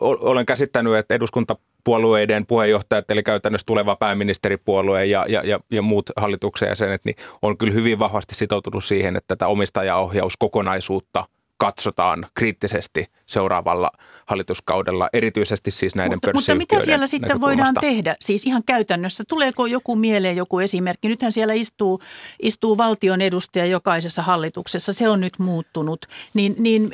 olen 0.00 0.46
käsittänyt, 0.46 0.94
että 0.94 1.14
eduskuntapuolueiden 1.14 2.46
puheenjohtajat, 2.46 3.10
eli 3.10 3.22
käytännössä 3.22 3.66
tuleva 3.66 3.96
pääministeripuolue 3.96 5.06
ja, 5.06 5.26
ja, 5.28 5.42
ja, 5.44 5.60
ja 5.70 5.82
muut 5.82 6.10
hallituksen 6.16 6.68
jäsenet, 6.68 7.04
niin 7.04 7.16
on 7.42 7.58
kyllä 7.58 7.72
hyvin 7.72 7.98
vahvasti 7.98 8.34
sitoutunut 8.34 8.84
siihen, 8.84 9.16
että 9.16 9.36
tätä 9.36 9.46
omistajaohjauskokonaisuutta– 9.46 11.24
katsotaan 11.56 12.26
kriittisesti 12.34 13.06
seuraavalla 13.26 13.90
hallituskaudella, 14.26 15.08
erityisesti 15.12 15.70
siis 15.70 15.94
näiden 15.94 16.16
mutta, 16.16 16.30
mutta 16.34 16.54
mitä 16.54 16.80
siellä 16.80 17.06
sitten 17.06 17.40
voidaan 17.40 17.74
tehdä? 17.80 18.16
Siis 18.20 18.46
ihan 18.46 18.62
käytännössä, 18.66 19.24
tuleeko 19.28 19.66
joku 19.66 19.96
mieleen 19.96 20.36
joku 20.36 20.58
esimerkki? 20.58 21.08
Nythän 21.08 21.32
siellä 21.32 21.52
istuu, 21.52 22.02
istuu 22.42 22.78
valtion 22.78 23.20
edustaja 23.20 23.66
jokaisessa 23.66 24.22
hallituksessa, 24.22 24.92
se 24.92 25.08
on 25.08 25.20
nyt 25.20 25.38
muuttunut. 25.38 26.06
Niin, 26.34 26.54
niin 26.58 26.90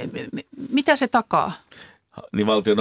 mitä 0.72 0.96
se 0.96 1.08
takaa? 1.08 1.52
Niin 2.32 2.46
valtion 2.46 2.78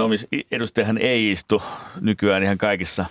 edustajahan 0.50 0.98
ei 0.98 1.30
istu 1.30 1.62
nykyään 2.00 2.42
ihan 2.42 2.58
kaikissa 2.58 3.04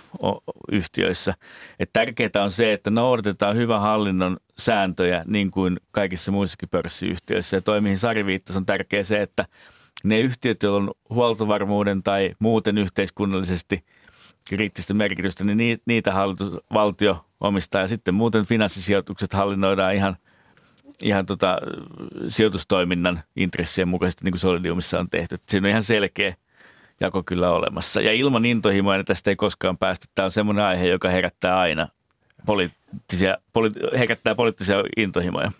yhtiöissä. 0.72 1.34
Et 1.78 1.90
tärkeää 1.92 2.44
on 2.44 2.50
se, 2.50 2.72
että 2.72 2.90
noudatetaan 2.90 3.56
hyvän 3.56 3.80
hallinnon 3.80 4.36
sääntöjä 4.58 5.24
niin 5.26 5.50
kuin 5.50 5.80
kaikissa 5.90 6.32
muissakin 6.32 6.68
pörssiyhtiöissä. 6.68 7.56
Ja 7.56 7.60
toi, 7.60 7.80
mihin 7.80 7.98
Sari 7.98 8.26
viittasi, 8.26 8.56
on 8.56 8.66
tärkeää 8.66 9.02
se, 9.02 9.22
että 9.22 9.46
ne 10.04 10.20
yhtiöt, 10.20 10.62
joilla 10.62 10.78
on 10.78 10.90
huoltovarmuuden 11.10 12.02
tai 12.02 12.34
muuten 12.38 12.78
yhteiskunnallisesti 12.78 13.84
kriittistä 14.48 14.94
merkitystä, 14.94 15.44
niin 15.44 15.78
niitä 15.86 16.12
hallitus, 16.12 16.52
valtio 16.72 17.24
omistaa. 17.40 17.80
Ja 17.80 17.88
sitten 17.88 18.14
muuten 18.14 18.46
finanssisijoitukset 18.46 19.32
hallinnoidaan 19.32 19.94
ihan– 19.94 20.16
ihan 21.02 21.26
tota, 21.26 21.58
sijoitustoiminnan 22.28 23.22
intressien 23.36 23.88
mukaisesti, 23.88 24.24
niin 24.24 24.32
kuin 24.32 24.40
Solidiumissa 24.40 25.00
on 25.00 25.10
tehty. 25.10 25.36
Siinä 25.48 25.66
on 25.66 25.70
ihan 25.70 25.82
selkeä 25.82 26.34
jako 27.00 27.22
kyllä 27.22 27.50
olemassa. 27.50 28.00
Ja 28.00 28.12
ilman 28.12 28.44
intohimoa 28.44 28.94
niin 28.96 29.04
tästä 29.04 29.30
ei 29.30 29.36
koskaan 29.36 29.78
päästä. 29.78 30.06
Tämä 30.14 30.24
on 30.24 30.30
semmoinen 30.30 30.64
aihe, 30.64 30.86
joka 30.86 31.08
herättää 31.08 31.58
aina 31.58 31.88
poliittisia, 32.46 33.36
poli- 33.52 33.98
herättää 33.98 34.34
poliittisia 34.34 34.76
intohimoja. 34.96 35.52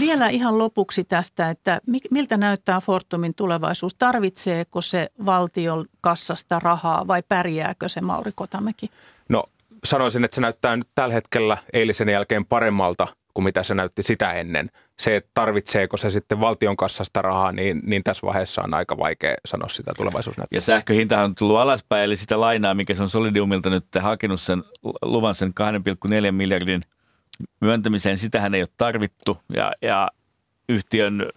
Vielä 0.00 0.28
ihan 0.28 0.58
lopuksi 0.58 1.04
tästä, 1.04 1.50
että 1.50 1.80
miltä 2.10 2.36
näyttää 2.36 2.80
Fortumin 2.80 3.34
tulevaisuus? 3.34 3.94
Tarvitseeko 3.94 4.82
se 4.82 5.10
valtion 5.26 5.84
kassasta 6.00 6.58
rahaa 6.58 7.06
vai 7.06 7.22
pärjääkö 7.28 7.88
se 7.88 8.00
Mauri 8.00 8.32
Kotamäki? 8.34 8.90
No 9.28 9.44
sanoisin, 9.84 10.24
että 10.24 10.34
se 10.34 10.40
näyttää 10.40 10.76
nyt 10.76 10.88
tällä 10.94 11.14
hetkellä 11.14 11.58
eilisen 11.72 12.08
jälkeen 12.08 12.46
paremmalta 12.46 13.06
kuin 13.36 13.44
mitä 13.44 13.62
se 13.62 13.74
näytti 13.74 14.02
sitä 14.02 14.32
ennen. 14.32 14.70
Se, 14.98 15.16
että 15.16 15.30
tarvitseeko 15.34 15.96
se 15.96 16.10
sitten 16.10 16.40
valtion 16.40 16.76
kassasta 16.76 17.22
rahaa, 17.22 17.52
niin, 17.52 17.80
niin 17.84 18.04
tässä 18.04 18.26
vaiheessa 18.26 18.62
on 18.62 18.74
aika 18.74 18.98
vaikea 18.98 19.34
sanoa 19.44 19.68
sitä 19.68 19.92
tulevaisuusnäyttöä. 19.96 20.56
Ja 20.56 20.60
sähköhinta 20.60 21.22
on 21.22 21.34
tullut 21.34 21.56
alaspäin, 21.56 22.04
eli 22.04 22.16
sitä 22.16 22.40
lainaa, 22.40 22.74
mikä 22.74 22.94
se 22.94 23.02
on 23.02 23.08
Solidiumilta 23.08 23.70
nyt 23.70 23.86
hakenut 24.00 24.40
sen 24.40 24.62
luvan 25.02 25.34
sen 25.34 25.52
2,4 26.10 26.32
miljardin 26.32 26.82
myöntämiseen, 27.60 28.18
sitähän 28.18 28.54
ei 28.54 28.62
ole 28.62 28.68
tarvittu 28.76 29.38
ja, 29.54 29.72
ja 29.82 30.10
yhtiön 30.68 31.28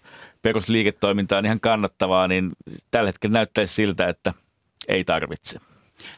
perusliiketoiminta 0.41 1.37
on 1.37 1.45
ihan 1.45 1.59
kannattavaa, 1.59 2.27
niin 2.27 2.49
tällä 2.91 3.07
hetkellä 3.07 3.33
näyttäisi 3.33 3.73
siltä, 3.73 4.07
että 4.09 4.33
ei 4.87 5.03
tarvitse. 5.03 5.59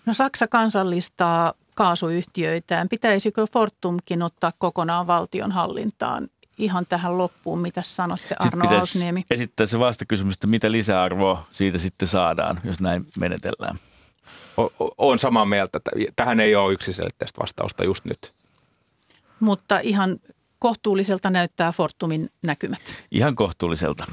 No 0.05 0.13
Saksa 0.13 0.47
kansallistaa 0.47 1.53
kaasuyhtiöitään. 1.75 2.89
Pitäisikö 2.89 3.47
Fortumkin 3.53 4.23
ottaa 4.23 4.51
kokonaan 4.57 5.07
valtion 5.07 5.51
hallintaan? 5.51 6.27
Ihan 6.57 6.86
tähän 6.89 7.17
loppuun, 7.17 7.59
mitä 7.59 7.82
sanotte 7.82 8.36
Arno 8.39 8.77
Ausniemi? 8.77 9.25
esittää 9.32 9.65
se 9.65 9.79
vastakysymys, 9.79 10.34
että 10.34 10.47
mitä 10.47 10.71
lisäarvoa 10.71 11.47
siitä 11.51 11.77
sitten 11.77 12.07
saadaan, 12.07 12.61
jos 12.63 12.79
näin 12.79 13.07
menetellään. 13.17 13.79
Olen 14.97 15.19
samaa 15.19 15.45
mieltä. 15.45 15.79
Tähän 16.15 16.39
ei 16.39 16.55
ole 16.55 16.73
yksiselitteistä 16.73 17.41
vastausta 17.41 17.84
just 17.84 18.05
nyt. 18.05 18.34
Mutta 19.39 19.79
ihan 19.79 20.19
kohtuulliselta 20.59 21.29
näyttää 21.29 21.71
Fortumin 21.71 22.29
näkymät. 22.41 22.82
Ihan 23.11 23.36
kohtuulliselta. 23.36 24.05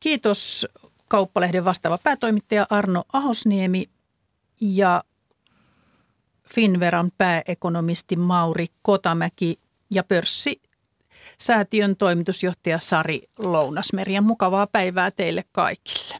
Kiitos 0.00 0.66
Kauppalehden 1.08 1.64
vastaava 1.64 1.98
päätoimittaja 1.98 2.66
Arno 2.70 3.04
Ahosniemi 3.12 3.88
Finveran 6.54 7.10
pääekonomisti 7.18 8.16
Mauri 8.16 8.66
Kotamäki 8.82 9.60
ja 9.90 10.04
pörssi 10.04 10.60
säätiön 11.38 11.96
toimitusjohtaja 11.96 12.78
Sari 12.78 13.22
Lounasmeri. 13.38 14.14
Ja 14.14 14.22
mukavaa 14.22 14.66
päivää 14.66 15.10
teille 15.10 15.44
kaikille. 15.52 16.18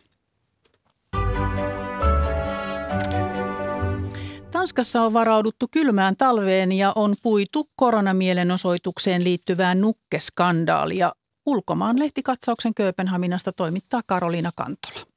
Tanskassa 4.51 5.03
on 5.03 5.13
varauduttu 5.13 5.67
kylmään 5.71 6.17
talveen 6.17 6.73
ja 6.73 6.93
on 6.97 7.15
puitu 7.23 7.71
koronamielenosoitukseen 7.77 9.25
liittyvää 9.25 9.75
nukkeskandaalia. 9.75 11.13
Ulkomaan 11.47 11.99
lehtikatsauksen 11.99 12.75
Kööpenhaminasta 12.75 13.53
toimittaa 13.53 14.01
Karoliina 14.07 14.51
Kantola. 14.55 15.10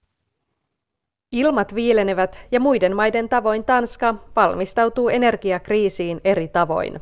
Ilmat 1.33 1.75
viilenevät 1.75 2.39
ja 2.51 2.59
muiden 2.59 2.95
maiden 2.95 3.29
tavoin 3.29 3.63
Tanska 3.63 4.15
valmistautuu 4.35 5.09
energiakriisiin 5.09 6.21
eri 6.23 6.47
tavoin. 6.47 6.99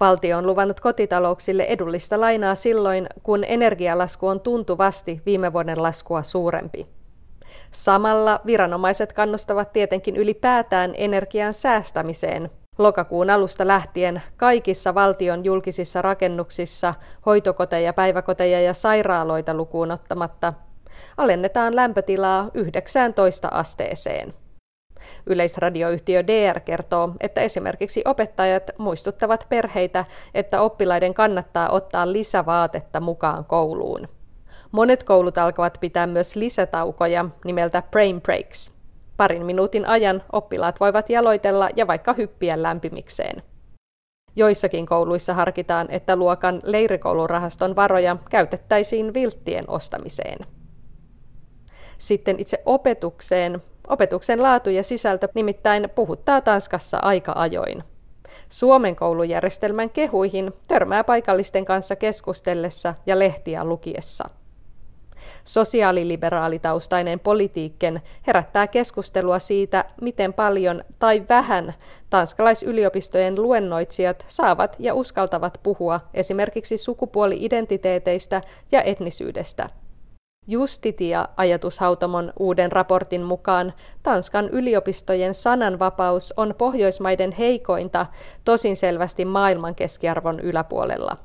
Valtio 0.00 0.38
on 0.38 0.46
luvannut 0.46 0.80
kotitalouksille 0.80 1.62
edullista 1.62 2.20
lainaa 2.20 2.54
silloin, 2.54 3.06
kun 3.22 3.44
energialasku 3.48 4.26
on 4.26 4.40
tuntuvasti 4.40 5.22
viime 5.26 5.52
vuoden 5.52 5.82
laskua 5.82 6.22
suurempi. 6.22 6.86
Samalla 7.70 8.40
viranomaiset 8.46 9.12
kannustavat 9.12 9.72
tietenkin 9.72 10.16
ylipäätään 10.16 10.94
energian 10.96 11.54
säästämiseen. 11.54 12.50
Lokakuun 12.78 13.30
alusta 13.30 13.66
lähtien 13.66 14.22
kaikissa 14.36 14.94
valtion 14.94 15.44
julkisissa 15.44 16.02
rakennuksissa, 16.02 16.94
hoitokoteja, 17.26 17.92
päiväkoteja 17.92 18.60
ja 18.60 18.74
sairaaloita 18.74 19.54
lukuun 19.54 19.90
ottamatta, 19.90 20.52
alennetaan 21.16 21.76
lämpötilaa 21.76 22.50
19 22.54 23.48
asteeseen. 23.48 24.34
Yleisradioyhtiö 25.26 26.26
DR 26.26 26.60
kertoo, 26.60 27.10
että 27.20 27.40
esimerkiksi 27.40 28.02
opettajat 28.04 28.70
muistuttavat 28.78 29.46
perheitä, 29.48 30.04
että 30.34 30.60
oppilaiden 30.60 31.14
kannattaa 31.14 31.68
ottaa 31.68 32.12
lisävaatetta 32.12 33.00
mukaan 33.00 33.44
kouluun. 33.44 34.08
Monet 34.72 35.02
koulut 35.02 35.38
alkavat 35.38 35.78
pitää 35.80 36.06
myös 36.06 36.36
lisätaukoja 36.36 37.24
nimeltä 37.44 37.82
brain 37.90 38.20
breaks. 38.20 38.72
Parin 39.16 39.46
minuutin 39.46 39.86
ajan 39.86 40.22
oppilaat 40.32 40.80
voivat 40.80 41.10
jaloitella 41.10 41.68
ja 41.76 41.86
vaikka 41.86 42.12
hyppiä 42.12 42.62
lämpimikseen. 42.62 43.42
Joissakin 44.36 44.86
kouluissa 44.86 45.34
harkitaan, 45.34 45.86
että 45.90 46.16
luokan 46.16 46.60
leirikoulurahaston 46.64 47.76
varoja 47.76 48.16
käytettäisiin 48.30 49.14
vilttien 49.14 49.64
ostamiseen. 49.68 50.38
Sitten 52.04 52.40
itse 52.40 52.62
opetukseen. 52.66 53.62
Opetuksen 53.88 54.42
laatu 54.42 54.70
ja 54.70 54.82
sisältö 54.82 55.28
nimittäin 55.34 55.90
puhuttaa 55.94 56.40
Tanskassa 56.40 56.98
aika 57.02 57.32
ajoin. 57.36 57.84
Suomen 58.48 58.96
koulujärjestelmän 58.96 59.90
kehuihin 59.90 60.52
törmää 60.68 61.04
paikallisten 61.04 61.64
kanssa 61.64 61.96
keskustellessa 61.96 62.94
ja 63.06 63.18
lehtiä 63.18 63.64
lukiessa. 63.64 64.24
Sosiaaliliberaalitaustainen 65.44 67.20
politiikken 67.20 68.02
herättää 68.26 68.66
keskustelua 68.66 69.38
siitä, 69.38 69.84
miten 70.00 70.32
paljon 70.32 70.84
tai 70.98 71.24
vähän 71.28 71.74
tanskalaisyliopistojen 72.10 73.42
luennoitsijat 73.42 74.24
saavat 74.28 74.76
ja 74.78 74.94
uskaltavat 74.94 75.60
puhua 75.62 76.00
esimerkiksi 76.14 76.76
sukupuoli-identiteeteistä 76.76 78.42
ja 78.72 78.82
etnisyydestä– 78.82 79.68
Justitia-ajatushautomon 80.46 82.32
uuden 82.38 82.72
raportin 82.72 83.22
mukaan 83.22 83.72
Tanskan 84.02 84.48
yliopistojen 84.48 85.34
sananvapaus 85.34 86.34
on 86.36 86.54
Pohjoismaiden 86.58 87.32
heikointa, 87.32 88.06
tosin 88.44 88.76
selvästi 88.76 89.24
maailman 89.24 89.74
keskiarvon 89.74 90.40
yläpuolella. 90.40 91.16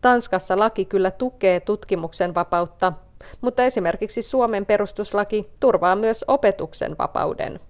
Tanskassa 0.00 0.58
laki 0.58 0.84
kyllä 0.84 1.10
tukee 1.10 1.60
tutkimuksen 1.60 2.34
vapautta, 2.34 2.92
mutta 3.40 3.64
esimerkiksi 3.64 4.22
Suomen 4.22 4.66
perustuslaki 4.66 5.50
turvaa 5.60 5.96
myös 5.96 6.24
opetuksen 6.28 6.98
vapauden. 6.98 7.60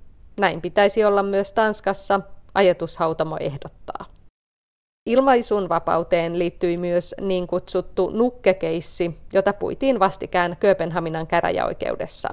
Näin 0.40 0.60
pitäisi 0.60 1.04
olla 1.04 1.22
myös 1.22 1.52
Tanskassa, 1.52 2.20
ajatushautamo 2.54 3.36
ehdottaa. 3.40 4.13
Ilmaisun 5.06 5.68
vapauteen 5.68 6.38
liittyi 6.38 6.76
myös 6.76 7.14
niin 7.20 7.46
kutsuttu 7.46 8.10
nukkekeissi, 8.10 9.20
jota 9.32 9.52
puitiin 9.52 9.98
vastikään 10.00 10.56
Kööpenhaminan 10.60 11.26
käräjäoikeudessa. 11.26 12.28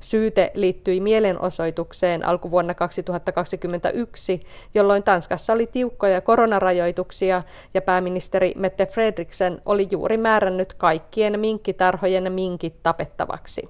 Syyte 0.00 0.50
liittyi 0.54 1.00
mielenosoitukseen 1.00 2.26
alkuvuonna 2.26 2.74
2021, 2.74 4.42
jolloin 4.74 5.02
Tanskassa 5.02 5.52
oli 5.52 5.66
tiukkoja 5.66 6.20
koronarajoituksia 6.20 7.42
ja 7.74 7.82
pääministeri 7.82 8.52
Mette 8.56 8.86
Fredriksen 8.86 9.62
oli 9.66 9.88
juuri 9.90 10.16
määrännyt 10.16 10.74
kaikkien 10.74 11.40
minkkitarhojen 11.40 12.32
minkit 12.32 12.82
tapettavaksi. 12.82 13.68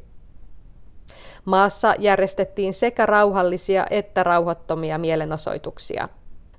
Maassa 1.44 1.94
järjestettiin 1.98 2.74
sekä 2.74 3.06
rauhallisia 3.06 3.86
että 3.90 4.22
rauhattomia 4.22 4.98
mielenosoituksia. 4.98 6.08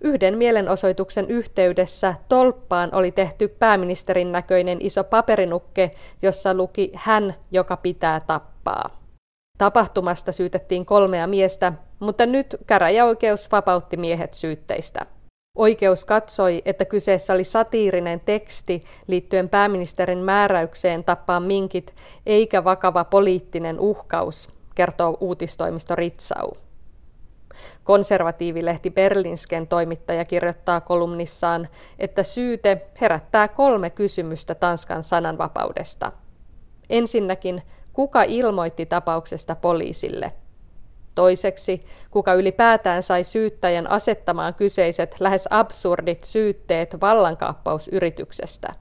Yhden 0.01 0.37
mielenosoituksen 0.37 1.29
yhteydessä 1.29 2.15
tolppaan 2.29 2.95
oli 2.95 3.11
tehty 3.11 3.47
pääministerin 3.47 4.31
näköinen 4.31 4.77
iso 4.81 5.03
paperinukke, 5.03 5.91
jossa 6.21 6.53
luki 6.53 6.91
hän, 6.95 7.35
joka 7.51 7.77
pitää 7.77 8.19
tappaa. 8.19 9.01
Tapahtumasta 9.57 10.31
syytettiin 10.31 10.85
kolmea 10.85 11.27
miestä, 11.27 11.73
mutta 11.99 12.25
nyt 12.25 12.55
käräjäoikeus 12.67 13.51
vapautti 13.51 13.97
miehet 13.97 14.33
syytteistä. 14.33 15.05
Oikeus 15.57 16.05
katsoi, 16.05 16.61
että 16.65 16.85
kyseessä 16.85 17.33
oli 17.33 17.43
satiirinen 17.43 18.19
teksti 18.19 18.83
liittyen 19.07 19.49
pääministerin 19.49 20.17
määräykseen 20.17 21.03
tappaa 21.03 21.39
minkit, 21.39 21.95
eikä 22.25 22.63
vakava 22.63 23.03
poliittinen 23.03 23.79
uhkaus, 23.79 24.49
kertoo 24.75 25.17
uutistoimisto 25.19 25.95
Ritsau. 25.95 26.66
Konservatiivilehti 27.83 28.91
Berlinsken 28.91 29.67
toimittaja 29.67 30.25
kirjoittaa 30.25 30.81
kolumnissaan, 30.81 31.67
että 31.99 32.23
syyte 32.23 32.87
herättää 33.01 33.47
kolme 33.47 33.89
kysymystä 33.89 34.55
Tanskan 34.55 35.03
sananvapaudesta. 35.03 36.11
Ensinnäkin, 36.89 37.61
kuka 37.93 38.23
ilmoitti 38.23 38.85
tapauksesta 38.85 39.55
poliisille? 39.55 40.33
Toiseksi, 41.15 41.85
kuka 42.11 42.33
ylipäätään 42.33 43.03
sai 43.03 43.23
syyttäjän 43.23 43.89
asettamaan 43.89 44.53
kyseiset 44.53 45.15
lähes 45.19 45.47
absurdit 45.49 46.23
syytteet 46.23 47.01
vallankaappausyrityksestä? 47.01 48.73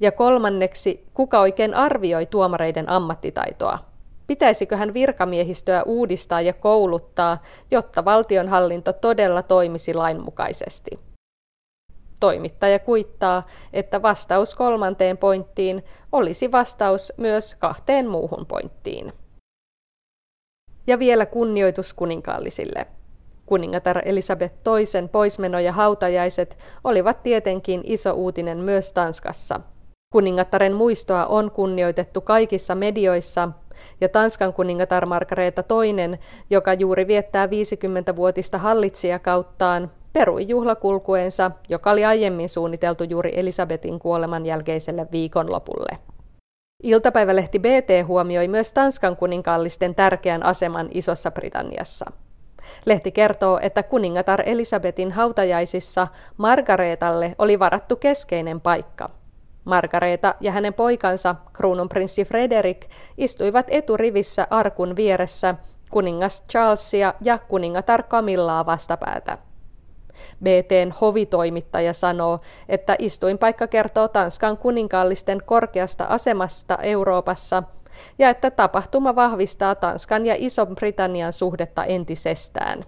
Ja 0.00 0.12
kolmanneksi, 0.12 1.06
kuka 1.14 1.40
oikein 1.40 1.74
arvioi 1.74 2.26
tuomareiden 2.26 2.88
ammattitaitoa? 2.88 3.89
Pitäisikö 4.30 4.76
hän 4.76 4.94
virkamiehistöä 4.94 5.82
uudistaa 5.82 6.40
ja 6.40 6.52
kouluttaa, 6.52 7.42
jotta 7.70 8.04
valtionhallinto 8.04 8.92
todella 8.92 9.42
toimisi 9.42 9.94
lainmukaisesti? 9.94 10.90
Toimittaja 12.20 12.78
kuittaa, 12.78 13.46
että 13.72 14.02
vastaus 14.02 14.54
kolmanteen 14.54 15.18
pointtiin 15.18 15.84
olisi 16.12 16.52
vastaus 16.52 17.12
myös 17.16 17.54
kahteen 17.54 18.08
muuhun 18.08 18.46
pointtiin. 18.46 19.12
Ja 20.86 20.98
vielä 20.98 21.26
kunnioitus 21.26 21.94
kuninkaallisille. 21.94 22.86
Kuningatar 23.46 24.02
Elisabeth 24.04 24.54
toisen 24.62 25.08
poismeno 25.08 25.58
ja 25.58 25.72
hautajaiset 25.72 26.58
olivat 26.84 27.22
tietenkin 27.22 27.80
iso 27.84 28.12
uutinen 28.12 28.58
myös 28.58 28.92
Tanskassa– 28.92 29.60
Kuningattaren 30.12 30.74
muistoa 30.74 31.26
on 31.26 31.50
kunnioitettu 31.50 32.20
kaikissa 32.20 32.74
medioissa, 32.74 33.48
ja 34.00 34.08
Tanskan 34.08 34.52
kuningatar 34.52 35.06
Margareta 35.06 35.64
II, 35.84 36.18
joka 36.50 36.72
juuri 36.72 37.06
viettää 37.06 37.46
50-vuotista 37.46 38.58
hallitsijakauttaan, 38.58 39.90
perui 40.12 40.48
juhlakulkueensa, 40.48 41.50
joka 41.68 41.90
oli 41.90 42.04
aiemmin 42.04 42.48
suunniteltu 42.48 43.04
juuri 43.04 43.32
Elisabetin 43.36 43.98
kuoleman 43.98 44.46
jälkeiselle 44.46 45.06
viikonlopulle. 45.12 45.98
Iltapäivälehti 46.82 47.58
BT 47.58 48.06
huomioi 48.06 48.48
myös 48.48 48.72
Tanskan 48.72 49.16
kuninkaallisten 49.16 49.94
tärkeän 49.94 50.42
aseman 50.42 50.88
Isossa 50.92 51.30
Britanniassa. 51.30 52.06
Lehti 52.86 53.12
kertoo, 53.12 53.58
että 53.62 53.82
kuningatar 53.82 54.42
Elisabetin 54.46 55.12
hautajaisissa 55.12 56.08
Margaretalle 56.36 57.34
oli 57.38 57.58
varattu 57.58 57.96
keskeinen 57.96 58.60
paikka– 58.60 59.10
Margareta 59.64 60.34
ja 60.40 60.52
hänen 60.52 60.74
poikansa, 60.74 61.36
kruununprinssi 61.52 62.24
Frederik, 62.24 62.86
istuivat 63.18 63.66
eturivissä 63.68 64.46
arkun 64.50 64.96
vieressä 64.96 65.54
kuningas 65.90 66.44
Charlesia 66.50 67.14
ja 67.20 67.38
kuningatar 67.38 68.02
Camillaa 68.02 68.66
vastapäätä. 68.66 69.38
BTn 70.42 70.92
hovitoimittaja 71.00 71.92
sanoo, 71.92 72.40
että 72.68 72.96
istuinpaikka 72.98 73.66
kertoo 73.66 74.08
Tanskan 74.08 74.58
kuninkaallisten 74.58 75.42
korkeasta 75.44 76.04
asemasta 76.04 76.78
Euroopassa 76.82 77.62
ja 78.18 78.30
että 78.30 78.50
tapahtuma 78.50 79.14
vahvistaa 79.14 79.74
Tanskan 79.74 80.26
ja 80.26 80.34
Iso-Britannian 80.38 81.32
suhdetta 81.32 81.84
entisestään. 81.84 82.84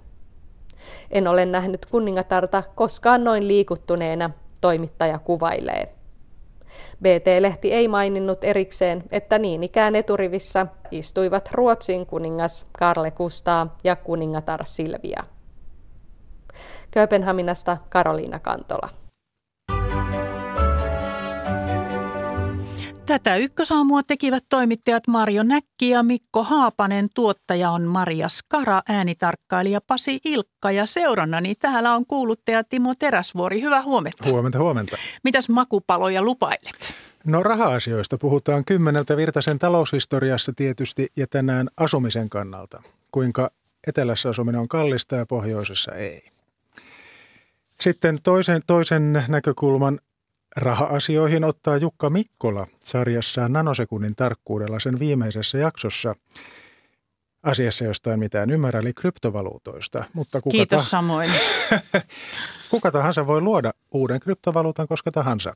En 1.10 1.28
ole 1.28 1.46
nähnyt 1.46 1.86
kuningatarta 1.86 2.62
koskaan 2.74 3.24
noin 3.24 3.48
liikuttuneena, 3.48 4.30
toimittaja 4.60 5.18
kuvailee. 5.18 6.01
BT-lehti 7.02 7.72
ei 7.72 7.88
maininnut 7.88 8.44
erikseen, 8.44 9.04
että 9.10 9.38
niin 9.38 9.62
ikään 9.62 9.96
eturivissä 9.96 10.66
istuivat 10.90 11.48
Ruotsin 11.52 12.06
kuningas 12.06 12.66
Karle 12.78 13.10
Kustaa 13.10 13.76
ja 13.84 13.96
kuningatar 13.96 14.64
Silvia. 14.64 15.24
Kööpenhaminasta 16.90 17.76
Karoliina 17.88 18.38
Kantola. 18.38 19.01
Tätä 23.06 23.36
ykkösaamua 23.36 24.02
tekivät 24.02 24.44
toimittajat 24.48 25.06
Marjo 25.06 25.42
Näkki 25.42 25.90
ja 25.90 26.02
Mikko 26.02 26.42
Haapanen. 26.42 27.08
Tuottaja 27.14 27.70
on 27.70 27.82
Maria 27.82 28.28
Skara, 28.28 28.82
äänitarkkailija 28.88 29.80
Pasi 29.86 30.20
Ilkka 30.24 30.70
ja 30.70 30.86
seurannani 30.86 31.54
täällä 31.54 31.94
on 31.94 32.06
kuuluttaja 32.06 32.64
Timo 32.64 32.94
Teräsvuori. 32.98 33.62
Hyvää 33.62 33.82
huomenta. 33.82 34.30
Huomenta, 34.30 34.58
huomenta. 34.58 34.96
Mitäs 35.24 35.48
makupaloja 35.48 36.22
lupailet? 36.22 36.94
No 37.24 37.42
raha-asioista 37.42 38.18
puhutaan 38.18 38.64
kymmeneltä 38.64 39.16
Virtasen 39.16 39.58
taloushistoriassa 39.58 40.52
tietysti 40.56 41.08
ja 41.16 41.26
tänään 41.26 41.68
asumisen 41.76 42.28
kannalta. 42.28 42.82
Kuinka 43.12 43.50
etelässä 43.86 44.28
asuminen 44.28 44.60
on 44.60 44.68
kallista 44.68 45.16
ja 45.16 45.26
pohjoisessa 45.26 45.92
ei. 45.92 46.30
Sitten 47.80 48.18
toisen, 48.22 48.62
toisen 48.66 49.24
näkökulman 49.28 50.00
raha-asioihin 50.56 51.44
ottaa 51.44 51.76
Jukka 51.76 52.10
Mikkola 52.10 52.66
sarjassaan 52.80 53.52
nanosekunnin 53.52 54.16
tarkkuudella 54.16 54.80
sen 54.80 54.98
viimeisessä 54.98 55.58
jaksossa 55.58 56.14
asiassa, 57.42 57.84
josta 57.84 58.12
en 58.12 58.18
mitään 58.18 58.50
ymmärrä, 58.50 58.80
eli 58.80 58.94
kryptovaluutoista. 58.94 60.04
Mutta 60.14 60.40
kuka 60.40 60.52
Kiitos 60.52 60.82
ta- 60.82 60.88
samoin. 60.88 61.30
kuka 62.70 62.90
tahansa 62.90 63.26
voi 63.26 63.40
luoda 63.40 63.72
uuden 63.90 64.20
kryptovaluutan 64.20 64.88
koska 64.88 65.10
tahansa. 65.12 65.54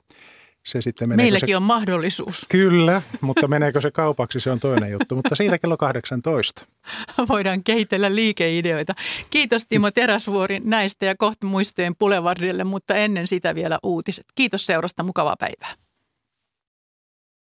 Se 0.67 0.81
sitten 0.81 1.09
Meilläkin 1.09 1.49
se... 1.49 1.57
on 1.57 1.63
mahdollisuus. 1.63 2.47
Kyllä, 2.49 3.03
mutta 3.21 3.49
meneekö 3.49 3.81
se 3.81 3.91
kaupaksi, 3.91 4.41
se 4.41 4.51
on 4.51 4.61
toinen 4.61 4.91
juttu. 4.91 5.17
Mutta 5.17 5.35
siitä 5.35 5.59
kello 5.59 5.77
18. 5.77 6.67
Voidaan 7.29 7.65
kehitellä 7.65 8.15
liikeideoita. 8.15 8.95
Kiitos 9.31 9.67
Timo 9.67 9.91
Teräsvuori 9.91 10.61
näistä 10.65 11.07
ja 11.07 11.15
kohta 11.17 11.47
muistojen 11.47 11.97
Boulevardille, 11.97 12.65
mutta 12.65 12.95
ennen 12.95 13.29
sitä 13.29 13.55
vielä 13.55 13.79
uutiset. 13.83 14.27
Kiitos 14.35 14.67
seurasta, 14.67 15.03
mukavaa 15.03 15.37
päivää. 15.39 15.86